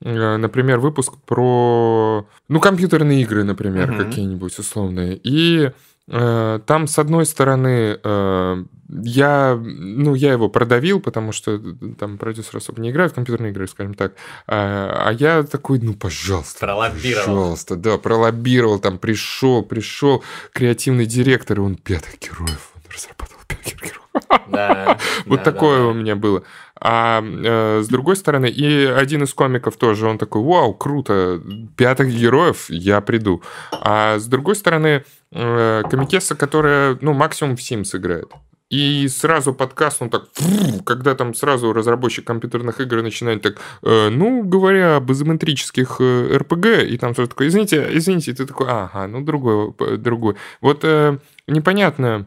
например, 0.00 0.78
выпуск 0.78 1.14
про, 1.24 2.26
ну, 2.48 2.60
компьютерные 2.60 3.22
игры, 3.22 3.44
например, 3.44 3.92
Мгм. 3.92 4.04
какие-нибудь 4.04 4.58
условные. 4.58 5.18
И 5.22 5.70
э, 6.08 6.60
там, 6.66 6.86
с 6.86 6.98
одной 7.00 7.26
стороны, 7.26 7.98
э, 8.02 8.64
я, 8.88 9.58
ну, 9.60 10.14
я 10.14 10.32
его 10.32 10.48
продавил, 10.48 11.00
потому 11.00 11.32
что 11.32 11.60
там 11.98 12.18
продюсер 12.18 12.58
особо 12.58 12.80
не 12.80 12.90
играет 12.90 13.10
в 13.10 13.14
компьютерные 13.16 13.50
игры, 13.50 13.66
скажем 13.66 13.94
так. 13.94 14.12
А, 14.46 15.06
а 15.08 15.12
я 15.12 15.42
такой, 15.42 15.80
ну, 15.80 15.94
пожалуйста. 15.94 16.60
Пролоббировал. 16.60 17.24
Пожалуйста, 17.26 17.74
да, 17.76 17.98
пролоббировал, 17.98 18.78
там 18.78 18.98
пришел, 18.98 19.64
пришел 19.64 20.22
креативный 20.52 21.06
директор, 21.06 21.58
и 21.58 21.62
он 21.62 21.74
пятых 21.74 22.20
героев, 22.20 22.70
он 22.76 22.82
разрабатывал 22.94 23.40
пятых 23.48 23.74
героев. 23.74 24.05
Да, 24.48 24.98
Вот 25.26 25.42
такое 25.42 25.84
у 25.84 25.94
меня 25.94 26.16
было. 26.16 26.42
А 26.78 27.22
э, 27.22 27.82
с 27.82 27.88
другой 27.88 28.16
стороны, 28.16 28.46
и 28.46 28.84
один 28.84 29.22
из 29.22 29.32
комиков 29.32 29.76
тоже, 29.76 30.06
он 30.06 30.18
такой, 30.18 30.42
вау, 30.42 30.74
круто, 30.74 31.40
пятых 31.76 32.10
героев, 32.10 32.66
я 32.68 33.00
приду. 33.00 33.42
А 33.72 34.18
с 34.18 34.26
другой 34.26 34.56
стороны, 34.56 35.04
э, 35.32 35.82
комикеса, 35.90 36.34
которая, 36.34 36.98
ну, 37.00 37.12
максимум 37.14 37.56
в 37.56 37.60
Sims 37.60 37.96
играет. 37.96 38.30
И 38.68 39.06
сразу 39.06 39.54
подкаст, 39.54 40.02
он 40.02 40.10
так, 40.10 40.24
фу, 40.32 40.82
когда 40.82 41.14
там 41.14 41.34
сразу 41.34 41.72
разработчик 41.72 42.26
компьютерных 42.26 42.80
игр 42.80 43.00
начинает 43.00 43.42
так, 43.42 43.58
э, 43.82 44.08
ну, 44.10 44.42
говоря 44.42 44.96
об 44.96 45.12
изометрических 45.12 45.96
э, 46.00 46.36
РПГ, 46.38 46.82
и 46.84 46.98
там 46.98 47.14
сразу 47.14 47.30
такой, 47.30 47.46
извините, 47.46 47.86
извините, 47.92 48.32
и 48.32 48.34
ты 48.34 48.44
такой, 48.44 48.66
ага, 48.68 49.06
ну, 49.06 49.24
другой, 49.24 49.72
другой. 49.98 50.34
Вот 50.60 50.80
э, 50.82 51.16
непонятно, 51.46 52.26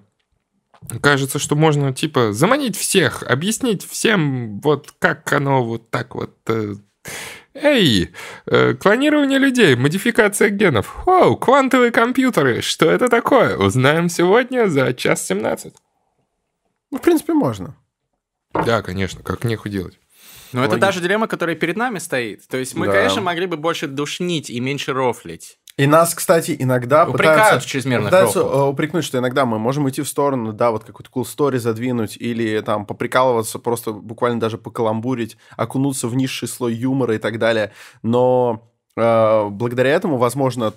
кажется, 1.01 1.39
что 1.39 1.55
можно, 1.55 1.93
типа, 1.93 2.33
заманить 2.33 2.77
всех, 2.77 3.23
объяснить 3.23 3.85
всем, 3.85 4.59
вот 4.61 4.93
как 4.99 5.31
оно 5.33 5.63
вот 5.63 5.89
так 5.89 6.15
вот... 6.15 6.35
э, 6.47 6.75
Эй, 7.55 8.11
э, 8.45 8.73
клонирование 8.75 9.39
людей, 9.39 9.75
модификация 9.75 10.49
генов. 10.49 10.95
Оу, 11.07 11.35
квантовые 11.35 11.91
компьютеры, 11.91 12.61
что 12.61 12.85
это 12.89 13.09
такое? 13.09 13.57
Узнаем 13.57 14.07
сегодня 14.07 14.67
за 14.67 14.93
час 14.93 15.25
17. 15.27 15.73
Ну, 16.91 16.97
в 16.97 17.01
принципе, 17.01 17.33
можно. 17.33 17.75
Да, 18.53 18.81
конечно, 18.81 19.23
как 19.23 19.43
нехуй 19.43 19.71
делать. 19.71 19.99
Но 20.53 20.61
это 20.61 20.71
Логично. 20.71 20.87
та 20.87 20.91
же 20.93 21.01
дилемма, 21.01 21.27
которая 21.27 21.55
перед 21.55 21.75
нами 21.75 21.99
стоит. 21.99 22.47
То 22.47 22.57
есть 22.57 22.75
мы, 22.75 22.87
Да. 22.87 22.93
конечно, 22.93 23.21
могли 23.21 23.45
бы 23.45 23.57
больше 23.57 23.87
душнить 23.87 24.49
и 24.49 24.59
меньше 24.59 24.93
рофлить. 24.93 25.59
И 25.79 25.87
нас, 25.87 26.13
кстати, 26.13 26.53
иногда 26.59 27.07
Упрекают 27.07 27.43
пытаются, 27.43 27.69
чрезмерных 27.69 28.09
пытаются 28.09 28.39
э, 28.39 28.63
упрекнуть, 28.63 29.05
что 29.05 29.17
иногда 29.17 29.45
мы 29.45 29.59
можем 29.59 29.87
идти 29.89 30.01
в 30.01 30.09
сторону, 30.09 30.51
да, 30.51 30.71
вот 30.71 30.83
какую-то 30.83 31.09
cool 31.09 31.23
story 31.23 31.57
задвинуть 31.57 32.17
или 32.17 32.59
там 32.59 32.85
поприкалываться, 32.85 33.59
просто 33.59 33.93
буквально 33.93 34.41
даже 34.41 34.57
покаламбурить, 34.57 35.37
окунуться 35.55 36.09
в 36.09 36.15
низший 36.15 36.49
слой 36.49 36.73
юмора 36.73 37.15
и 37.15 37.17
так 37.17 37.39
далее. 37.39 37.71
Но 38.03 38.69
э, 38.97 39.47
благодаря 39.49 39.91
этому, 39.91 40.17
возможно, 40.17 40.73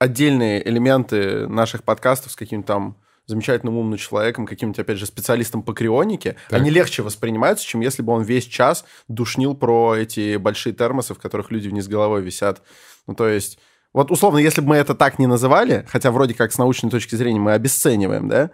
отдельные 0.00 0.68
элементы 0.68 1.46
наших 1.46 1.84
подкастов 1.84 2.32
с 2.32 2.34
каким-то 2.34 2.66
там 2.66 2.96
замечательным 3.26 3.76
умным 3.76 3.98
человеком, 3.98 4.46
каким-то, 4.46 4.82
опять 4.82 4.98
же, 4.98 5.06
специалистом 5.06 5.62
по 5.62 5.74
крионике, 5.74 6.34
Так. 6.48 6.60
они 6.60 6.70
легче 6.70 7.02
воспринимаются, 7.02 7.64
чем 7.64 7.82
если 7.82 8.02
бы 8.02 8.12
он 8.14 8.22
весь 8.22 8.46
час 8.46 8.84
душнил 9.06 9.54
про 9.54 9.94
эти 9.94 10.38
большие 10.38 10.72
термосы, 10.72 11.14
в 11.14 11.20
которых 11.20 11.52
люди 11.52 11.68
вниз 11.68 11.86
головой 11.86 12.20
висят. 12.20 12.62
Ну, 13.06 13.14
то 13.14 13.28
есть, 13.28 13.60
вот 13.94 14.10
условно, 14.10 14.38
если 14.38 14.60
бы 14.60 14.68
мы 14.68 14.76
это 14.76 14.94
так 14.94 15.18
не 15.18 15.26
называли, 15.26 15.86
хотя 15.88 16.10
вроде 16.10 16.34
как 16.34 16.52
с 16.52 16.58
научной 16.58 16.90
точки 16.90 17.14
зрения 17.14 17.40
мы 17.40 17.52
обесцениваем, 17.52 18.28
да, 18.28 18.50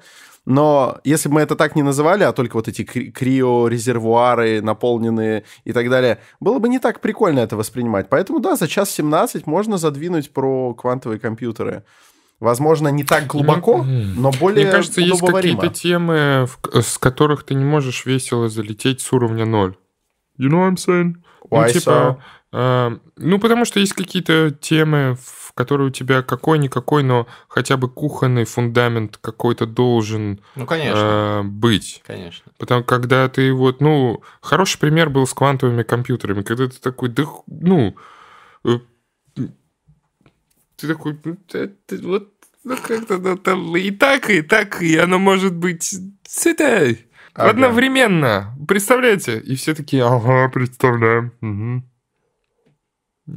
но 0.46 0.98
если 1.04 1.28
бы 1.28 1.36
мы 1.36 1.40
это 1.40 1.56
так 1.56 1.74
не 1.74 1.82
называли, 1.82 2.22
а 2.22 2.32
только 2.32 2.56
вот 2.56 2.68
эти 2.68 2.84
кри- 2.84 3.10
криорезервуары 3.10 4.60
наполненные 4.60 5.44
и 5.64 5.72
так 5.72 5.88
далее, 5.88 6.18
было 6.38 6.58
бы 6.58 6.68
не 6.68 6.78
так 6.78 7.00
прикольно 7.00 7.40
это 7.40 7.56
воспринимать. 7.56 8.08
Поэтому, 8.10 8.40
да, 8.40 8.56
за 8.56 8.68
час 8.68 8.90
17 8.90 9.46
можно 9.46 9.78
задвинуть 9.78 10.32
про 10.32 10.74
квантовые 10.74 11.18
компьютеры. 11.18 11.84
Возможно, 12.40 12.88
не 12.88 13.04
так 13.04 13.26
глубоко, 13.26 13.84
но 13.84 14.30
более 14.32 14.64
Мне 14.64 14.72
кажется, 14.72 15.00
есть 15.00 15.20
какие-то 15.20 15.68
темы, 15.68 16.46
с 16.74 16.98
которых 16.98 17.44
ты 17.44 17.54
не 17.54 17.64
можешь 17.64 18.04
весело 18.04 18.48
залететь 18.48 19.00
с 19.00 19.12
уровня 19.12 19.46
ноль. 19.46 19.76
You 20.38 20.50
know 20.50 20.68
what 20.68 20.72
I'm 20.72 20.76
saying? 20.76 21.14
Why 21.48 21.66
ну, 21.66 21.72
типа, 21.72 22.18
э, 22.20 22.22
ну, 22.56 23.38
потому 23.40 23.64
что 23.64 23.80
есть 23.80 23.94
какие-то 23.94 24.52
темы, 24.52 25.16
в 25.20 25.52
которые 25.54 25.88
у 25.88 25.90
тебя 25.90 26.22
какой-никакой, 26.22 27.02
но 27.02 27.26
хотя 27.48 27.76
бы 27.76 27.88
кухонный 27.88 28.44
фундамент 28.44 29.16
какой-то 29.16 29.66
должен 29.66 30.40
Ну, 30.54 30.64
конечно. 30.66 30.98
э, 31.00 31.42
быть. 31.42 32.02
Конечно. 32.06 32.52
Потому 32.58 32.84
когда 32.84 33.28
ты 33.28 33.52
вот, 33.52 33.80
ну, 33.80 34.22
хороший 34.40 34.78
пример 34.78 35.10
был 35.10 35.26
с 35.26 35.34
квантовыми 35.34 35.82
компьютерами, 35.82 36.42
когда 36.42 36.68
ты 36.68 36.78
такой, 36.80 37.08
да, 37.08 37.24
ну, 37.46 37.96
э, 38.64 38.78
ты 40.76 40.88
такой, 40.88 41.18
ну, 41.24 41.36
вот, 42.02 42.32
ну, 42.62 42.76
как-то 42.76 43.18
ну, 43.18 43.36
там 43.36 43.76
и 43.76 43.90
так, 43.90 44.30
и 44.30 44.42
так, 44.42 44.80
и 44.80 44.96
оно 44.96 45.18
может 45.18 45.54
быть 45.54 45.82
с 45.82 46.46
этой 46.46 47.06
Ага. 47.34 47.50
одновременно. 47.50 48.54
Представляете? 48.68 49.40
И 49.40 49.56
все 49.56 49.74
такие, 49.74 50.04
ага, 50.04 50.48
представляем. 50.48 51.32
Мгм. 51.40 51.84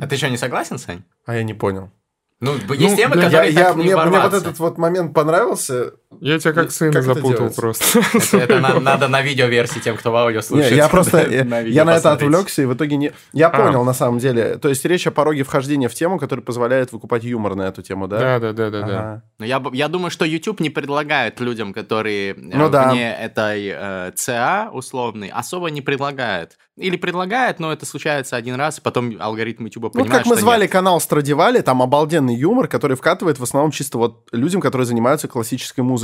А 0.01 0.07
ты 0.07 0.17
что, 0.17 0.29
не 0.29 0.37
согласен, 0.37 0.77
Сань? 0.77 1.03
А 1.25 1.35
я 1.35 1.43
не 1.43 1.53
понял. 1.53 1.91
Ну, 2.39 2.53
есть 2.73 2.95
темы, 2.97 3.15
да, 3.15 3.21
Я, 3.23 3.27
которые 3.29 3.51
я- 3.53 3.63
так 3.65 3.75
не 3.77 3.83
мне, 3.83 3.95
мне 3.95 4.19
вот 4.19 4.33
этот 4.33 4.59
вот 4.59 4.77
момент 4.77 5.13
понравился. 5.13 5.93
Я 6.21 6.39
тебя 6.39 6.53
как 6.53 6.65
Ну, 6.65 6.69
сына 6.71 6.93
как 6.93 7.03
запутал 7.03 7.49
просто. 7.49 7.99
Это, 8.13 8.37
это 8.37 8.59
на- 8.61 8.79
надо 8.79 9.07
на 9.09 9.21
видеоверсии 9.21 9.79
тем, 9.79 9.97
кто 9.97 10.11
в 10.11 10.15
аудио 10.15 10.37
Не, 10.37 10.41
слушает. 10.41 10.71
я 10.71 10.87
просто 10.87 11.29
я, 11.29 11.43
на 11.43 11.59
я 11.59 11.83
на 11.83 11.97
это 11.97 12.13
отвлекся 12.13 12.61
и 12.61 12.65
в 12.65 12.73
итоге 12.73 12.95
не. 12.95 13.11
Я 13.33 13.47
А. 13.49 13.61
понял 13.65 13.83
на 13.83 13.93
самом 13.93 14.19
деле. 14.19 14.55
То 14.57 14.69
есть 14.69 14.85
речь 14.85 15.05
о 15.05 15.11
пороге 15.11 15.43
вхождения 15.43 15.89
в 15.89 15.93
тему, 15.93 16.17
который 16.17 16.39
позволяет 16.39 16.93
выкупать 16.93 17.25
юмор 17.25 17.55
на 17.55 17.63
эту 17.63 17.81
тему, 17.81 18.07
да? 18.07 18.19
Да, 18.19 18.39
да, 18.39 18.53
да, 18.53 18.69
да, 18.69 18.81
да. 18.81 18.99
Ага. 18.99 19.23
Но 19.39 19.45
я, 19.45 19.59
б- 19.59 19.75
я 19.75 19.89
думаю, 19.89 20.09
что 20.09 20.23
YouTube 20.23 20.61
не 20.61 20.69
предлагает 20.69 21.41
людям, 21.41 21.73
которые 21.73 22.31
э, 22.31 22.35
Ну 22.37 22.69
да. 22.69 22.89
вне 22.91 23.13
этой 23.13 23.73
э, 23.75 24.11
ЦА 24.15 24.69
условный, 24.71 25.27
особо 25.27 25.67
не 25.69 25.81
предлагает. 25.81 26.57
Или 26.77 26.95
предлагает, 26.95 27.59
но 27.59 27.73
это 27.73 27.87
случается 27.87 28.35
один 28.35 28.53
раз, 28.55 28.77
и 28.77 28.81
потом 28.81 29.15
алгоритм 29.19 29.65
YouTube 29.65 29.85
Ну, 29.85 29.89
понимает, 29.89 30.11
как 30.19 30.25
мы 30.27 30.35
что 30.35 30.41
звали 30.43 30.61
нет. 30.61 30.71
канал 30.71 31.01
Страдивали, 31.01 31.61
там 31.61 31.81
обалденный 31.81 32.35
юмор, 32.35 32.67
который 32.67 32.95
вкатывает 32.95 33.39
в 33.39 33.43
основном 33.43 33.71
чисто 33.71 33.97
вот 33.97 34.27
людям, 34.31 34.61
которые 34.61 34.85
занимаются 34.85 35.27
классической 35.27 35.81
музыкой. 35.81 35.96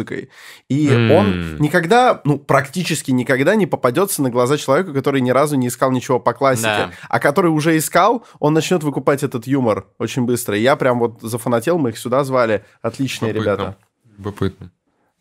И 0.69 0.89
М. 0.89 1.11
он 1.11 1.55
никогда, 1.57 2.21
ну, 2.23 2.37
практически 2.39 3.11
никогда 3.11 3.55
не 3.55 3.67
попадется 3.67 4.21
на 4.21 4.29
глаза 4.29 4.57
человеку, 4.57 4.93
который 4.93 5.21
ни 5.21 5.31
разу 5.31 5.55
не 5.55 5.67
искал 5.67 5.91
ничего 5.91 6.19
по 6.19 6.33
классике. 6.33 6.67
Да. 6.67 6.91
А 7.09 7.19
который 7.19 7.51
уже 7.51 7.77
искал, 7.77 8.25
он 8.39 8.53
начнет 8.53 8.83
выкупать 8.83 9.23
этот 9.23 9.47
юмор 9.47 9.85
очень 9.99 10.23
быстро. 10.25 10.57
И 10.57 10.61
я 10.61 10.75
прям 10.75 10.99
вот 10.99 11.21
зафанател, 11.21 11.77
мы 11.77 11.89
их 11.89 11.97
сюда 11.97 12.23
звали. 12.23 12.63
Отличные 12.81 13.31
Любопытно. 13.33 13.51
ребята. 13.63 13.77
Любопытно. 14.17 14.71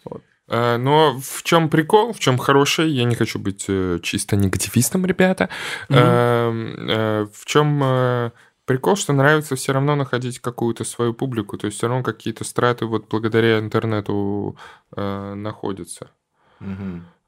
Вот. 0.04 0.22
А, 0.48 0.76
Но 0.78 1.18
в 1.20 1.42
чем 1.42 1.68
прикол, 1.68 2.12
в 2.12 2.18
чем 2.18 2.36
хороший, 2.38 2.90
я 2.90 3.04
не 3.04 3.14
хочу 3.14 3.38
быть 3.38 3.64
э, 3.68 3.98
чисто 4.02 4.36
негативистом, 4.36 5.06
ребята. 5.06 5.48
Э, 5.88 7.26
В 7.32 7.44
чем 7.46 7.80
э, 7.82 8.30
прикол, 8.66 8.96
что 8.96 9.12
нравится 9.12 9.56
все 9.56 9.72
равно 9.72 9.94
находить 9.96 10.38
какую-то 10.40 10.84
свою 10.84 11.14
публику, 11.14 11.56
то 11.58 11.66
есть 11.66 11.78
все 11.78 11.88
равно 11.88 12.02
какие-то 12.02 12.44
страты 12.44 12.86
вот 12.86 13.08
благодаря 13.08 13.58
интернету 13.58 14.56
э, 14.96 15.34
находятся. 15.34 16.10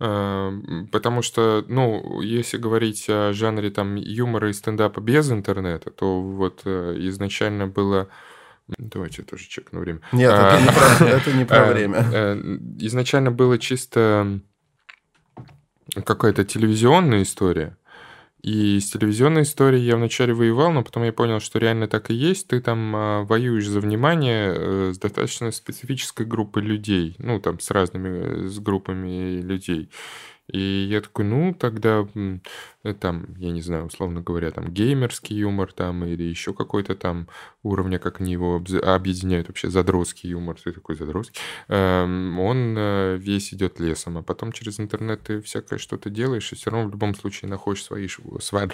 Эм, 0.01 0.89
Потому 0.93 1.23
что, 1.23 1.65
ну, 1.69 2.21
если 2.21 2.57
говорить 2.59 3.07
о 3.09 3.33
жанре 3.33 3.71
там 3.71 3.95
юмора 3.97 4.51
и 4.51 4.53
стендапа 4.53 5.01
без 5.01 5.31
интернета, 5.31 5.91
то 5.91 6.21
вот 6.21 6.63
э, 6.65 6.95
изначально 7.09 7.67
было... 7.67 8.09
Давайте 8.79 9.23
я 9.23 9.29
тоже 9.29 9.47
чекну 9.47 9.81
время. 9.81 10.01
Нет, 10.13 10.33
это 10.33 10.57
А, 10.57 10.61
не 10.61 10.67
про, 10.67 11.07
это 11.07 11.33
не 11.33 11.45
про 11.45 11.57
Э, 11.57 11.73
время. 11.73 11.97
э, 12.13 12.35
Изначально 12.81 13.31
было 13.31 13.59
чисто 13.59 14.41
какая-то 16.05 16.45
телевизионная 16.45 17.23
история. 17.23 17.77
И 18.45 18.79
с 18.79 18.91
телевизионной 18.91 19.41
историей 19.41 19.87
я 19.87 19.97
вначале 19.97 20.35
воевал, 20.35 20.71
но 20.71 20.83
потом 20.83 21.03
я 21.05 21.15
понял, 21.15 21.41
что 21.41 21.59
реально 21.59 21.89
так 21.89 22.11
и 22.11 22.15
есть. 22.15 22.49
Ты 22.49 22.61
там 22.61 22.95
а, 22.95 23.23
воюешь 23.23 23.67
за 23.67 23.81
внимание 23.81 24.53
э, 24.55 24.93
с 24.93 24.99
достаточно 24.99 25.51
специфической 25.51 26.27
группой 26.27 26.63
людей. 26.63 27.17
Ну, 27.17 27.41
там, 27.41 27.59
с 27.59 27.71
разными, 27.71 28.45
э, 28.45 28.49
с 28.49 28.59
группами 28.59 29.41
людей. 29.41 29.89
И 30.53 30.87
я 30.91 31.01
такой, 31.01 31.25
ну, 31.25 31.55
тогда 31.55 32.07
э, 32.15 32.95
там, 32.95 33.35
я 33.39 33.51
не 33.51 33.63
знаю, 33.63 33.87
условно 33.87 34.21
говоря, 34.21 34.51
там 34.51 34.71
геймерский 34.71 35.37
юмор 35.37 35.73
там 35.73 36.05
или 36.05 36.23
еще 36.23 36.53
какой-то 36.53 36.95
там 36.95 37.29
уровня, 37.63 37.99
как 37.99 38.21
они 38.21 38.33
его 38.33 38.57
объединяют 38.83 39.49
вообще, 39.49 39.71
задротский 39.71 40.31
юмор, 40.31 40.57
ты 40.63 40.73
такой 40.73 40.97
задротский, 40.97 41.41
Эм, 41.69 42.39
он 42.39 42.77
э, 42.77 43.17
весь 43.17 43.55
идет 43.55 43.81
лесом, 43.81 44.19
а 44.19 44.23
потом 44.23 44.53
через 44.53 44.79
интернет 44.79 45.23
ты 45.23 45.41
всякое 45.41 45.79
что-то 45.79 46.11
делаешь, 46.11 46.53
и 46.53 46.57
все 46.57 46.71
равно 46.71 46.89
в 46.89 46.93
любом 46.93 47.15
случае 47.15 47.49
находишь 47.49 47.83
свои, 47.83 48.07
свои 48.41 48.67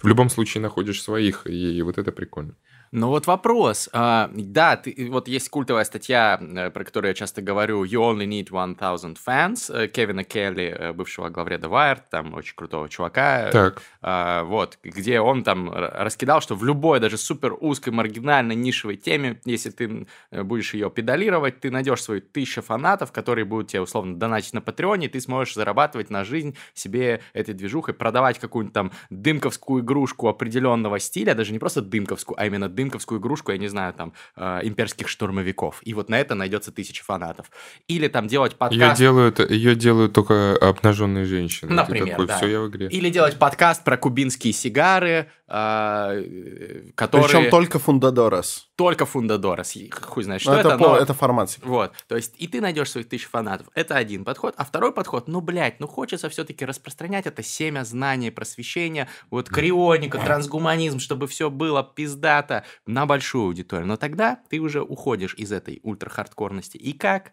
в 0.00 0.06
любом 0.06 0.30
случае 0.30 0.62
находишь 0.62 1.02
своих, 1.02 1.46
и 1.46 1.82
вот 1.82 1.98
это 1.98 2.12
прикольно. 2.12 2.54
Ну 2.92 3.08
вот 3.08 3.26
вопрос. 3.26 3.88
А, 3.94 4.30
да, 4.34 4.76
ты, 4.76 5.08
вот 5.10 5.26
есть 5.26 5.48
культовая 5.48 5.84
статья, 5.84 6.38
э, 6.38 6.68
про 6.68 6.84
которую 6.84 7.08
я 7.08 7.14
часто 7.14 7.40
говорю, 7.40 7.84
«You 7.84 8.00
only 8.02 8.26
need 8.26 8.50
1000 8.50 9.16
fans» 9.26 9.74
э, 9.74 9.88
Кевина 9.88 10.24
Келли, 10.24 10.76
э, 10.78 10.92
бывшего 10.92 11.30
главреда 11.30 11.68
Wired, 11.68 12.02
там 12.10 12.34
очень 12.34 12.54
крутого 12.54 12.90
чувака. 12.90 13.48
Так, 13.50 13.82
А, 14.02 14.44
вот, 14.44 14.78
где 14.84 15.20
он 15.20 15.42
там 15.42 15.70
раскидал, 15.72 16.42
что 16.42 16.54
в 16.54 16.64
любой 16.64 17.00
даже 17.00 17.16
супер 17.16 17.56
узкой, 17.58 17.94
маргинальной, 17.94 18.56
нишевой 18.56 18.96
теме, 18.96 19.40
если 19.46 19.70
ты 19.70 20.06
будешь 20.30 20.74
ее 20.74 20.90
педалировать, 20.90 21.60
ты 21.60 21.70
найдешь 21.70 22.02
свои 22.02 22.20
тысячи 22.20 22.60
фанатов, 22.60 23.10
которые 23.10 23.46
будут 23.46 23.68
тебе 23.68 23.80
условно 23.80 24.18
донатить 24.18 24.52
на 24.52 24.60
Патреоне, 24.60 25.06
и 25.06 25.08
ты 25.08 25.18
сможешь 25.20 25.54
зарабатывать 25.54 26.10
на 26.10 26.24
жизнь 26.24 26.56
себе 26.74 27.22
этой 27.32 27.54
движухой, 27.54 27.94
продавать 27.94 28.38
какую-нибудь 28.38 28.74
там 28.74 28.92
дымковскую 29.08 29.82
игрушку 29.82 30.28
определенного 30.28 30.98
стиля, 30.98 31.34
даже 31.34 31.52
не 31.52 31.58
просто 31.58 31.80
дымковскую, 31.80 32.38
а 32.38 32.44
именно 32.44 32.68
дымковскую 32.68 32.81
игрушку, 32.88 33.52
я 33.52 33.58
не 33.58 33.68
знаю, 33.68 33.92
там, 33.92 34.12
э, 34.36 34.60
имперских 34.64 35.08
штурмовиков. 35.08 35.80
И 35.82 35.94
вот 35.94 36.08
на 36.08 36.18
это 36.18 36.34
найдется 36.34 36.72
тысяча 36.72 37.04
фанатов. 37.04 37.50
Или 37.88 38.08
там 38.08 38.26
делать 38.26 38.52
ее 38.52 38.58
подкаст... 38.58 38.98
делают, 38.98 39.50
ее 39.50 39.74
делают 39.74 40.12
только 40.12 40.56
обнаженные 40.56 41.24
женщины. 41.24 41.72
Например, 41.72 42.10
такой, 42.10 42.26
да. 42.26 42.36
все, 42.36 42.46
я 42.46 42.60
в 42.60 42.68
игре. 42.68 42.88
Или 42.88 43.10
делать 43.10 43.38
подкаст 43.38 43.84
про 43.84 43.96
кубинские 43.96 44.52
сигары, 44.52 45.28
э, 45.48 46.90
которые 46.94 47.28
Причем 47.28 47.50
только 47.50 47.78
Фундадорос. 47.78 48.70
только 48.76 49.06
Фундадорос. 49.06 49.74
Хуй 50.02 50.24
знает, 50.24 50.42
что 50.42 50.52
Ну, 50.52 50.58
это, 50.58 50.68
это, 50.70 50.78
но... 50.78 50.96
это 50.96 51.14
формат. 51.14 51.58
Вот, 51.62 51.92
то 52.08 52.16
есть 52.16 52.34
и 52.38 52.46
ты 52.46 52.60
найдешь 52.60 52.90
своих 52.90 53.08
тысяч 53.08 53.26
фанатов. 53.28 53.66
Это 53.74 53.96
один 53.96 54.24
подход. 54.24 54.54
А 54.56 54.64
второй 54.64 54.92
подход, 54.92 55.28
ну, 55.28 55.40
блядь, 55.40 55.80
ну 55.80 55.86
хочется 55.86 56.28
все-таки 56.28 56.64
распространять 56.64 57.26
это 57.26 57.42
семя 57.42 57.84
знания, 57.84 58.30
просвещения, 58.30 59.08
вот 59.30 59.48
крионика, 59.48 60.18
трансгуманизм, 60.18 60.98
чтобы 60.98 61.26
все 61.26 61.50
было 61.50 61.82
пиздато 61.82 62.64
на 62.86 63.06
большую 63.06 63.44
аудиторию. 63.44 63.86
Но 63.86 63.96
тогда 63.96 64.40
ты 64.50 64.58
уже 64.60 64.82
уходишь 64.82 65.34
из 65.34 65.52
этой 65.52 65.80
ультрахардкорности. 65.82 66.76
И 66.76 66.92
как 66.92 67.32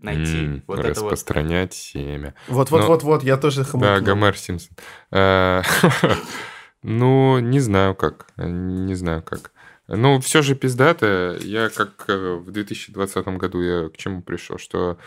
найти 0.00 0.38
М, 0.44 0.64
вот 0.66 0.78
это 0.80 1.00
вот... 1.00 1.12
распространять 1.12 1.74
семя. 1.74 2.34
Вот, 2.48 2.70
вот, 2.70 2.80
Но- 2.82 2.86
вот, 2.86 3.02
вот, 3.02 3.22
я 3.24 3.36
тоже 3.36 3.64
Да, 3.64 3.70
хмыкнул. 3.70 4.00
Гомер 4.02 4.36
Симпсон. 4.36 4.76
Э, 5.10 5.62
Ну, 6.82 7.40
не 7.40 7.58
знаю 7.60 7.94
как. 7.96 8.28
Не 8.36 8.94
знаю 8.94 9.22
как. 9.22 9.50
Ну, 9.88 10.20
все 10.20 10.42
же 10.42 10.54
пиздато. 10.54 11.36
Я 11.40 11.70
как 11.70 12.04
э, 12.08 12.34
в 12.36 12.50
2020 12.52 13.26
году 13.38 13.60
я 13.60 13.88
к 13.88 13.96
чему 13.96 14.22
пришел, 14.22 14.58
что 14.58 14.98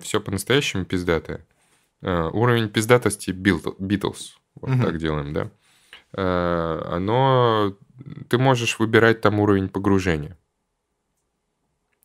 все 0.00 0.20
по-настоящему 0.20 0.84
пиздатое. 0.84 1.46
Э, 2.02 2.28
Уровень 2.32 2.68
пиздатости 2.68 3.30
Битлз. 3.30 4.38
вот 4.54 4.70
так 4.82 4.98
делаем, 4.98 5.32
да, 5.32 5.50
э, 6.14 6.82
оно... 6.90 7.74
Ты 8.28 8.38
можешь 8.38 8.78
выбирать 8.78 9.20
там 9.20 9.40
уровень 9.40 9.68
погружения. 9.68 10.36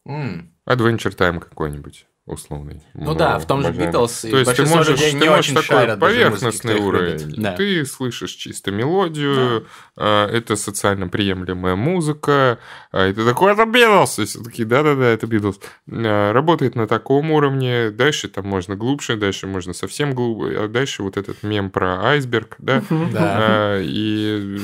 М. 0.06 0.54
Adventure 0.66 1.16
Time 1.16 1.40
какой-нибудь 1.40 2.08
условный. 2.26 2.82
Ну 2.94 3.12
Мы 3.12 3.18
да, 3.18 3.38
в 3.38 3.46
том 3.46 3.62
же 3.62 3.68
обожаем. 3.68 3.92
Beatles 3.92 4.30
То 4.32 4.38
есть 4.38 4.56
ты 4.56 4.66
можешь, 4.66 4.98
людей 4.98 5.12
ты 5.12 5.18
не 5.18 5.30
можешь 5.30 5.52
очень 5.52 5.56
такой 5.56 5.98
поверхностный 5.98 6.76
уровень. 6.76 7.34
Да. 7.36 7.52
Ты 7.54 7.86
слышишь 7.86 8.32
чисто 8.32 8.72
мелодию, 8.72 9.68
а, 9.98 10.30
это 10.30 10.56
социально 10.56 11.10
приемлемая 11.10 11.76
музыка, 11.76 12.60
а, 12.94 13.10
и 13.10 13.14
ты 13.14 13.26
такой, 13.26 13.52
это 13.52 13.64
Beatles! 13.64 14.24
И 14.24 14.26
все 14.26 14.42
такие, 14.42 14.66
да-да-да, 14.66 15.06
это 15.06 15.28
Beatles. 15.28 15.60
А, 15.92 16.32
Работает 16.32 16.76
на 16.76 16.88
таком 16.88 17.30
уровне, 17.32 17.90
дальше 17.90 18.30
там 18.30 18.48
можно 18.48 18.78
глубже, 18.78 19.18
дальше 19.18 19.46
можно 19.46 19.74
совсем 19.74 20.14
глубже, 20.14 20.64
а 20.64 20.68
дальше 20.70 21.04
вот 21.04 21.18
этот 21.18 21.44
мем 21.44 21.70
про 21.70 22.06
айсберг, 22.06 22.56
да, 22.58 22.84
Да. 22.90 23.80
И, 23.82 24.60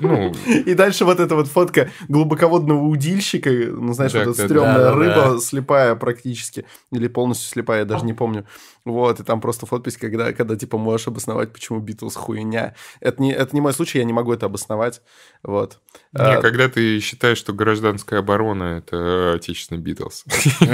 ну, 0.00 0.32
И 0.46 0.72
дальше 0.72 1.04
вот 1.04 1.20
эта 1.20 1.34
вот 1.34 1.48
фотка 1.48 1.90
глубоководного 2.08 2.82
удильщика, 2.82 3.50
ну, 3.50 3.92
знаешь, 3.92 4.12
Да, 4.12 4.20
вот 4.24 4.28
эта 4.28 4.38
да, 4.38 4.44
стрёмная 4.46 4.78
да, 4.78 4.84
да, 4.84 4.94
рыба, 4.94 5.40
слепая 5.40 5.94
практически, 5.96 6.45
или 6.92 7.08
полностью 7.08 7.48
слепая, 7.48 7.80
я 7.80 7.84
даже 7.84 8.04
не 8.04 8.14
помню. 8.14 8.46
Вот, 8.86 9.20
и 9.20 9.24
там 9.24 9.40
просто 9.40 9.66
подпись, 9.66 9.96
когда, 9.98 10.32
когда 10.32 10.56
типа, 10.56 10.78
можешь 10.78 11.08
обосновать, 11.08 11.52
почему 11.52 11.80
Битлз 11.80 12.14
хуйня. 12.14 12.74
Это 13.00 13.20
не, 13.20 13.32
это 13.32 13.54
не 13.54 13.60
мой 13.60 13.72
случай, 13.74 13.98
я 13.98 14.04
не 14.04 14.12
могу 14.14 14.32
это 14.32 14.46
обосновать. 14.46 15.02
Вот. 15.42 15.80
Не, 16.12 16.20
А, 16.22 16.40
когда 16.40 16.68
ты 16.68 17.00
считаешь, 17.00 17.36
что 17.38 17.52
гражданская 17.52 18.20
оборона 18.20 18.78
это 18.78 19.34
отечественный 19.34 19.80
Битлз. 19.80 20.24
И 20.60 20.64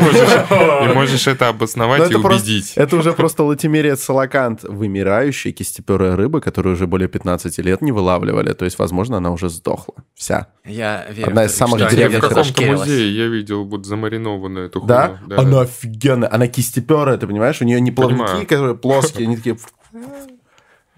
можешь- 0.95 1.27
и 1.27 1.31
это 1.31 1.45
Ну, 1.47 1.51
обосновать 1.51 2.01
и 2.03 2.05
это 2.13 2.19
просто- 2.21 2.43
убедить. 2.43 2.73
Это 2.77 2.97
уже 2.97 3.13
просто 3.15 3.43
латимерия 3.45 3.97
салакант, 3.97 4.63
вымирающая 4.63 5.53
кистеперая 5.53 6.15
рыба, 6.15 6.41
которую 6.41 6.75
уже 6.75 6.87
более 6.87 7.09
15 7.09 7.59
лет 7.59 7.81
не 7.81 7.93
вылавливали. 7.93 8.53
То 8.53 8.67
есть, 8.67 8.79
возможно, 8.79 9.17
она 9.17 9.31
уже 9.31 9.49
сдохла. 9.49 9.95
Вся. 10.15 10.49
Я 10.67 11.07
верю, 11.11 11.29
Одна 11.29 11.43
в 11.45 11.47
из 11.47 11.55
самых 11.57 11.81
в 11.81 11.89
древних 11.89 12.19
где-то 12.19 12.29
каком-то 12.29 12.63
музее 12.63 13.17
я 13.17 13.27
видел 13.27 13.65
вот 13.65 13.87
замаринованную 13.87 14.67
эту 14.67 14.81
Да? 14.83 15.19
хуйню. 15.27 15.41
Она 15.41 15.61
офигенная. 15.63 16.33
Она 16.33 16.47
кистеперая, 16.47 17.17
ты 17.17 17.27
понимаешь? 17.27 17.61
У 17.61 17.65
нее 17.65 17.81
не 17.81 17.91
плавники, 18.09 18.22
Понимаю. 18.24 18.46
которые 18.46 18.74
плоские, 18.76 19.26
они 19.26 19.36
такие... 19.36 19.57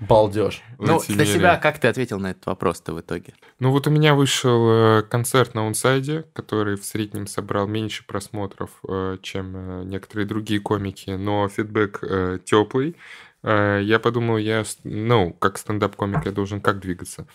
Балдеж. 0.01 0.61
Ну, 0.79 1.01
для 1.07 1.25
себя 1.25 1.57
как 1.57 1.79
ты 1.79 1.87
ответил 1.89 2.19
на 2.19 2.33
этот 2.33 2.47
вопрос-то 2.47 2.93
в 2.95 3.01
итоге? 3.01 3.35
Ну 3.61 3.71
вот 3.71 3.87
у 3.87 3.91
меня 3.91 4.15
вышел 4.15 4.99
э, 4.99 5.03
концерт 5.03 5.55
на 5.55 5.67
Унсайде, 5.67 6.25
который 6.33 6.77
в 6.77 6.85
среднем 6.85 7.27
собрал 7.29 7.69
меньше 7.69 8.05
просмотров, 8.05 8.71
э, 8.89 9.19
чем 9.23 9.53
э, 9.55 9.85
некоторые 9.85 10.27
другие 10.27 10.61
комики, 10.61 11.11
но 11.11 11.49
фидбэк 11.49 12.43
теплый. 12.45 12.97
Я 13.45 14.01
подумал, 14.03 14.39
я, 14.39 14.65
ну, 14.85 15.35
как 15.35 15.59
стендап-комик 15.59 16.25
я 16.25 16.33
должен 16.33 16.63
как 16.63 16.81
двигаться. 16.81 17.27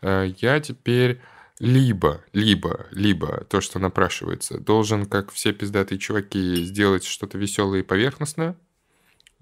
Э, 0.00 0.26
Я 0.38 0.58
теперь 0.58 1.20
либо, 1.60 2.20
либо, 2.32 2.86
либо 2.90 3.44
то, 3.48 3.60
что 3.60 3.78
напрашивается, 3.78 4.58
должен, 4.58 5.06
как 5.06 5.30
все 5.30 5.52
пиздатые 5.52 6.00
чуваки, 6.00 6.64
сделать 6.64 7.04
что-то 7.04 7.38
веселое 7.38 7.80
и 7.80 7.84
поверхностное. 7.84 8.56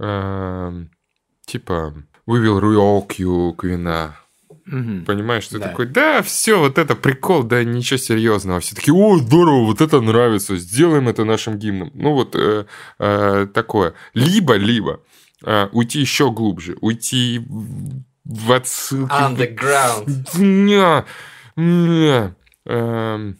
Эм, 0.00 0.90
Типа, 1.46 1.92
we 2.28 2.40
will 2.40 2.60
rock 2.60 3.16
you, 3.18 3.54
Квина. 3.56 4.16
Мгм. 4.66 5.04
Понимаешь, 5.04 5.48
ты 5.48 5.58
Да. 5.58 5.68
такой, 5.68 5.86
да, 5.86 6.22
все, 6.22 6.58
вот 6.60 6.78
это 6.78 6.94
прикол, 6.94 7.42
да, 7.42 7.64
ничего 7.64 7.98
серьезного. 7.98 8.60
Все 8.60 8.76
такие, 8.76 8.94
о, 8.94 9.16
здорово, 9.18 9.64
вот 9.66 9.80
это 9.80 10.00
нравится, 10.00 10.56
сделаем 10.56 11.08
это 11.08 11.24
нашим 11.24 11.58
гимном. 11.58 11.90
Ну, 11.94 12.12
вот 12.14 12.36
э, 12.36 12.66
э, 13.00 13.46
такое. 13.52 13.94
Либо, 14.14 14.54
либо 14.54 15.00
э, 15.44 15.66
уйти 15.72 16.00
еще 16.00 16.30
глубже, 16.30 16.76
уйти 16.80 17.44
в- 18.24 18.52
отсылки. 18.52 19.10
Underground. 19.12 20.38
Не, 20.38 21.04
не. 21.56 22.34
Эм, 22.66 23.38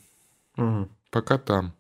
Мгм. 0.56 0.88
Пока 1.12 1.38
там. 1.38 1.74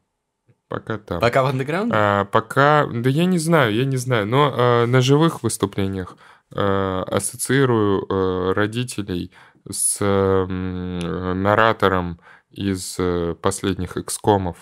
Пока 0.70 0.98
там. 0.98 1.18
Пока 1.20 1.42
в 1.42 1.46
андеграунде? 1.46 1.92
А, 1.96 2.24
пока, 2.26 2.86
да 2.86 3.10
я 3.10 3.24
не 3.24 3.38
знаю, 3.38 3.74
я 3.74 3.84
не 3.84 3.96
знаю, 3.96 4.24
но 4.24 4.54
э, 4.56 4.86
на 4.86 5.00
живых 5.00 5.42
выступлениях 5.42 6.16
э, 6.54 7.02
ассоциирую 7.08 8.06
э, 8.08 8.52
родителей 8.52 9.32
с 9.68 9.98
м, 10.00 11.42
наратором 11.42 12.20
из 12.52 12.94
э, 13.00 13.34
последних 13.42 13.96
экскомов 13.96 14.58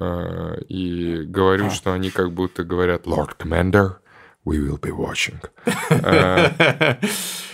э, 0.00 0.60
и 0.68 1.22
говорю, 1.22 1.70
что 1.70 1.92
они 1.92 2.10
как 2.10 2.32
будто 2.32 2.64
говорят 2.64 3.06
Lord 3.06 3.36
Commander, 3.38 3.98
we 4.44 4.58
will 4.58 4.80
be 4.80 4.90
watching. 4.90 5.38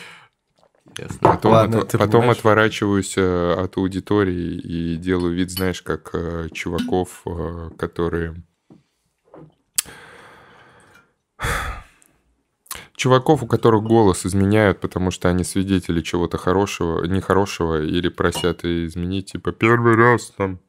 Ясно. 0.99 1.18
Потом, 1.20 1.53
Ладно, 1.53 1.84
ты 1.84 1.99
потом 1.99 2.20
понимаешь? 2.20 2.38
отворачиваюсь 2.38 3.14
э, 3.16 3.55
от 3.55 3.76
аудитории 3.76 4.59
и 4.59 4.97
делаю 4.97 5.34
вид, 5.34 5.51
знаешь, 5.51 5.82
как 5.82 6.11
э, 6.12 6.49
чуваков, 6.53 7.22
э, 7.26 7.70
которые... 7.76 8.36
Чуваков, 12.97 13.42
у 13.42 13.47
которых 13.47 13.82
голос 13.82 14.24
изменяют, 14.24 14.80
потому 14.80 15.11
что 15.11 15.28
они 15.28 15.42
свидетели 15.42 16.01
чего-то 16.01 16.38
хорошего, 16.38 17.05
нехорошего, 17.05 17.82
или 17.82 18.09
просят 18.09 18.64
изменить, 18.64 19.32
типа, 19.32 19.53
первый 19.53 19.97
раз 19.97 20.32
там. 20.36 20.61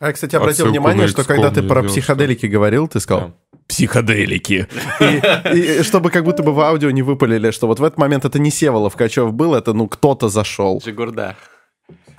А 0.00 0.08
я, 0.08 0.12
кстати, 0.12 0.36
обратил 0.36 0.66
Отсылку 0.66 0.70
внимание, 0.70 1.08
что 1.08 1.24
когда 1.24 1.50
ты 1.50 1.62
про 1.62 1.80
сделал, 1.80 1.88
психоделики 1.88 2.46
говорил, 2.46 2.88
ты 2.88 3.00
сказал 3.00 3.28
Да. 3.28 3.49
Психоделики. 3.70 4.66
И, 5.00 5.80
и 5.80 5.82
чтобы 5.82 6.10
как 6.10 6.24
будто 6.24 6.42
бы 6.42 6.52
в 6.52 6.60
аудио 6.60 6.90
не 6.90 7.02
выпалили, 7.02 7.50
что 7.52 7.66
вот 7.66 7.78
в 7.80 7.84
этот 7.84 7.98
момент 7.98 8.24
это 8.24 8.38
не 8.38 8.50
Сева 8.50 8.96
Ловкачев 8.96 9.32
был, 9.32 9.54
это 9.54 9.72
ну 9.72 9.88
кто-то 9.88 10.28
зашел. 10.28 10.80
Джигурда. 10.84 11.36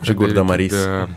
Джигурда 0.02 0.44
Марис. 0.44 0.72
Да. 0.72 1.10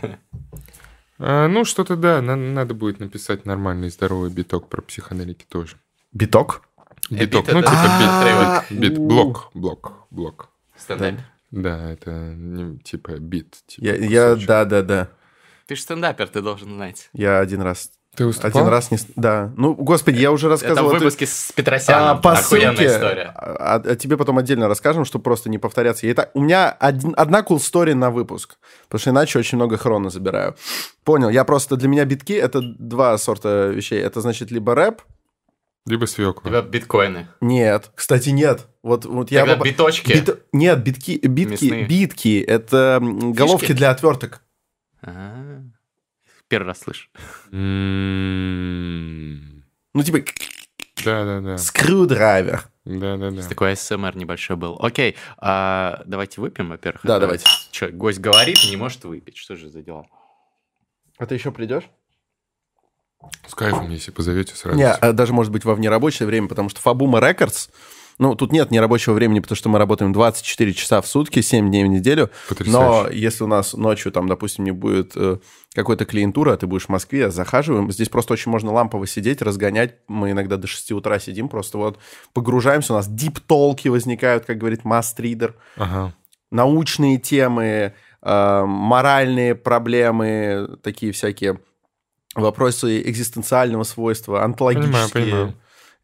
А, 1.17 1.47
ну, 1.47 1.63
что-то 1.63 1.95
да, 1.95 2.21
на- 2.21 2.35
надо 2.35 2.73
будет 2.73 2.99
написать 2.99 3.45
нормальный 3.45 3.89
здоровый 3.89 4.29
биток 4.29 4.67
про 4.67 4.81
психоделики 4.81 5.45
тоже. 5.47 5.77
Биток? 6.11 6.61
Биток, 7.09 7.45
бит 7.45 7.53
ну 7.53 7.61
типа 7.61 7.71
А, 7.73 8.65
бит, 8.69 8.79
бит, 8.79 8.89
бит, 8.91 8.99
блок, 8.99 9.49
блок, 9.53 9.93
блок. 10.11 10.49
Стендап. 10.77 11.15
Да, 11.51 11.91
это 11.91 12.11
не 12.35 12.77
типа 12.79 13.11
бит. 13.19 13.55
Типа 13.67 13.85
Я, 13.85 13.95
я- 13.95 14.35
да, 14.35 14.65
да, 14.65 14.81
да. 14.81 15.07
Ты 15.67 15.75
же 15.75 15.81
стендапер, 15.81 16.27
ты 16.27 16.41
должен 16.41 16.69
знать. 16.75 17.09
Я 17.13 17.39
один 17.39 17.61
раз. 17.61 17.91
Ты 18.15 18.25
выступал? 18.25 18.49
Один 18.61 18.67
раз 18.71 18.91
не... 18.91 18.97
Да. 19.15 19.51
Ну, 19.57 19.73
господи, 19.75 20.19
я 20.19 20.31
уже 20.31 20.47
Это 20.47 20.51
рассказывал. 20.53 20.89
в 20.89 20.93
это- 20.93 20.99
выпуске 21.03 21.25
с 21.27 21.49
А, 21.49 21.53
Петросяном. 21.55 22.21
по 22.21 22.31
Охуенная 22.33 22.75
ссылке, 22.75 22.87
история. 22.87 23.33
а, 23.35 23.81
а 23.85 23.95
тебе 23.95 24.17
потом 24.17 24.37
отдельно 24.37 24.67
расскажем, 24.67 25.05
чтобы 25.05 25.23
просто 25.23 25.49
не 25.49 25.57
повторяться. 25.57 26.07
Я 26.07 26.13
так- 26.13 26.31
у 26.33 26.41
меня 26.41 26.69
один- 26.71 27.13
одна 27.17 27.41
cool 27.41 27.57
story 27.57 27.93
на 27.93 28.09
выпуск, 28.11 28.57
потому 28.87 28.99
что 28.99 29.09
иначе 29.11 29.39
очень 29.39 29.57
много 29.57 29.77
хрона 29.77 30.09
забираю. 30.09 30.55
Понял, 31.03 31.29
я 31.29 31.43
просто... 31.43 31.75
Для 31.75 31.87
меня 31.89 32.05
битки— 32.05 32.33
это 32.33 32.61
два 32.61 33.17
сорта 33.17 33.67
вещей. 33.67 33.99
Это 33.99 34.21
значит 34.21 34.51
либо 34.51 34.73
рэп, 34.75 35.01
Либо 35.87 36.05
свекла. 36.05 36.49
тебя 36.49 36.61
биткоины. 36.63 37.27
нет. 37.41 37.91
Кстати, 37.95 38.29
нет. 38.29 38.65
Вот, 38.81 39.05
вот 39.05 39.29
я... 39.31 39.45
Тогда 39.45 39.63
биточки. 39.63 40.13
Бит- 40.13 40.39
Нет, 40.51 40.83
битки, 40.83 41.19
битки, 41.23 41.65
Мясные. 41.65 41.85
битки— 41.85 42.39
это 42.47 42.97
м, 43.01 43.33
головки 43.33 43.71
для 43.71 43.91
отверток. 43.91 44.41
А, 45.03 45.61
Первый 46.47 46.67
раз 46.67 46.79
слышу. 46.79 47.09
М, 48.65 49.63
Ну, 49.93 50.03
типа, 50.03 50.19
Да-да-да. 51.03 51.57
screwdriver. 51.57 52.65
Да-да-да. 52.85 53.41
Такой 53.47 53.75
АСМР 53.75 54.15
небольшой 54.15 54.55
был. 54.57 54.77
Окей, 54.79 55.15
а, 55.37 56.03
давайте 56.05 56.39
выпьем, 56.41 56.69
во-первых. 56.69 57.01
Да, 57.03 57.19
давайте. 57.19 57.45
Что, 57.71 57.87
гость 57.89 58.19
говорит, 58.19 58.57
не 58.69 58.75
может 58.77 59.03
выпить. 59.05 59.37
Что 59.37 59.55
же 59.55 59.69
за 59.69 59.81
дела? 59.81 60.05
А 61.17 61.25
ты 61.25 61.33
еще 61.35 61.51
придешь? 61.51 61.85
С 63.47 63.55
кайфом, 63.55 63.89
если 63.89 64.11
позовете 64.11 64.53
сразу. 64.55 64.77
Не, 64.77 64.91
а 64.91 65.11
даже 65.13 65.33
может 65.33 65.51
быть 65.51 65.65
во 65.65 65.73
внерабочее 65.73 66.27
время, 66.27 66.47
потому 66.47 66.69
что 66.69 66.79
Фабума 66.81 67.19
Records, 67.27 67.69
ну, 68.17 68.35
тут 68.35 68.51
нет 68.51 68.71
нерабочего 68.71 69.13
времени, 69.13 69.39
потому 69.39 69.57
что 69.57 69.69
мы 69.69 69.77
работаем 69.77 70.13
24 70.13 70.73
часа 70.73 71.01
в 71.01 71.07
сутки, 71.07 71.41
7 71.41 71.67
дней 71.69 71.83
в 71.83 71.87
неделю. 71.87 72.29
Но 72.49 72.49
Потрясающе. 72.49 73.19
если 73.19 73.43
у 73.43 73.47
нас 73.47 73.73
ночью, 73.73 74.11
там, 74.11 74.27
допустим, 74.27 74.63
не 74.63 74.71
будет 74.71 75.11
э, 75.15 75.37
какой-то 75.73 76.05
клиентуры, 76.05 76.51
а 76.51 76.57
ты 76.57 76.65
будешь 76.67 76.85
в 76.85 76.89
Москве, 76.89 77.29
захаживаем, 77.29 77.91
здесь 77.91 78.07
просто 78.09 78.33
очень 78.33 78.51
можно 78.51 78.71
лампово 78.71 79.05
сидеть, 79.05 79.41
разгонять. 79.41 79.95
Мы 80.07 80.31
иногда 80.31 80.55
до 80.57 80.67
6 80.67 80.93
утра 80.93 81.19
сидим, 81.19 81.49
просто 81.49 81.77
вот 81.77 81.99
погружаемся, 82.33 82.93
у 82.93 82.95
нас 82.95 83.07
дип-толки 83.07 83.89
возникают, 83.89 84.45
как 84.45 84.57
говорит 84.57 84.85
мастридер, 84.85 85.55
Ага. 85.75 86.13
научные 86.51 87.17
темы, 87.17 87.93
э, 88.21 88.63
моральные 88.65 89.55
проблемы, 89.55 90.77
такие 90.81 91.11
всякие 91.11 91.59
вопросы 92.33 93.01
экзистенциального 93.01 93.83
свойства, 93.83 94.43
онтологические. 94.43 95.09
Понимаю, 95.09 95.09
понимаю. 95.11 95.55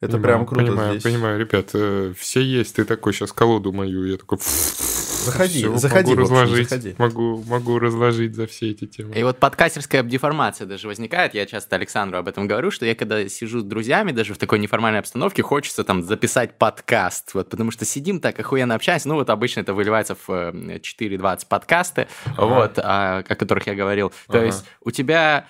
Это 0.01 0.13
Понимаю, 0.13 0.23
прям 0.23 0.45
круто 0.47 0.65
Понимаю, 0.65 0.91
здесь. 0.99 1.03
понимаю. 1.03 1.39
Ребят, 1.39 1.69
э, 1.73 2.13
все 2.17 2.41
есть. 2.41 2.75
Ты 2.75 2.85
такой 2.85 3.13
сейчас 3.13 3.31
колоду 3.31 3.71
мою, 3.71 4.03
я 4.05 4.17
такой... 4.17 4.39
Заходи, 4.39 5.59
Всё, 5.59 5.77
заходи, 5.77 6.15
могу 6.15 6.21
в 6.21 6.23
общем, 6.23 6.33
разложить, 6.41 6.69
заходи. 6.69 6.95
Могу, 6.97 7.43
могу 7.47 7.77
разложить 7.77 8.33
за 8.35 8.47
все 8.47 8.71
эти 8.71 8.87
темы. 8.87 9.13
И 9.13 9.21
вот 9.21 9.37
подкастерская 9.37 10.01
деформация 10.01 10.65
даже 10.65 10.87
возникает. 10.87 11.35
Я 11.35 11.45
часто 11.45 11.75
Александру 11.75 12.17
об 12.17 12.27
этом 12.27 12.47
говорю, 12.47 12.71
что 12.71 12.87
я 12.87 12.95
когда 12.95 13.29
сижу 13.29 13.59
с 13.59 13.63
друзьями, 13.63 14.11
даже 14.13 14.33
в 14.33 14.39
такой 14.39 14.57
неформальной 14.57 14.99
обстановке, 14.99 15.43
хочется 15.43 15.83
там 15.83 16.01
записать 16.01 16.57
подкаст. 16.57 17.35
Вот, 17.35 17.51
потому 17.51 17.69
что 17.69 17.85
сидим 17.85 18.19
так 18.19 18.39
охуенно 18.39 18.73
общаемся. 18.73 19.07
Ну, 19.09 19.13
вот 19.13 19.29
обычно 19.29 19.59
это 19.59 19.75
выливается 19.75 20.15
в 20.15 20.27
э, 20.27 20.79
4.20 20.79 21.45
подкасты, 21.47 22.07
вот, 22.35 22.79
а, 22.79 23.19
о 23.19 23.35
которых 23.35 23.67
я 23.67 23.75
говорил. 23.75 24.09
То 24.25 24.39
Ага. 24.39 24.45
есть 24.47 24.65
у 24.81 24.89
тебя... 24.89 25.45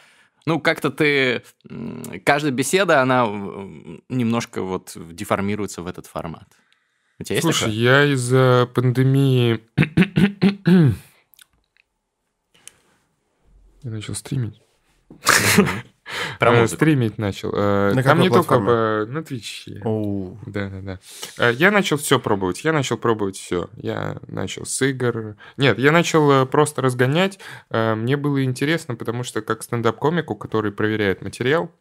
Ну, 0.45 0.59
как-то 0.59 0.89
ты... 0.89 1.43
Каждая 2.23 2.51
беседа, 2.51 3.01
она 3.01 3.25
немножко 4.09 4.61
вот 4.61 4.93
деформируется 4.95 5.81
в 5.81 5.87
этот 5.87 6.07
формат. 6.07 6.47
У 7.19 7.23
тебя 7.23 7.35
есть 7.35 7.43
Слушай, 7.43 7.59
такое? 7.59 7.75
я 7.75 8.05
из-за 8.13 8.69
пандемии... 8.73 9.61
Я 13.83 13.89
начал 13.89 14.13
стримить. 14.13 14.61
Про 16.39 16.51
Э, 16.53 16.61
музыку. 16.61 16.75
Стримить 16.77 17.17
начал. 17.17 17.51
Э, 17.53 17.93
На 17.93 18.03
Там 18.03 18.19
не 18.19 18.29
только 18.29 18.47
платформе? 18.59 19.05
по- 19.05 19.11
на 19.11 19.23
Твиче. 19.23 19.81
Оу. 19.83 20.39
Да, 20.45 20.69
да, 20.69 20.99
да. 21.37 21.49
Я 21.49 21.71
начал 21.71 21.97
все 21.97 22.19
пробовать. 22.19 22.63
Я 22.63 22.73
начал 22.73 22.97
пробовать 22.97 23.37
все. 23.37 23.69
Я 23.75 24.17
начал 24.27 24.65
с 24.65 24.81
игр. 24.81 25.35
Нет, 25.57 25.77
я 25.79 25.91
начал 25.91 26.31
э, 26.31 26.45
просто 26.45 26.81
разгонять. 26.81 27.39
Мне 27.69 28.17
было 28.17 28.43
интересно, 28.43 28.95
потому 28.95 29.23
что 29.23 29.41
как 29.41 29.63
стендап-комику, 29.63 30.35
который 30.35 30.71
проверяет 30.71 31.21
материал, 31.21 31.71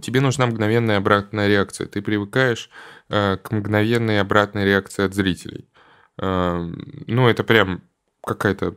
тебе 0.00 0.20
нужна 0.20 0.46
мгновенная 0.46 0.98
обратная 0.98 1.48
реакция. 1.48 1.86
Ты 1.86 2.00
привыкаешь 2.02 2.70
к 3.08 3.40
мгновенной 3.50 4.20
обратной 4.20 4.64
реакции 4.64 5.04
от 5.04 5.14
зрителей. 5.14 5.68
Ну, 6.16 7.28
это 7.28 7.42
прям 7.44 7.82
какая-то... 8.24 8.76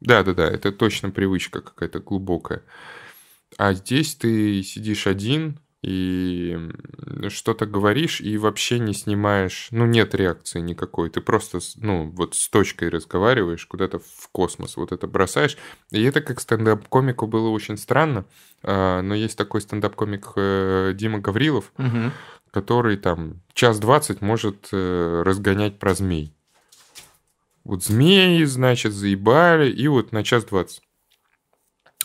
Да-да-да, 0.00 0.46
это 0.48 0.72
точно 0.72 1.10
привычка 1.10 1.60
какая-то 1.60 2.00
глубокая. 2.00 2.62
А 3.58 3.72
здесь 3.74 4.14
ты 4.16 4.62
сидишь 4.62 5.06
один 5.06 5.60
и 5.82 6.58
что-то 7.28 7.64
говоришь 7.64 8.20
и 8.20 8.36
вообще 8.38 8.80
не 8.80 8.92
снимаешь, 8.92 9.68
ну, 9.70 9.86
нет 9.86 10.14
реакции 10.16 10.60
никакой. 10.60 11.10
Ты 11.10 11.20
просто, 11.20 11.60
ну, 11.76 12.10
вот 12.10 12.34
с 12.34 12.48
точкой 12.48 12.88
разговариваешь 12.88 13.64
куда-то 13.66 14.00
в 14.00 14.28
космос, 14.32 14.76
вот 14.76 14.90
это 14.90 15.06
бросаешь. 15.06 15.56
И 15.92 16.02
это 16.02 16.20
как 16.22 16.40
стендап-комику 16.40 17.28
было 17.28 17.50
очень 17.50 17.76
странно, 17.76 18.24
а, 18.64 19.00
но 19.02 19.14
есть 19.14 19.38
такой 19.38 19.60
стендап-комик 19.60 20.32
э, 20.34 20.92
Дима 20.94 21.20
Гаврилов, 21.20 21.72
Мгм. 21.78 22.12
который 22.50 22.96
там 22.96 23.42
час 23.52 23.78
двадцать 23.78 24.20
может 24.20 24.68
э, 24.72 25.22
разгонять 25.24 25.78
про 25.78 25.94
змей. 25.94 26.32
Вот 27.62 27.84
змеи, 27.84 28.42
значит, 28.44 28.92
заебали, 28.92 29.70
и 29.70 29.86
вот 29.88 30.10
на 30.10 30.24
час 30.24 30.44
двадцать. 30.44 30.82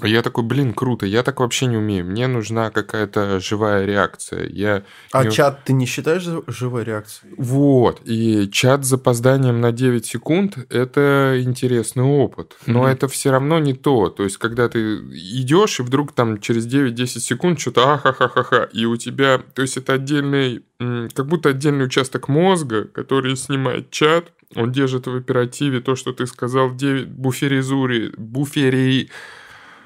Я 0.04 0.22
такой, 0.22 0.44
блин, 0.44 0.74
круто, 0.74 1.06
я 1.06 1.24
так 1.24 1.40
вообще 1.40 1.66
не 1.68 1.78
умею. 1.78 2.06
Мне 2.06 2.28
нужна 2.28 2.70
какая-то 2.72 3.40
живая 3.40 3.86
реакция. 3.86 4.48
Я 4.48 4.84
А 5.12 5.26
не- 5.26 5.32
чат 5.32 5.64
ты 5.64 5.74
не 5.74 5.86
считаешь 5.86 6.24
жи- 6.24 6.44
живой 6.48 6.84
реакцией? 6.84 7.34
Вот, 7.38 8.02
и 8.06 8.50
чат 8.52 8.84
с 8.86 8.90
запозданием 8.90 9.62
на 9.62 9.72
9 9.72 10.06
секунд– 10.06 10.58
это 10.70 11.40
интересный 11.42 12.04
опыт. 12.04 12.56
Но 12.66 12.80
Мгм. 12.84 12.88
это 12.88 13.08
все 13.08 13.32
равно 13.32 13.60
не 13.60 13.74
то. 13.74 14.10
То 14.10 14.24
есть, 14.24 14.38
когда 14.38 14.70
ты 14.70 14.96
идешь, 15.40 15.80
и 15.80 15.84
вдруг 15.84 16.14
там 16.14 16.40
через 16.40 16.66
9-10 16.66 17.24
секунд 17.24 17.60
что-то 17.60 17.94
ахахахаха, 17.94 18.70
и 18.74 18.86
у 18.86 18.98
тебя... 18.98 19.40
То 19.54 19.62
есть, 19.62 19.78
это 19.78 19.94
отдельный... 19.94 20.64
Как 21.14 21.28
будто 21.28 21.50
отдельный 21.50 21.86
участок 21.86 22.28
мозга, 22.28 22.86
который 22.86 23.36
снимает 23.38 23.92
чат, 23.92 24.32
он 24.56 24.72
держит 24.72 25.08
в 25.08 25.16
оперативе 25.16 25.80
то, 25.80 25.96
что 25.96 26.12
ты 26.12 26.26
сказал 26.26 26.68
в 26.70 26.76
9 26.76 27.08
буферизури... 27.08 28.12
Буфери... 28.18 29.10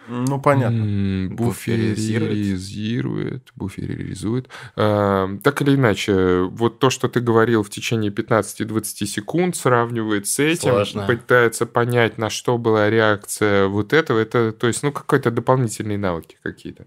Ну, 0.08 0.40
понятно. 0.40 1.30
Буферизирует. 1.34 2.32
Буферизирует, 2.32 3.52
буферизует. 3.56 4.50
А, 4.76 5.30
Так 5.44 5.62
или 5.62 5.76
иначе, 5.76 6.42
вот 6.44 6.80
то, 6.80 6.90
что 6.90 7.08
ты 7.08 7.20
говорил 7.20 7.64
в 7.64 7.70
течение 7.70 8.12
15-20 8.12 9.06
секунд, 9.06 9.56
сравнивает 9.56 10.28
с 10.28 10.40
этим, 10.40 10.72
Сложно. 10.72 11.06
пытается 11.06 11.66
понять, 11.66 12.18
на 12.18 12.30
что 12.30 12.58
была 12.58 12.90
реакция 12.90 13.68
вот 13.68 13.94
этого, 13.94 14.20
это, 14.20 14.52
то 14.52 14.68
есть, 14.68 14.84
ну, 14.84 14.92
какой-то 14.92 15.32
дополнительные 15.32 15.98
навыки 15.98 16.38
какие-то. 16.44 16.86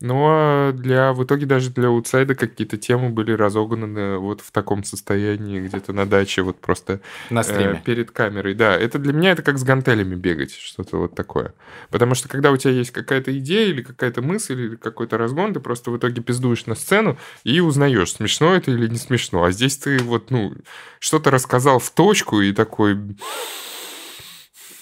Но 0.00 0.72
для, 0.72 1.12
в 1.12 1.22
итоге 1.24 1.44
даже 1.44 1.68
для 1.68 1.88
аутсайда 1.88 2.34
какие-то 2.34 2.78
темы 2.78 3.10
были 3.10 3.32
разогнаны 3.32 4.16
вот 4.16 4.40
в 4.40 4.50
таком 4.50 4.82
состоянии, 4.82 5.60
где-то 5.60 5.92
на 5.92 6.06
даче, 6.06 6.40
вот 6.40 6.58
просто 6.58 7.00
На 7.28 7.40
э, 7.40 7.44
стриме. 7.44 7.82
перед 7.84 8.10
камерой. 8.10 8.54
Да, 8.54 8.74
это 8.74 8.98
для 8.98 9.12
меня 9.12 9.32
это 9.32 9.42
как 9.42 9.58
с 9.58 9.62
гантелями 9.62 10.14
бегать, 10.14 10.54
что-то 10.54 10.96
вот 10.96 11.14
такое. 11.14 11.52
Потому 11.90 12.14
что 12.14 12.30
когда 12.30 12.50
у 12.50 12.56
тебя 12.56 12.72
есть 12.72 12.92
какая-то 12.92 13.36
идея 13.38 13.66
или 13.66 13.82
какая-то 13.82 14.22
мысль 14.22 14.58
или 14.58 14.76
какой-то 14.76 15.18
разгон, 15.18 15.52
ты 15.52 15.60
просто 15.60 15.90
в 15.90 15.98
итоге 15.98 16.22
пиздуешь 16.22 16.64
на 16.64 16.74
сцену 16.76 17.18
и 17.44 17.60
узнаешь, 17.60 18.12
смешно 18.12 18.54
это 18.54 18.70
или 18.70 18.88
не 18.88 18.96
смешно. 18.98 19.44
А 19.44 19.50
здесь 19.50 19.76
ты 19.76 19.98
вот, 19.98 20.30
ну, 20.30 20.54
что-то 20.98 21.30
рассказал 21.30 21.78
в 21.78 21.90
точку 21.90 22.40
и 22.40 22.54
такой... 22.54 22.96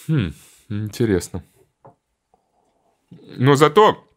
Хм, 0.07 0.33
интересно. 0.69 1.43
Но 3.37 3.57
зато, 3.57 4.08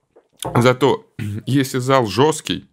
зато, 0.55 1.05
если 1.45 1.79
зал 1.79 2.05
жесткий, 2.07 2.67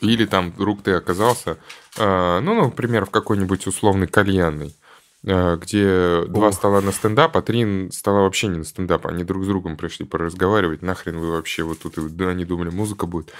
или 0.00 0.26
там 0.26 0.50
вдруг 0.50 0.82
ты 0.82 0.92
оказался, 0.92 1.58
э, 1.96 2.40
ну, 2.40 2.54
например, 2.64 3.06
в 3.06 3.10
какой-нибудь 3.10 3.66
условной 3.66 4.06
кальянной, 4.06 4.74
э, 5.24 5.56
где 5.56 6.24
два 6.28 6.48
Ох. 6.48 6.54
стола 6.54 6.80
на 6.80 6.92
стендап, 6.92 7.36
а 7.36 7.42
три 7.42 7.90
стола 7.90 8.20
вообще 8.20 8.48
не 8.48 8.58
на 8.58 8.64
стендап. 8.64 9.06
Они 9.06 9.24
друг 9.24 9.44
с 9.44 9.46
другом 9.46 9.76
пришли 9.76 10.04
поразговаривать. 10.04 10.82
Нахрен 10.82 11.18
вы 11.18 11.30
вообще 11.30 11.62
вот 11.62 11.78
тут, 11.78 11.96
и- 11.98 12.08
да, 12.08 12.28
они 12.30 12.44
думали, 12.44 12.68
музыка 12.70 13.06
будет. 13.06 13.32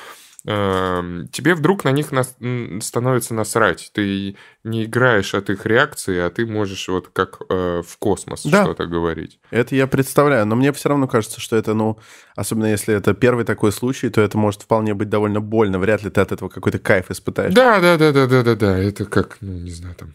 Эм, 0.47 1.29
Тебе 1.29 1.55
вдруг 1.55 1.85
на 1.85 1.91
них 1.93 2.13
нас- 2.13 2.37
становится 2.83 3.33
насрать. 3.35 3.91
Ты 3.95 4.37
не 4.63 4.85
играешь 4.85 5.35
от 5.35 5.49
их 5.49 5.65
реакции, 5.65 6.19
а 6.19 6.29
ты 6.29 6.45
можешь 6.45 6.89
вот 6.89 7.09
как 7.13 7.41
э, 7.49 7.83
в 7.87 7.97
космос 7.99 8.43
Да. 8.45 8.65
что-то 8.65 8.87
говорить. 8.87 9.39
Это 9.51 9.75
я 9.75 9.87
представляю, 9.87 10.45
но 10.47 10.55
мне 10.55 10.73
все 10.73 10.91
равно 10.91 11.09
кажется, 11.09 11.41
что 11.41 11.57
это, 11.57 11.73
ну, 11.75 11.99
особенно 12.37 12.67
если 12.67 12.95
это 12.95 13.15
первый 13.15 13.45
такой 13.47 13.73
случай, 13.73 14.11
то 14.11 14.21
это 14.21 14.37
может 14.37 14.63
вполне 14.63 14.93
быть 14.95 15.09
довольно 15.09 15.41
больно. 15.41 15.79
Вряд 15.79 16.03
ли 16.03 16.11
ты 16.11 16.21
от 16.21 16.33
этого 16.33 16.49
какой-то 16.51 16.79
кайф 16.79 17.11
испытаешь. 17.11 17.55
Да, 17.55 17.81
да, 17.81 17.97
да, 17.97 18.13
да, 18.13 18.27
да, 18.27 18.43
да, 18.43 18.55
да. 18.55 18.79
Это 18.79 19.07
как, 19.07 19.39
ну, 19.41 19.53
не 19.53 19.71
знаю, 19.71 19.95
там. 19.95 20.13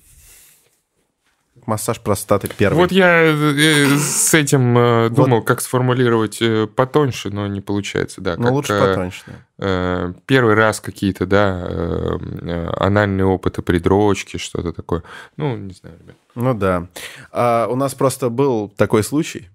Массаж 1.70 2.00
простаты 2.02 2.50
первый. 2.58 2.78
Вот 2.78 2.92
я 2.92 3.22
э, 3.22 3.98
с 3.98 4.34
этим 4.34 4.76
э, 4.78 5.10
думал, 5.10 5.44
как 5.44 5.62
сформулировать 5.62 6.42
э, 6.42 6.66
потоньше, 6.68 7.30
но 7.30 7.46
не 7.46 7.62
получается, 7.62 8.22
да. 8.22 8.36
Ну, 8.38 8.52
лучше 8.54 8.74
э, 8.74 8.80
потоньше. 8.80 9.22
да. 9.28 9.34
э, 9.60 10.14
первый 10.26 10.56
раз 10.56 10.80
какие-то, 10.80 11.28
да, 11.28 11.64
э, 11.70 12.18
э, 12.42 12.70
анальные 12.78 13.26
опыты 13.26 13.62
придрочки, 13.62 14.38
что-то 14.38 14.74
такое. 14.74 15.04
Ну, 15.38 15.56
не 15.56 15.74
знаю, 15.74 15.96
ребят. 16.02 16.16
Ну 16.34 16.54
да. 16.56 16.88
А, 17.32 17.68
у 17.68 17.76
нас 17.76 17.94
просто 17.94 18.30
был 18.30 18.70
такой 18.76 19.04
случай 19.04 19.50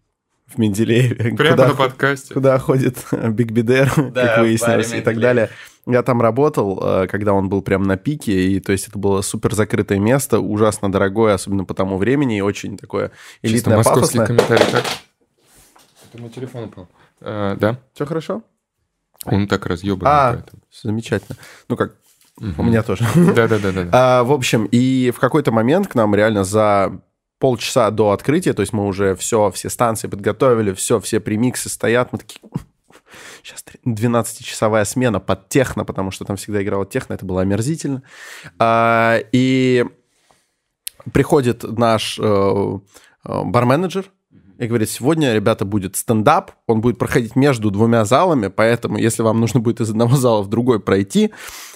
в 0.46 0.58
Менделееве, 0.58 1.34
Прямо 1.36 1.56
куда, 1.56 1.68
на 1.68 1.74
подкасте. 1.74 2.32
куда 2.32 2.58
ходит 2.60 2.96
Биг 3.12 3.50
Бидер, 3.50 3.90
Да, 4.12 4.26
как 4.26 4.38
выяснилось, 4.40 4.92
и 4.92 5.00
так 5.00 5.18
далее. 5.18 5.50
Я 5.86 6.02
там 6.02 6.22
работал, 6.22 6.80
э, 6.82 7.06
когда 7.08 7.34
он 7.34 7.48
был 7.48 7.60
прям 7.60 7.82
на 7.82 7.96
пике, 7.96 8.32
и 8.48 8.60
то 8.60 8.72
есть 8.72 8.88
это 8.88 8.98
было 8.98 9.20
супер 9.20 9.54
закрытое 9.54 9.98
место, 9.98 10.40
ужасно 10.40 10.90
дорогое, 10.90 11.34
особенно 11.34 11.64
по 11.64 11.74
тому 11.74 11.98
времени, 11.98 12.38
и 12.38 12.40
очень 12.40 12.78
такое 12.78 13.10
Чисто 13.42 13.48
элитное, 13.48 13.76
московский 13.78 14.18
пафосное. 14.18 14.26
комментарий. 14.46 14.72
Так. 14.72 14.84
Это 16.12 16.22
мой 16.22 16.30
телефон 16.30 16.64
упал. 16.64 16.88
Э, 17.20 17.56
да, 17.58 17.78
Все 17.92 18.06
хорошо? 18.06 18.42
он 19.26 19.46
так 19.48 19.64
разъебанный. 19.66 20.10
А, 20.12 20.32
поэтому. 20.34 20.62
замечательно. 20.82 21.36
Ну 21.68 21.76
как, 21.76 21.94
Мгм. 22.38 22.54
у 22.58 22.62
меня 22.64 22.82
тоже. 22.82 23.04
Да-да-да-да. 23.14 23.88
А, 23.92 24.22
в 24.24 24.32
общем, 24.32 24.66
и 24.70 25.10
в 25.14 25.18
какой-то 25.20 25.50
момент 25.52 25.88
к 25.88 25.94
нам 25.94 26.14
реально 26.14 26.44
за 26.44 26.98
полчаса 27.38 27.90
до 27.90 28.10
открытия, 28.12 28.52
то 28.54 28.60
есть 28.60 28.72
мы 28.72 28.86
уже 28.86 29.14
все, 29.16 29.50
все 29.50 29.68
станции 29.70 30.08
подготовили, 30.08 30.72
все, 30.72 30.98
все 31.00 31.20
премиксы 31.20 31.68
стоят, 31.68 32.12
мы 32.12 32.18
такие, 32.18 32.40
сейчас 33.42 33.64
12-часовая 33.84 34.84
смена 34.84 35.20
под 35.20 35.48
техно, 35.48 35.84
потому 35.84 36.10
что 36.10 36.24
там 36.24 36.36
всегда 36.36 36.62
играла 36.62 36.86
техно, 36.86 37.14
это 37.14 37.24
было 37.24 37.42
омерзительно. 37.42 38.02
А, 38.58 39.18
и 39.32 39.84
приходит 41.12 41.62
наш 41.64 42.18
э, 42.18 42.22
э, 42.22 43.42
барменеджер 43.44 44.10
и 44.58 44.66
говорит, 44.66 44.88
сегодня, 44.88 45.34
ребята, 45.34 45.64
будет 45.64 45.96
стендап, 45.96 46.52
он 46.66 46.80
будет 46.80 46.98
проходить 46.98 47.36
между 47.36 47.70
двумя 47.70 48.04
залами, 48.04 48.48
поэтому, 48.48 48.98
если 48.98 49.22
вам 49.22 49.40
нужно 49.40 49.60
будет 49.60 49.80
из 49.80 49.90
одного 49.90 50.16
зала 50.16 50.42
в 50.42 50.48
другой 50.48 50.80
пройти, 50.80 51.32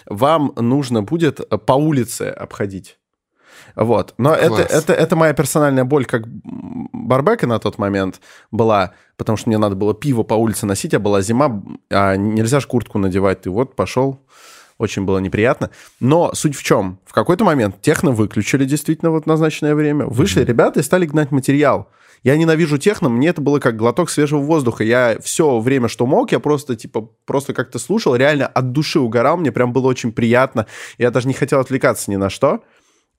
вам 0.06 0.52
нужно 0.56 1.02
будет 1.02 1.40
по 1.66 1.72
улице 1.72 2.22
обходить. 2.22 2.98
Вот. 3.76 4.14
Но 4.18 4.34
это, 4.34 4.48
Класс. 4.48 4.70
это, 4.70 4.92
это 4.92 5.16
моя 5.16 5.32
персональная 5.32 5.84
боль 5.84 6.04
как 6.04 6.24
барбека 6.26 7.46
на 7.46 7.58
тот 7.58 7.78
момент 7.78 8.20
была, 8.50 8.92
потому 9.16 9.36
что 9.36 9.48
мне 9.48 9.58
надо 9.58 9.76
было 9.76 9.94
пиво 9.94 10.22
по 10.22 10.34
улице 10.34 10.66
носить, 10.66 10.94
а 10.94 10.98
была 10.98 11.20
зима, 11.20 11.62
а 11.90 12.16
нельзя 12.16 12.60
же 12.60 12.66
куртку 12.66 12.98
надевать. 12.98 13.42
Ты 13.42 13.50
вот 13.50 13.76
пошел, 13.76 14.20
очень 14.78 15.04
было 15.04 15.18
неприятно. 15.18 15.70
Но 16.00 16.32
суть 16.34 16.56
в 16.56 16.62
чем? 16.62 16.98
В 17.04 17.12
какой-то 17.12 17.44
момент 17.44 17.80
техно 17.80 18.12
выключили 18.12 18.64
действительно 18.64 19.10
вот 19.10 19.26
назначенное 19.26 19.74
время. 19.74 20.06
Вышли 20.06 20.44
ребята 20.44 20.80
и 20.80 20.82
стали 20.82 21.06
гнать 21.06 21.30
материал. 21.30 21.88
Я 22.22 22.36
ненавижу 22.36 22.78
техно, 22.78 23.08
мне 23.08 23.28
это 23.28 23.40
было 23.40 23.60
как 23.60 23.76
глоток 23.76 24.10
свежего 24.10 24.40
воздуха. 24.40 24.82
Я 24.82 25.18
все 25.22 25.60
время, 25.60 25.88
что 25.88 26.06
мог, 26.06 26.32
я 26.32 26.40
просто, 26.40 26.74
типа, 26.74 27.10
просто 27.26 27.54
как-то 27.54 27.78
слушал, 27.78 28.16
реально 28.16 28.46
от 28.46 28.72
души 28.72 28.98
угорал, 28.98 29.36
мне 29.36 29.52
прям 29.52 29.72
было 29.72 29.86
очень 29.86 30.12
приятно. 30.12 30.66
Я 30.98 31.10
даже 31.10 31.28
не 31.28 31.34
хотел 31.34 31.60
отвлекаться 31.60 32.10
ни 32.10 32.16
на 32.16 32.30
что. 32.30 32.64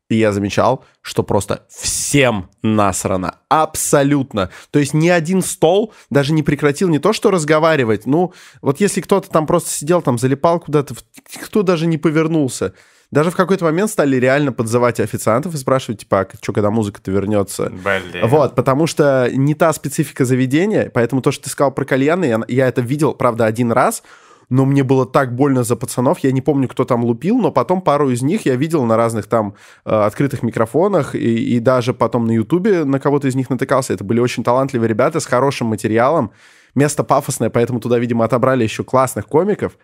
И 0.09 0.15
я 0.15 0.31
замечал, 0.31 0.83
что 1.01 1.21
просто 1.21 1.65
всем 1.69 2.49
насрано. 2.63 3.35
Абсолютно. 3.47 4.49
То 4.71 4.79
есть 4.79 4.93
ни 4.95 5.07
один 5.07 5.43
стол 5.43 5.93
даже 6.09 6.33
не 6.33 6.41
прекратил 6.41 6.89
не 6.89 6.97
то, 6.97 7.13
что 7.13 7.29
разговаривать. 7.29 8.07
Ну, 8.07 8.33
вот 8.61 8.79
если 8.79 9.01
кто-то 9.01 9.29
там 9.29 9.45
просто 9.45 9.69
сидел, 9.69 10.01
там 10.01 10.17
залипал 10.17 10.59
куда-то, 10.59 10.95
кто 11.43 11.61
даже 11.61 11.85
не 11.85 11.99
повернулся. 11.99 12.73
Даже 13.11 13.31
в 13.31 13.35
какой-то 13.35 13.65
момент 13.65 13.89
стали 13.89 14.17
реально 14.17 14.51
подзывать 14.51 14.99
официантов 14.99 15.53
и 15.55 15.57
спрашивать, 15.57 16.01
типа, 16.01 16.21
а 16.21 16.27
что, 16.41 16.53
когда 16.53 16.69
музыка-то 16.69 17.09
вернется? 17.09 17.71
Блин. 17.71 18.27
Вот, 18.27 18.55
потому 18.55 18.85
что 18.85 19.29
не 19.31 19.55
та 19.55 19.73
специфика 19.73 20.25
заведения, 20.25 20.91
поэтому 20.93 21.21
то, 21.23 21.31
что 21.31 21.45
ты 21.45 21.49
сказал 21.49 21.71
про 21.71 21.85
кальяны, 21.85 22.25
я, 22.25 22.41
я 22.47 22.67
это 22.67 22.81
видел, 22.81 23.13
правда, 23.13 23.45
один 23.47 23.71
раз, 23.71 24.03
но 24.49 24.65
мне 24.65 24.83
было 24.83 25.05
так 25.05 25.35
больно 25.35 25.63
за 25.63 25.75
пацанов. 25.75 26.19
Я 26.19 26.31
не 26.31 26.41
помню, 26.41 26.67
кто 26.67 26.83
там 26.83 27.03
лупил, 27.03 27.37
но 27.37 27.51
потом 27.51 27.81
пару 27.81 28.09
из 28.09 28.21
них 28.21 28.45
я 28.45 28.55
видел 28.55 28.83
на 28.85 28.97
разных 28.97 29.27
там 29.27 29.53
э, 29.85 29.91
открытых 29.91 30.43
микрофонах 30.43 31.15
и, 31.15 31.55
и 31.55 31.59
даже 31.59 31.93
потом 31.93 32.25
на 32.25 32.31
Ютубе 32.31 32.83
на 32.83 32.99
кого-то 32.99 33.27
из 33.27 33.35
них 33.35 33.49
натыкался. 33.49 33.93
Это 33.93 34.03
были 34.03 34.19
очень 34.19 34.43
талантливые 34.43 34.89
ребята 34.89 35.19
с 35.19 35.25
хорошим 35.25 35.67
материалом. 35.67 36.31
Место 36.75 37.03
пафосное, 37.03 37.49
поэтому 37.49 37.79
туда, 37.79 37.99
видимо, 37.99 38.25
отобрали 38.25 38.63
еще 38.63 38.83
классных 38.83 39.27
комиков. 39.27 39.77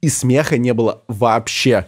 И 0.00 0.08
смеха 0.08 0.58
не 0.58 0.72
было 0.74 1.04
вообще. 1.06 1.86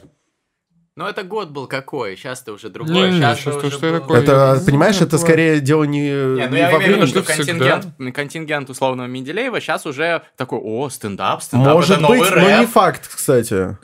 Ну, 0.97 1.07
это 1.07 1.25
год 1.25 1.51
был 1.51 1.67
какой, 1.67 2.17
сейчас-то 2.17 2.53
уже 2.53 2.69
другой. 2.69 2.95
Не, 2.95 3.03
не, 3.11 3.17
сейчас 3.19 3.39
щас-то 3.41 3.67
уже 3.67 3.77
что 3.79 3.91
был- 3.91 4.01
такое? 4.01 4.23
Это, 4.23 4.57
ну, 4.61 4.65
понимаешь, 4.65 4.95
это 4.97 5.05
это 5.07 5.19
скорее 5.19 5.59
дело 5.61 5.83
не, 5.83 6.03
Не, 6.09 6.47
ну 6.47 6.55
не 6.55 6.59
я 6.59 6.71
во 6.71 6.77
имею 6.79 6.79
в 6.79 6.83
виду, 6.83 6.83
времени. 6.93 7.07
что 7.07 7.23
контингент, 7.25 8.15
контингент 8.15 8.71
условного 8.71 9.09
Менделеева 9.09 9.61
сейчас 9.61 9.87
уже 9.87 10.23
такой, 10.37 10.61
о, 10.63 10.89
стендап, 10.91 11.43
стендап, 11.43 11.75
Может 11.75 11.91
это 11.91 12.01
новый 12.03 12.21
быть, 12.21 12.31
но 12.31 12.37
рэп. 12.37 12.61
не 12.61 12.67
факт, 12.67 13.09
кстати. 13.13 13.77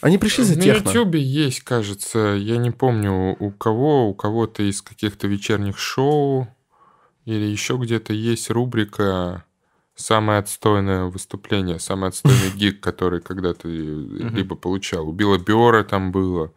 Они 0.00 0.16
пришли 0.16 0.44
за 0.44 0.56
На 0.56 0.62
техно. 0.62 0.88
Ютубе 0.88 1.20
есть, 1.20 1.60
кажется, 1.60 2.18
я 2.38 2.56
не 2.56 2.70
помню 2.70 3.36
у 3.38 3.50
кого, 3.50 4.08
у 4.08 4.14
кого-то 4.14 4.62
из 4.62 4.80
каких-то 4.80 5.26
вечерних 5.26 5.78
шоу 5.78 6.48
или 7.26 7.44
еще 7.44 7.76
где-то 7.76 8.14
есть 8.14 8.48
рубрика 8.50 9.44
«Самое 10.00 10.40
отстойное 10.40 11.04
выступление», 11.04 11.78
«Самый 11.78 12.08
отстойный 12.08 12.50
гиг», 12.54 12.80
который 12.80 13.20
когда-то 13.20 13.68
либо 13.68 14.56
получал. 14.56 15.08
У 15.08 15.12
Билла 15.12 15.38
Биора 15.38 15.84
там 15.84 16.10
было. 16.10 16.52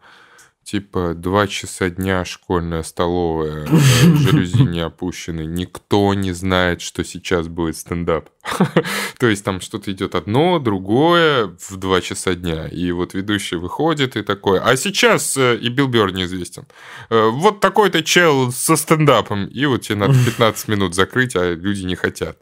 Типа 0.64 1.12
два 1.14 1.46
часа 1.46 1.90
дня 1.90 2.24
школьная 2.24 2.82
столовая, 2.82 3.66
жалюзи 4.02 4.62
не 4.62 4.80
опущены, 4.80 5.42
никто 5.42 6.14
не 6.14 6.32
знает, 6.32 6.80
что 6.80 7.04
сейчас 7.04 7.48
будет 7.48 7.76
стендап. 7.76 8.30
То 9.18 9.28
есть 9.28 9.44
там 9.44 9.60
что-то 9.60 9.92
идет 9.92 10.14
одно, 10.14 10.58
другое 10.58 11.54
в 11.68 11.76
два 11.76 12.00
часа 12.00 12.34
дня. 12.34 12.66
И 12.66 12.90
вот 12.92 13.12
ведущий 13.12 13.56
выходит 13.56 14.16
и 14.16 14.22
такой, 14.22 14.58
а 14.58 14.74
сейчас, 14.76 15.36
э, 15.36 15.56
и 15.56 15.68
Билл 15.68 15.88
Бёрр 15.88 16.12
неизвестен, 16.12 16.66
э, 17.10 17.28
вот 17.28 17.60
такой-то 17.60 18.02
чел 18.02 18.50
со 18.50 18.76
стендапом. 18.76 19.46
И 19.46 19.66
вот 19.66 19.82
тебе 19.82 19.96
надо 19.96 20.14
15 20.24 20.68
минут 20.68 20.94
закрыть, 20.94 21.36
а 21.36 21.52
люди 21.52 21.84
не 21.84 21.94
хотят. 21.94 22.38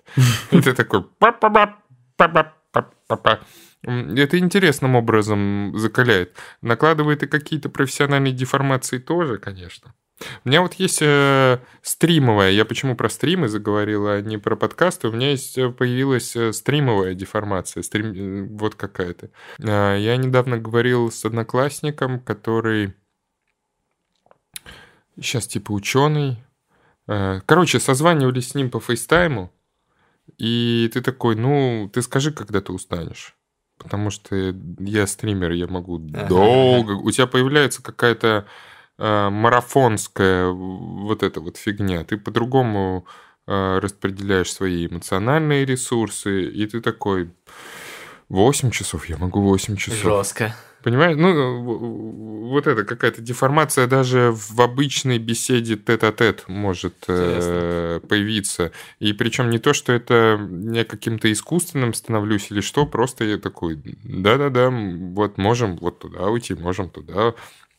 И 0.53 0.61
ты 0.61 0.73
такой... 0.75 1.03
«Па-па-па, 1.19 1.79
па-па-па-па-па». 2.17 3.33
М, 3.33 3.41
Это 3.85 4.39
интересным 4.39 4.95
образом 4.95 5.73
закаляет. 5.77 6.37
Накладывает 6.61 7.23
и 7.25 7.27
какие-то 7.27 7.69
профессиональные 7.69 8.33
деформации 8.33 8.99
тоже, 8.99 9.39
конечно. 9.39 9.95
У 10.45 10.49
меня 10.49 10.63
вот 10.63 10.75
есть 10.75 11.01
э, 11.03 11.59
стримовая, 11.83 12.51
я 12.51 12.65
почему 12.65 12.95
про 12.95 13.09
стримы 13.09 13.49
заговорил, 13.49 14.07
а 14.07 14.21
не 14.21 14.39
про 14.39 14.57
подкасты, 14.57 15.09
у 15.09 15.13
меня 15.13 15.31
есть, 15.31 15.59
э, 15.59 15.71
появилась 15.71 16.37
э, 16.37 16.53
стримовая 16.53 17.15
деформация, 17.15 17.83
стрим, 17.83 18.13
э, 18.13 18.49
вот 18.57 18.75
какая-то. 18.75 19.31
А, 19.61 19.97
я 19.97 20.17
недавно 20.17 20.59
говорил 20.59 21.11
с 21.11 21.25
одноклассником, 21.25 22.21
который 22.21 22.95
сейчас 25.17 25.47
типа 25.47 25.73
ученый. 25.73 26.39
Э, 27.09 27.41
Короче, 27.45 27.81
созванивались 27.81 28.51
с 28.51 28.55
ним 28.55 28.71
по 28.71 28.81
фейстайму, 28.81 29.53
и 30.39 30.89
ты 30.93 31.01
такой, 31.03 31.35
ну, 31.37 31.91
ты 31.93 32.03
скажи, 32.03 32.33
когда 32.33 32.61
ты 32.61 32.73
устанешь. 32.73 33.37
Потому 33.83 34.11
что 34.11 34.55
я 34.79 35.07
стример, 35.07 35.53
я 35.53 35.67
могу 35.67 35.97
Ага. 36.15 36.27
долго... 36.27 36.93
У 36.93 37.11
тебя 37.11 37.27
появляется 37.27 37.83
какая-то 37.83 38.47
э, 38.99 39.29
марафонская 39.31 40.49
вот 40.49 41.23
эта 41.23 41.41
вот 41.41 41.57
фигня. 41.57 42.05
Ты 42.05 42.17
по-другому 42.17 43.07
э, 43.47 43.79
распределяешь 43.79 44.53
свои 44.53 44.87
эмоциональные 44.87 45.65
ресурсы, 45.65 46.45
и 46.45 46.67
ты 46.67 46.81
такой... 46.81 47.31
8 48.29 48.71
часов, 48.71 49.11
я 49.11 49.19
могу 49.19 49.43
8 49.43 49.77
часов. 49.77 49.99
Жестко. 49.99 50.57
Понимаешь? 50.83 51.17
Ну, 51.17 51.63
вот 52.49 52.67
это 52.67 52.85
какая-то 52.85 53.23
деформация 53.23 53.87
даже 53.87 54.33
в 54.35 54.61
обычной 54.61 55.19
беседе 55.19 55.77
тет-а-тет 55.77 56.45
может 56.49 57.05
э, 57.09 58.01
появиться. 58.09 58.73
И 58.99 59.13
причем 59.13 59.51
не 59.51 59.59
то, 59.59 59.73
что 59.73 59.93
это 59.93 60.41
я 60.73 60.85
каким-то 60.85 61.31
искусственным 61.31 61.95
становлюсь 61.95 62.51
или 62.51 62.61
что, 62.61 62.85
просто 62.85 63.25
я 63.25 63.39
такой, 63.39 63.81
да-да-да, 64.03 64.71
вот 64.71 65.39
можем 65.39 65.77
вот 65.77 66.01
туда 66.01 66.27
уйти, 66.27 66.55
можем 66.55 66.91
туда. 66.91 67.35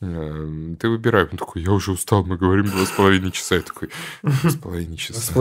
Э, 0.06 0.74
Ты 0.78 0.88
выбирай. 0.88 1.24
Он 1.30 1.38
такой, 1.38 1.62
я 1.62 1.70
уже 1.72 1.92
устал, 1.92 2.24
мы 2.24 2.36
говорим 2.36 2.66
два 2.66 2.84
с 2.84 2.90
половиной 2.90 3.30
часа. 3.32 3.56
Я 3.56 3.62
такой, 3.62 3.88
два 4.22 4.50
с 4.50 4.56
половиной 4.56 4.96
часа. 4.96 5.32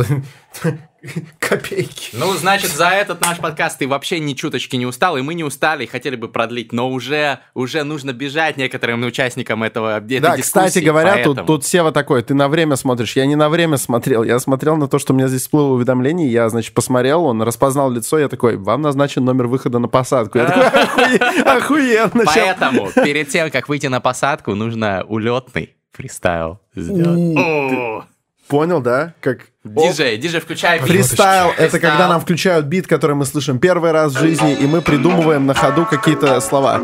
Копейки. 1.39 2.11
Ну, 2.13 2.31
значит, 2.35 2.71
за 2.71 2.87
этот 2.87 3.19
наш 3.19 3.37
подкаст 3.39 3.77
ты 3.79 3.87
вообще 3.89 4.19
ни 4.21 4.33
чуточки 4.35 4.77
не 4.77 4.85
устал, 4.85 5.17
и 5.17 5.21
мы 5.21 5.33
не 5.33 5.43
устали, 5.43 5.83
и 5.83 5.87
хотели 5.87 6.15
бы 6.15 6.29
продлить, 6.29 6.71
но 6.71 6.89
уже, 6.89 7.39
уже 7.53 7.83
нужно 7.83 8.13
бежать 8.13 8.55
некоторым 8.55 9.03
участникам 9.03 9.63
этого 9.63 9.97
этой 9.97 10.19
Да, 10.19 10.37
дискуссии, 10.37 10.67
кстати 10.67 10.79
говоря, 10.85 11.15
тут, 11.15 11.35
поэтому- 11.35 11.47
тут 11.47 11.65
Сева 11.65 11.91
такой, 11.91 12.23
ты 12.23 12.33
на 12.33 12.47
время 12.47 12.77
смотришь. 12.77 13.17
Я 13.17 13.25
не 13.25 13.35
на 13.35 13.49
время 13.49 13.75
смотрел, 13.75 14.23
я 14.23 14.39
смотрел 14.39 14.77
на 14.77 14.87
то, 14.87 14.97
что 14.97 15.11
у 15.11 15.15
меня 15.17 15.27
здесь 15.27 15.41
всплыло 15.41 15.73
уведомление, 15.73 16.31
я, 16.31 16.47
значит, 16.47 16.73
посмотрел, 16.73 17.25
он 17.25 17.41
распознал 17.41 17.91
лицо, 17.91 18.17
я 18.17 18.29
такой, 18.29 18.55
вам 18.55 18.81
назначен 18.81 19.25
номер 19.25 19.47
выхода 19.47 19.79
на 19.79 19.89
посадку. 19.89 20.37
Я 20.37 20.45
такой, 20.45 21.17
«Охуе- 21.17 21.97
охуенно. 21.97 22.23
щас». 22.31 22.33
Поэтому 22.35 22.89
перед 23.03 23.27
тем, 23.27 23.51
как 23.51 23.67
выйти 23.67 23.87
на 23.87 23.99
посадку, 23.99 24.52
нужно 24.55 25.03
улетный 25.07 25.75
фристайл 25.91 26.59
сделать. 26.75 28.05
Понял, 28.47 28.81
да? 28.81 29.13
Как... 29.21 29.39
Диджей, 29.63 30.17
диджей, 30.17 30.41
включай 30.41 30.79
бит. 30.79 30.87
Фристайл— 30.89 31.53
это 31.57 31.79
когда 31.79 32.07
нам 32.09 32.19
включают 32.19 32.65
бит, 32.65 32.85
который 32.87 33.15
мы 33.15 33.25
слышим 33.25 33.59
первый 33.59 33.91
раз 33.91 34.13
в 34.13 34.19
жизни, 34.19 34.53
и 34.53 34.67
мы 34.67 34.81
придумываем 34.81 35.45
на 35.45 35.53
ходу 35.53 35.85
какие-то 35.85 36.39
слова. 36.41 36.81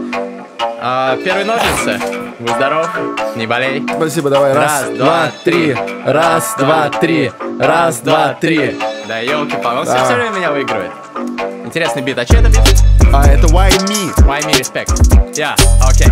А, 0.81 1.17
первые 1.17 1.45
ножницы. 1.45 1.99
Будь 2.39 2.51
здоров, 2.51 2.89
не 3.35 3.45
болей. 3.45 3.83
Спасибо, 3.93 4.29
давай. 4.29 4.53
Раз, 4.53 4.85
Раз, 4.87 4.97
два, 4.97 5.31
три. 5.43 5.75
Раз, 6.05 6.55
два, 6.57 6.89
три. 6.89 7.31
Раз, 7.59 7.99
два, 7.99 8.33
три. 8.35 8.79
Да 9.07 9.19
елки 9.19 9.57
палки 9.61 9.79
он 9.79 9.85
Да. 9.85 10.05
все 10.05 10.15
время 10.15 10.29
меня 10.37 10.51
выигрывает. 10.53 10.91
Интересный 11.65 12.01
бит. 12.01 12.17
А 12.17 12.23
что 12.23 12.37
это 12.37 12.47
бит? 12.47 12.81
А 13.13 13.27
это 13.27 13.47
Why 13.47 13.69
Me? 13.87 14.15
Why 14.25 14.41
me 14.45 14.53
respect? 14.57 15.35
Я, 15.35 15.55
окей. 15.85 16.07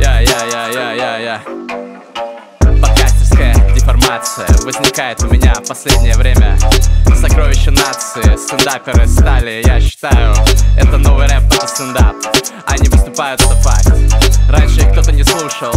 Я, 0.00 0.20
я, 0.20 0.44
я, 0.46 0.68
я, 0.68 0.92
я, 0.92 1.18
я. 1.18 1.42
Подкастерская 2.58 3.54
деформация 3.74 4.46
возникает 4.64 5.22
у 5.22 5.26
меня 5.26 5.52
в 5.54 5.68
последнее 5.68 6.14
время. 6.14 6.58
Сокровища 7.14 7.70
нации, 7.70 8.36
стендаперы 8.38 9.06
стали, 9.06 9.62
я 9.66 9.78
считаю, 9.78 10.34
это 10.78 10.96
новый 10.96 11.26
рэп, 11.26 11.42
это 11.52 11.66
стендап. 11.66 12.16
Они 12.66 12.88
выступают, 12.88 13.42
это 13.42 13.54
факт. 13.56 14.09
Раньше 14.50 14.80
их 14.80 14.90
кто-то 14.90 15.12
не 15.12 15.22
слушал, 15.22 15.72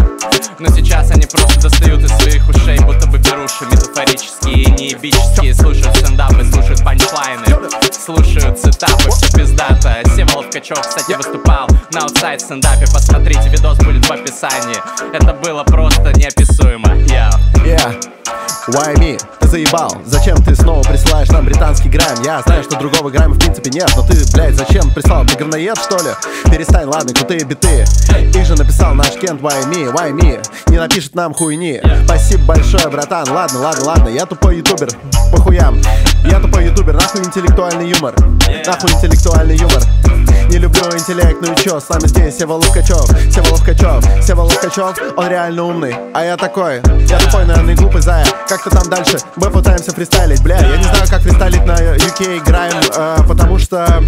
но 0.58 0.68
сейчас 0.70 1.12
они 1.12 1.28
просто 1.28 1.62
достают 1.62 2.04
из 2.04 2.12
своих 2.18 2.48
ушей, 2.50 2.80
будто 2.80 3.08
бы 3.08 3.20
беруши 3.20 3.66
метафорические 3.66 4.66
неебические. 4.66 5.54
Слушают 5.54 5.96
стендапы, 5.96 6.44
слушают 6.44 6.84
панчлайны, 6.84 7.46
слушают 7.92 8.60
цитапы, 8.60 9.12
все 9.12 9.38
пиздато. 9.38 10.02
Севолов 10.16 10.50
Качев, 10.50 10.82
кстати, 10.82 11.14
выступал 11.14 11.68
на 11.92 12.02
аутсайд 12.02 12.42
стендапе. 12.42 12.86
Посмотрите, 12.92 13.48
видос 13.50 13.78
будет 13.78 14.06
в 14.08 14.12
описании. 14.12 14.82
Это 15.16 15.34
было 15.34 15.64
просто 15.64 16.12
неописуемо. 16.14 16.96
Я. 17.08 17.30
Yeah. 17.64 18.23
Why 18.70 18.96
me? 18.96 19.20
Ты 19.42 19.48
заебал. 19.50 19.94
Зачем 20.06 20.38
ты 20.42 20.56
снова 20.56 20.82
присылаешь 20.84 21.28
нам 21.28 21.44
британский 21.44 21.90
грайм? 21.90 22.22
Я 22.24 22.42
знаю, 22.44 22.64
что 22.64 22.78
другого 22.80 23.10
грайма 23.10 23.34
в 23.34 23.40
принципе 23.40 23.70
нет, 23.70 23.92
но 23.94 24.04
ты, 24.04 24.16
блядь, 24.32 24.56
зачем 24.56 24.90
прислал? 24.92 25.26
Ты 25.26 25.36
говноед, 25.36 25.78
что 25.78 25.98
ли? 25.98 26.12
Перестань, 26.50 26.86
ладно, 26.86 27.14
крутые 27.14 27.44
биты. 27.44 27.84
Их 28.34 28.46
же 28.46 28.56
написал 28.56 28.94
наш 28.94 29.12
Кент 29.12 29.42
Why 29.42 29.70
me? 29.70 29.94
Why 29.94 30.14
me? 30.14 30.42
Не 30.68 30.78
напишет 30.78 31.14
нам 31.14 31.34
хуйни. 31.34 31.82
Спасибо 32.06 32.46
большое, 32.46 32.88
братан. 32.88 33.30
Ладно, 33.30 33.60
ладно, 33.60 33.84
ладно. 33.84 34.08
Я 34.08 34.26
тупой 34.26 34.58
ютубер. 34.58 34.88
По 35.34 35.42
хуям. 35.42 35.82
Я 36.24 36.40
тупой 36.40 36.66
ютубер. 36.68 36.94
Нахуй 36.94 37.22
интеллектуальный 37.22 37.90
юмор. 37.90 38.16
Нахуй 38.66 38.92
интеллектуальный 38.92 39.58
юмор. 39.58 39.82
Не 40.54 40.60
люблю 40.60 40.84
интеллект, 40.94 41.38
ну 41.42 41.52
и 41.52 41.56
чё, 41.56 41.80
с 41.80 41.90
нами 41.90 42.08
здесь 42.08 42.38
Сева 42.38 42.54
Ловкачев, 42.54 43.08
Сева 43.34 43.48
Ловкачев, 43.50 44.06
Сева 44.24 44.42
Ловкачев, 44.42 44.96
он 45.18 45.28
реально 45.28 45.64
умный, 45.64 45.96
а 46.14 46.24
я 46.24 46.38
такой, 46.38 46.76
я 47.08 47.18
тупой, 47.18 47.46
наверное, 47.46 47.76
глупый 47.76 48.02
зая, 48.02 48.24
как-то 48.48 48.70
там 48.70 48.88
дальше 48.88 49.18
мы 49.36 49.50
пытаемся 49.50 49.92
фристайлить, 49.92 50.44
бля, 50.44 50.60
я 50.60 50.78
не 50.78 50.84
знаю, 50.84 51.08
как 51.10 51.22
фристайлить 51.22 51.66
на 51.66 51.74
UK 51.74 52.44
Грайм, 52.44 52.76
э, 52.96 53.18
потому 53.28 53.58
что 53.58 54.04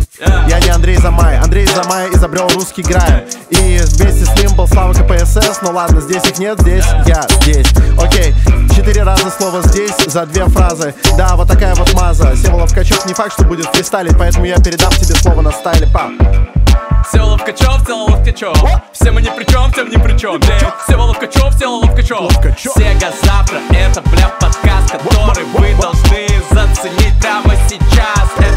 я 0.47 0.59
не 0.59 0.69
Андрей 0.69 0.97
Замай, 0.97 1.39
Андрей 1.39 1.65
Замай 1.65 2.09
изобрел 2.13 2.47
русский 2.49 2.83
Грайм, 2.83 3.23
и 3.49 3.79
вместе 3.81 4.25
с 4.25 4.39
ним 4.39 4.55
был 4.55 4.67
Слава 4.67 4.93
КПСС, 4.93 5.61
ну 5.63 5.71
ладно, 5.71 5.99
здесь 5.99 6.23
их 6.25 6.37
нет, 6.37 6.59
здесь 6.59 6.85
я, 7.07 7.25
здесь, 7.41 7.67
окей, 7.99 8.35
четыре 8.75 9.03
раза 9.03 9.31
слово 9.31 9.61
здесь 9.61 9.95
за 10.05 10.25
две 10.25 10.45
фразы, 10.45 10.93
да, 11.17 11.35
вот 11.35 11.47
такая 11.47 11.73
вот 11.75 11.93
маза, 11.93 12.35
Сева 12.35 12.57
Ловкачев 12.57 13.05
не 13.05 13.13
факт, 13.13 13.33
что 13.33 13.45
будет 13.45 13.67
фристайлить, 13.67 14.17
поэтому 14.17 14.45
я 14.45 14.57
передам 14.57 14.91
тебе 14.91 15.15
слово 15.15 15.41
на 15.41 15.51
стайле, 15.51 15.87
пап. 15.87 16.11
Села 17.11 17.31
Ловкачев, 17.31 17.85
Села 17.85 18.03
Ловкачев 18.09 18.57
Все 18.91 19.11
мы 19.11 19.21
ни 19.21 19.29
при 19.29 19.43
чем, 19.43 19.71
всем 19.71 19.91
ни 19.91 19.95
при 19.95 20.17
чем 20.17 20.41
Села 20.87 21.03
Ловкачев, 21.03 21.53
Села 21.53 21.75
Ловкачев 21.75 22.19
Ловкачев. 22.19 22.71
Сега 22.73 23.11
завтра, 23.23 23.59
это, 23.69 24.01
бля, 24.09 24.27
подкаст 24.39 24.91
Который 24.91 25.45
вы 25.53 25.75
должны 25.79 26.27
заценить 26.49 27.13
прямо 27.21 27.53
сейчас 27.69 28.54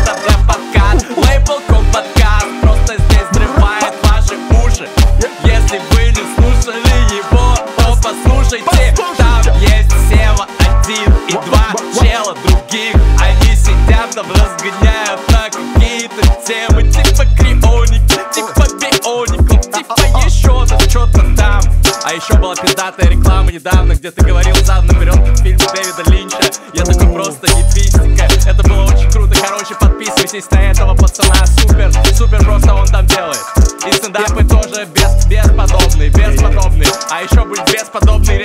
недавно 23.59 23.95
Где 23.95 24.11
ты 24.11 24.25
говорил 24.25 24.55
задом 24.65 24.87
наперед 24.87 25.17
как 25.17 25.39
фильм 25.39 25.59
Дэвида 25.59 26.11
Линча. 26.11 26.39
Я 26.73 26.85
такой 26.85 27.13
просто 27.13 27.47
ебистика 27.47 28.29
Это 28.49 28.63
было 28.69 28.85
очень 28.85 29.11
круто, 29.11 29.35
короче 29.41 29.75
подписывайтесь 29.75 30.49
на 30.51 30.71
этого 30.71 30.95
пацана. 30.95 31.45
Супер, 31.47 31.93
супер 32.15 32.45
просто 32.45 32.75
он 32.75 32.87
там 32.87 33.07
делает. 33.07 33.43
И 33.87 33.93
стендапы 33.93 34.45
тоже 34.45 34.87
без, 34.95 35.27
бесподобные, 35.27 36.11
бесподобные. 36.11 36.89
А 37.11 37.23
еще 37.23 37.45
будет 37.45 37.65
бесподобный 37.73 38.39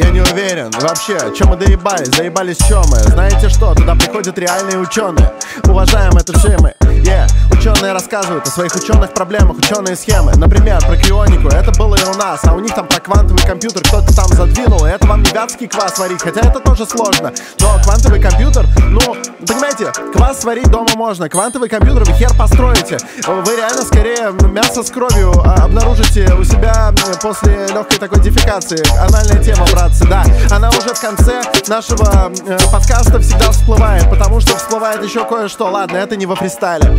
я 0.00 0.10
не 0.10 0.20
уверен. 0.20 0.70
Вообще, 0.80 1.18
чем 1.36 1.48
мы 1.48 1.56
доебались? 1.56 2.08
Заебались 2.08 2.58
чем 2.58 2.82
мы? 2.90 2.98
Знаете 2.98 3.48
что? 3.48 3.74
Туда 3.74 3.94
приходят 3.94 4.38
реальные 4.38 4.78
ученые. 4.78 5.32
Уважаем 5.64 6.16
это 6.16 6.38
все 6.38 6.56
мы. 6.58 6.74
Yeah. 7.02 7.26
Ученые 7.50 7.92
рассказывают 7.92 8.46
о 8.46 8.50
своих 8.50 8.74
ученых 8.74 9.12
проблемах, 9.12 9.58
ученые 9.58 9.96
схемы. 9.96 10.32
Например, 10.36 10.80
про 10.80 10.96
крионику. 10.96 11.48
Это 11.48 11.70
было 11.78 11.94
и 11.94 12.04
у 12.04 12.14
нас. 12.14 12.40
А 12.44 12.54
у 12.54 12.60
них 12.60 12.74
там 12.74 12.86
про 12.86 13.00
квантовый 13.00 13.42
компьютер 13.42 13.82
кто-то 13.82 14.14
там 14.14 14.28
задвинул. 14.28 14.84
Это 14.84 15.06
вам 15.06 15.22
не 15.22 15.30
вятский 15.30 15.66
квас 15.66 15.98
варить. 15.98 16.22
Хотя 16.22 16.40
это 16.40 16.60
тоже 16.60 16.86
сложно. 16.86 17.32
Но 17.60 17.78
квантовый 17.84 18.20
компьютер, 18.20 18.66
ну, 18.88 19.00
понимаете, 19.46 19.92
квас 20.14 20.40
сварить 20.40 20.70
дома 20.70 20.88
можно. 20.96 21.28
Квантовый 21.28 21.68
компьютер 21.68 22.04
вы 22.04 22.12
хер 22.14 22.30
построите. 22.34 22.96
Вы 23.26 23.56
реально 23.56 23.82
скорее 23.82 24.32
мясо 24.50 24.82
с 24.82 24.90
кровью 24.90 25.32
а, 25.44 25.64
обнаружите 25.64 26.32
у 26.34 26.44
себя 26.44 26.94
после 27.20 27.66
легкой 27.68 27.98
такой 27.98 28.20
дефекации. 28.20 28.82
Анальная 28.98 29.42
тема, 29.42 29.66
братцы, 29.90 30.06
да. 30.06 30.24
Она 30.54 30.68
уже 30.70 30.94
в 30.94 31.00
конце 31.00 31.42
нашего 31.68 32.32
э, 32.46 32.58
подкаста 32.72 33.20
всегда 33.20 33.50
всплывает, 33.50 34.08
потому 34.10 34.40
что 34.40 34.56
всплывает 34.56 35.02
еще 35.02 35.24
кое-что. 35.24 35.66
Ладно, 35.70 35.96
это 35.96 36.16
не 36.16 36.26
во 36.26 36.36
фристайле. 36.36 36.90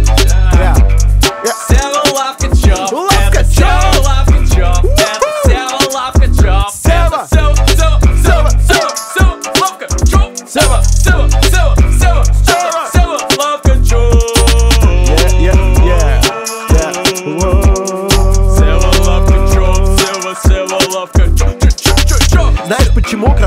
Бля. 0.54 0.76
Я- 1.44 1.54
Сева 1.68 3.11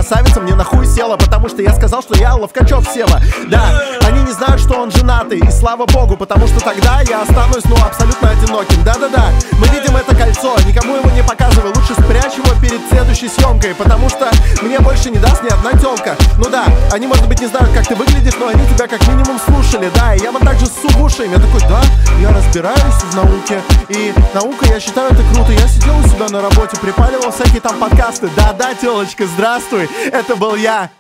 красавица 0.05 0.40
мне 0.40 0.55
на 0.55 0.64
хуй 0.64 0.86
села? 0.86 1.16
Потому 1.16 1.48
что 1.48 1.62
я 1.62 1.72
сказал, 1.72 2.02
что 2.02 2.14
я 2.18 2.34
Ловкачев 2.34 2.86
Сева 2.92 3.20
Да, 3.48 3.62
они 4.07 4.22
не 4.22 4.32
знают, 4.32 4.61
что 4.61 4.74
он 4.74 4.90
женатый 4.90 5.38
И 5.38 5.50
слава 5.50 5.86
богу, 5.86 6.16
потому 6.16 6.46
что 6.46 6.61
тогда 6.61 7.00
я 7.09 7.22
останусь, 7.22 7.64
ну, 7.64 7.76
абсолютно 7.76 8.30
одиноким 8.30 8.84
Да-да-да, 8.84 9.30
мы 9.52 9.66
видим 9.68 9.96
это 9.96 10.14
кольцо 10.14 10.55
Никому 10.66 10.96
его 10.96 11.11
не 11.11 11.22
показывай, 11.22 11.68
лучше 11.68 11.94
спрячь 11.94 12.36
перед 12.75 12.89
следующей 12.89 13.29
съемкой 13.29 13.75
Потому 13.75 14.09
что 14.09 14.31
мне 14.62 14.79
больше 14.81 15.11
не 15.11 15.18
даст 15.18 15.43
ни 15.43 15.49
одна 15.49 15.72
телка 15.72 16.16
Ну 16.39 16.49
да, 16.51 16.66
они, 16.93 17.07
может 17.07 17.29
быть, 17.29 17.41
не 17.41 17.47
знают, 17.47 17.70
как 17.72 17.87
ты 17.87 17.95
выглядишь 17.95 18.35
Но 18.39 18.49
они 18.49 18.66
тебя 18.68 18.87
как 18.87 19.07
минимум 19.07 19.39
слушали, 19.39 19.91
да 19.95 20.14
И 20.14 20.20
я 20.20 20.33
вот 20.33 20.43
так 20.43 20.59
же 20.59 20.66
ссу 20.66 20.89
в 20.89 21.03
уши. 21.03 21.25
Я 21.25 21.37
такой, 21.37 21.61
да, 21.68 21.83
я 22.20 22.31
разбираюсь 22.31 22.79
в 22.79 23.16
науке 23.16 23.61
И 23.89 24.12
наука, 24.35 24.66
я 24.66 24.81
считаю, 24.81 25.12
это 25.12 25.22
круто 25.33 25.53
Я 25.53 25.68
сидел 25.68 25.99
у 25.99 26.03
себя 26.03 26.29
на 26.29 26.43
работе, 26.43 26.77
припаливал 26.81 27.31
всякие 27.31 27.61
там 27.61 27.79
подкасты 27.79 28.29
Да-да, 28.37 28.75
телочка, 28.75 29.27
здравствуй, 29.27 29.89
это 30.07 30.37
был 30.37 30.57
я 30.57 30.91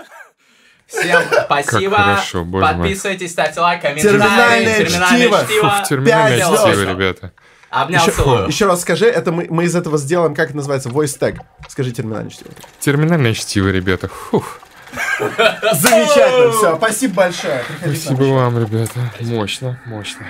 Всем 0.86 1.22
спасибо. 1.46 1.96
хорошо, 1.96 2.44
боже 2.44 2.66
мой. 2.66 2.74
Подписывайтесь, 2.76 3.32
ставьте 3.32 3.58
лайк, 3.58 3.80
комментарии. 3.80 4.12
Терминальное 4.12 4.84
чтиво. 4.84 5.38
Фух, 5.38 5.88
терминальное 5.88 6.38
Пять 6.38 6.60
чтиво, 6.60 6.90
ребята. 6.90 7.32
Обнял, 7.74 8.00
еще, 8.00 8.12
целую. 8.12 8.46
еще 8.46 8.66
раз 8.66 8.82
скажи, 8.82 9.06
это 9.06 9.32
мы, 9.32 9.48
мы 9.50 9.64
из 9.64 9.74
этого 9.74 9.98
сделаем, 9.98 10.34
как 10.34 10.50
это 10.50 10.56
называется, 10.56 10.90
voice 10.90 11.18
tag. 11.18 11.40
Скажи 11.68 11.90
терминальное 11.90 12.30
чтиво. 12.30 12.50
Терминальное 12.78 13.34
чтиво, 13.34 13.68
ребята. 13.68 14.08
Фух. 14.08 14.60
Замечательно, 15.72 16.52
все, 16.52 16.76
спасибо 16.76 17.14
большое. 17.14 17.64
Приходи 17.66 17.96
Спасибо 17.96 18.22
вам, 18.34 18.58
ребята. 18.60 19.00
Мощно, 19.20 19.80
мощно. 19.86 20.24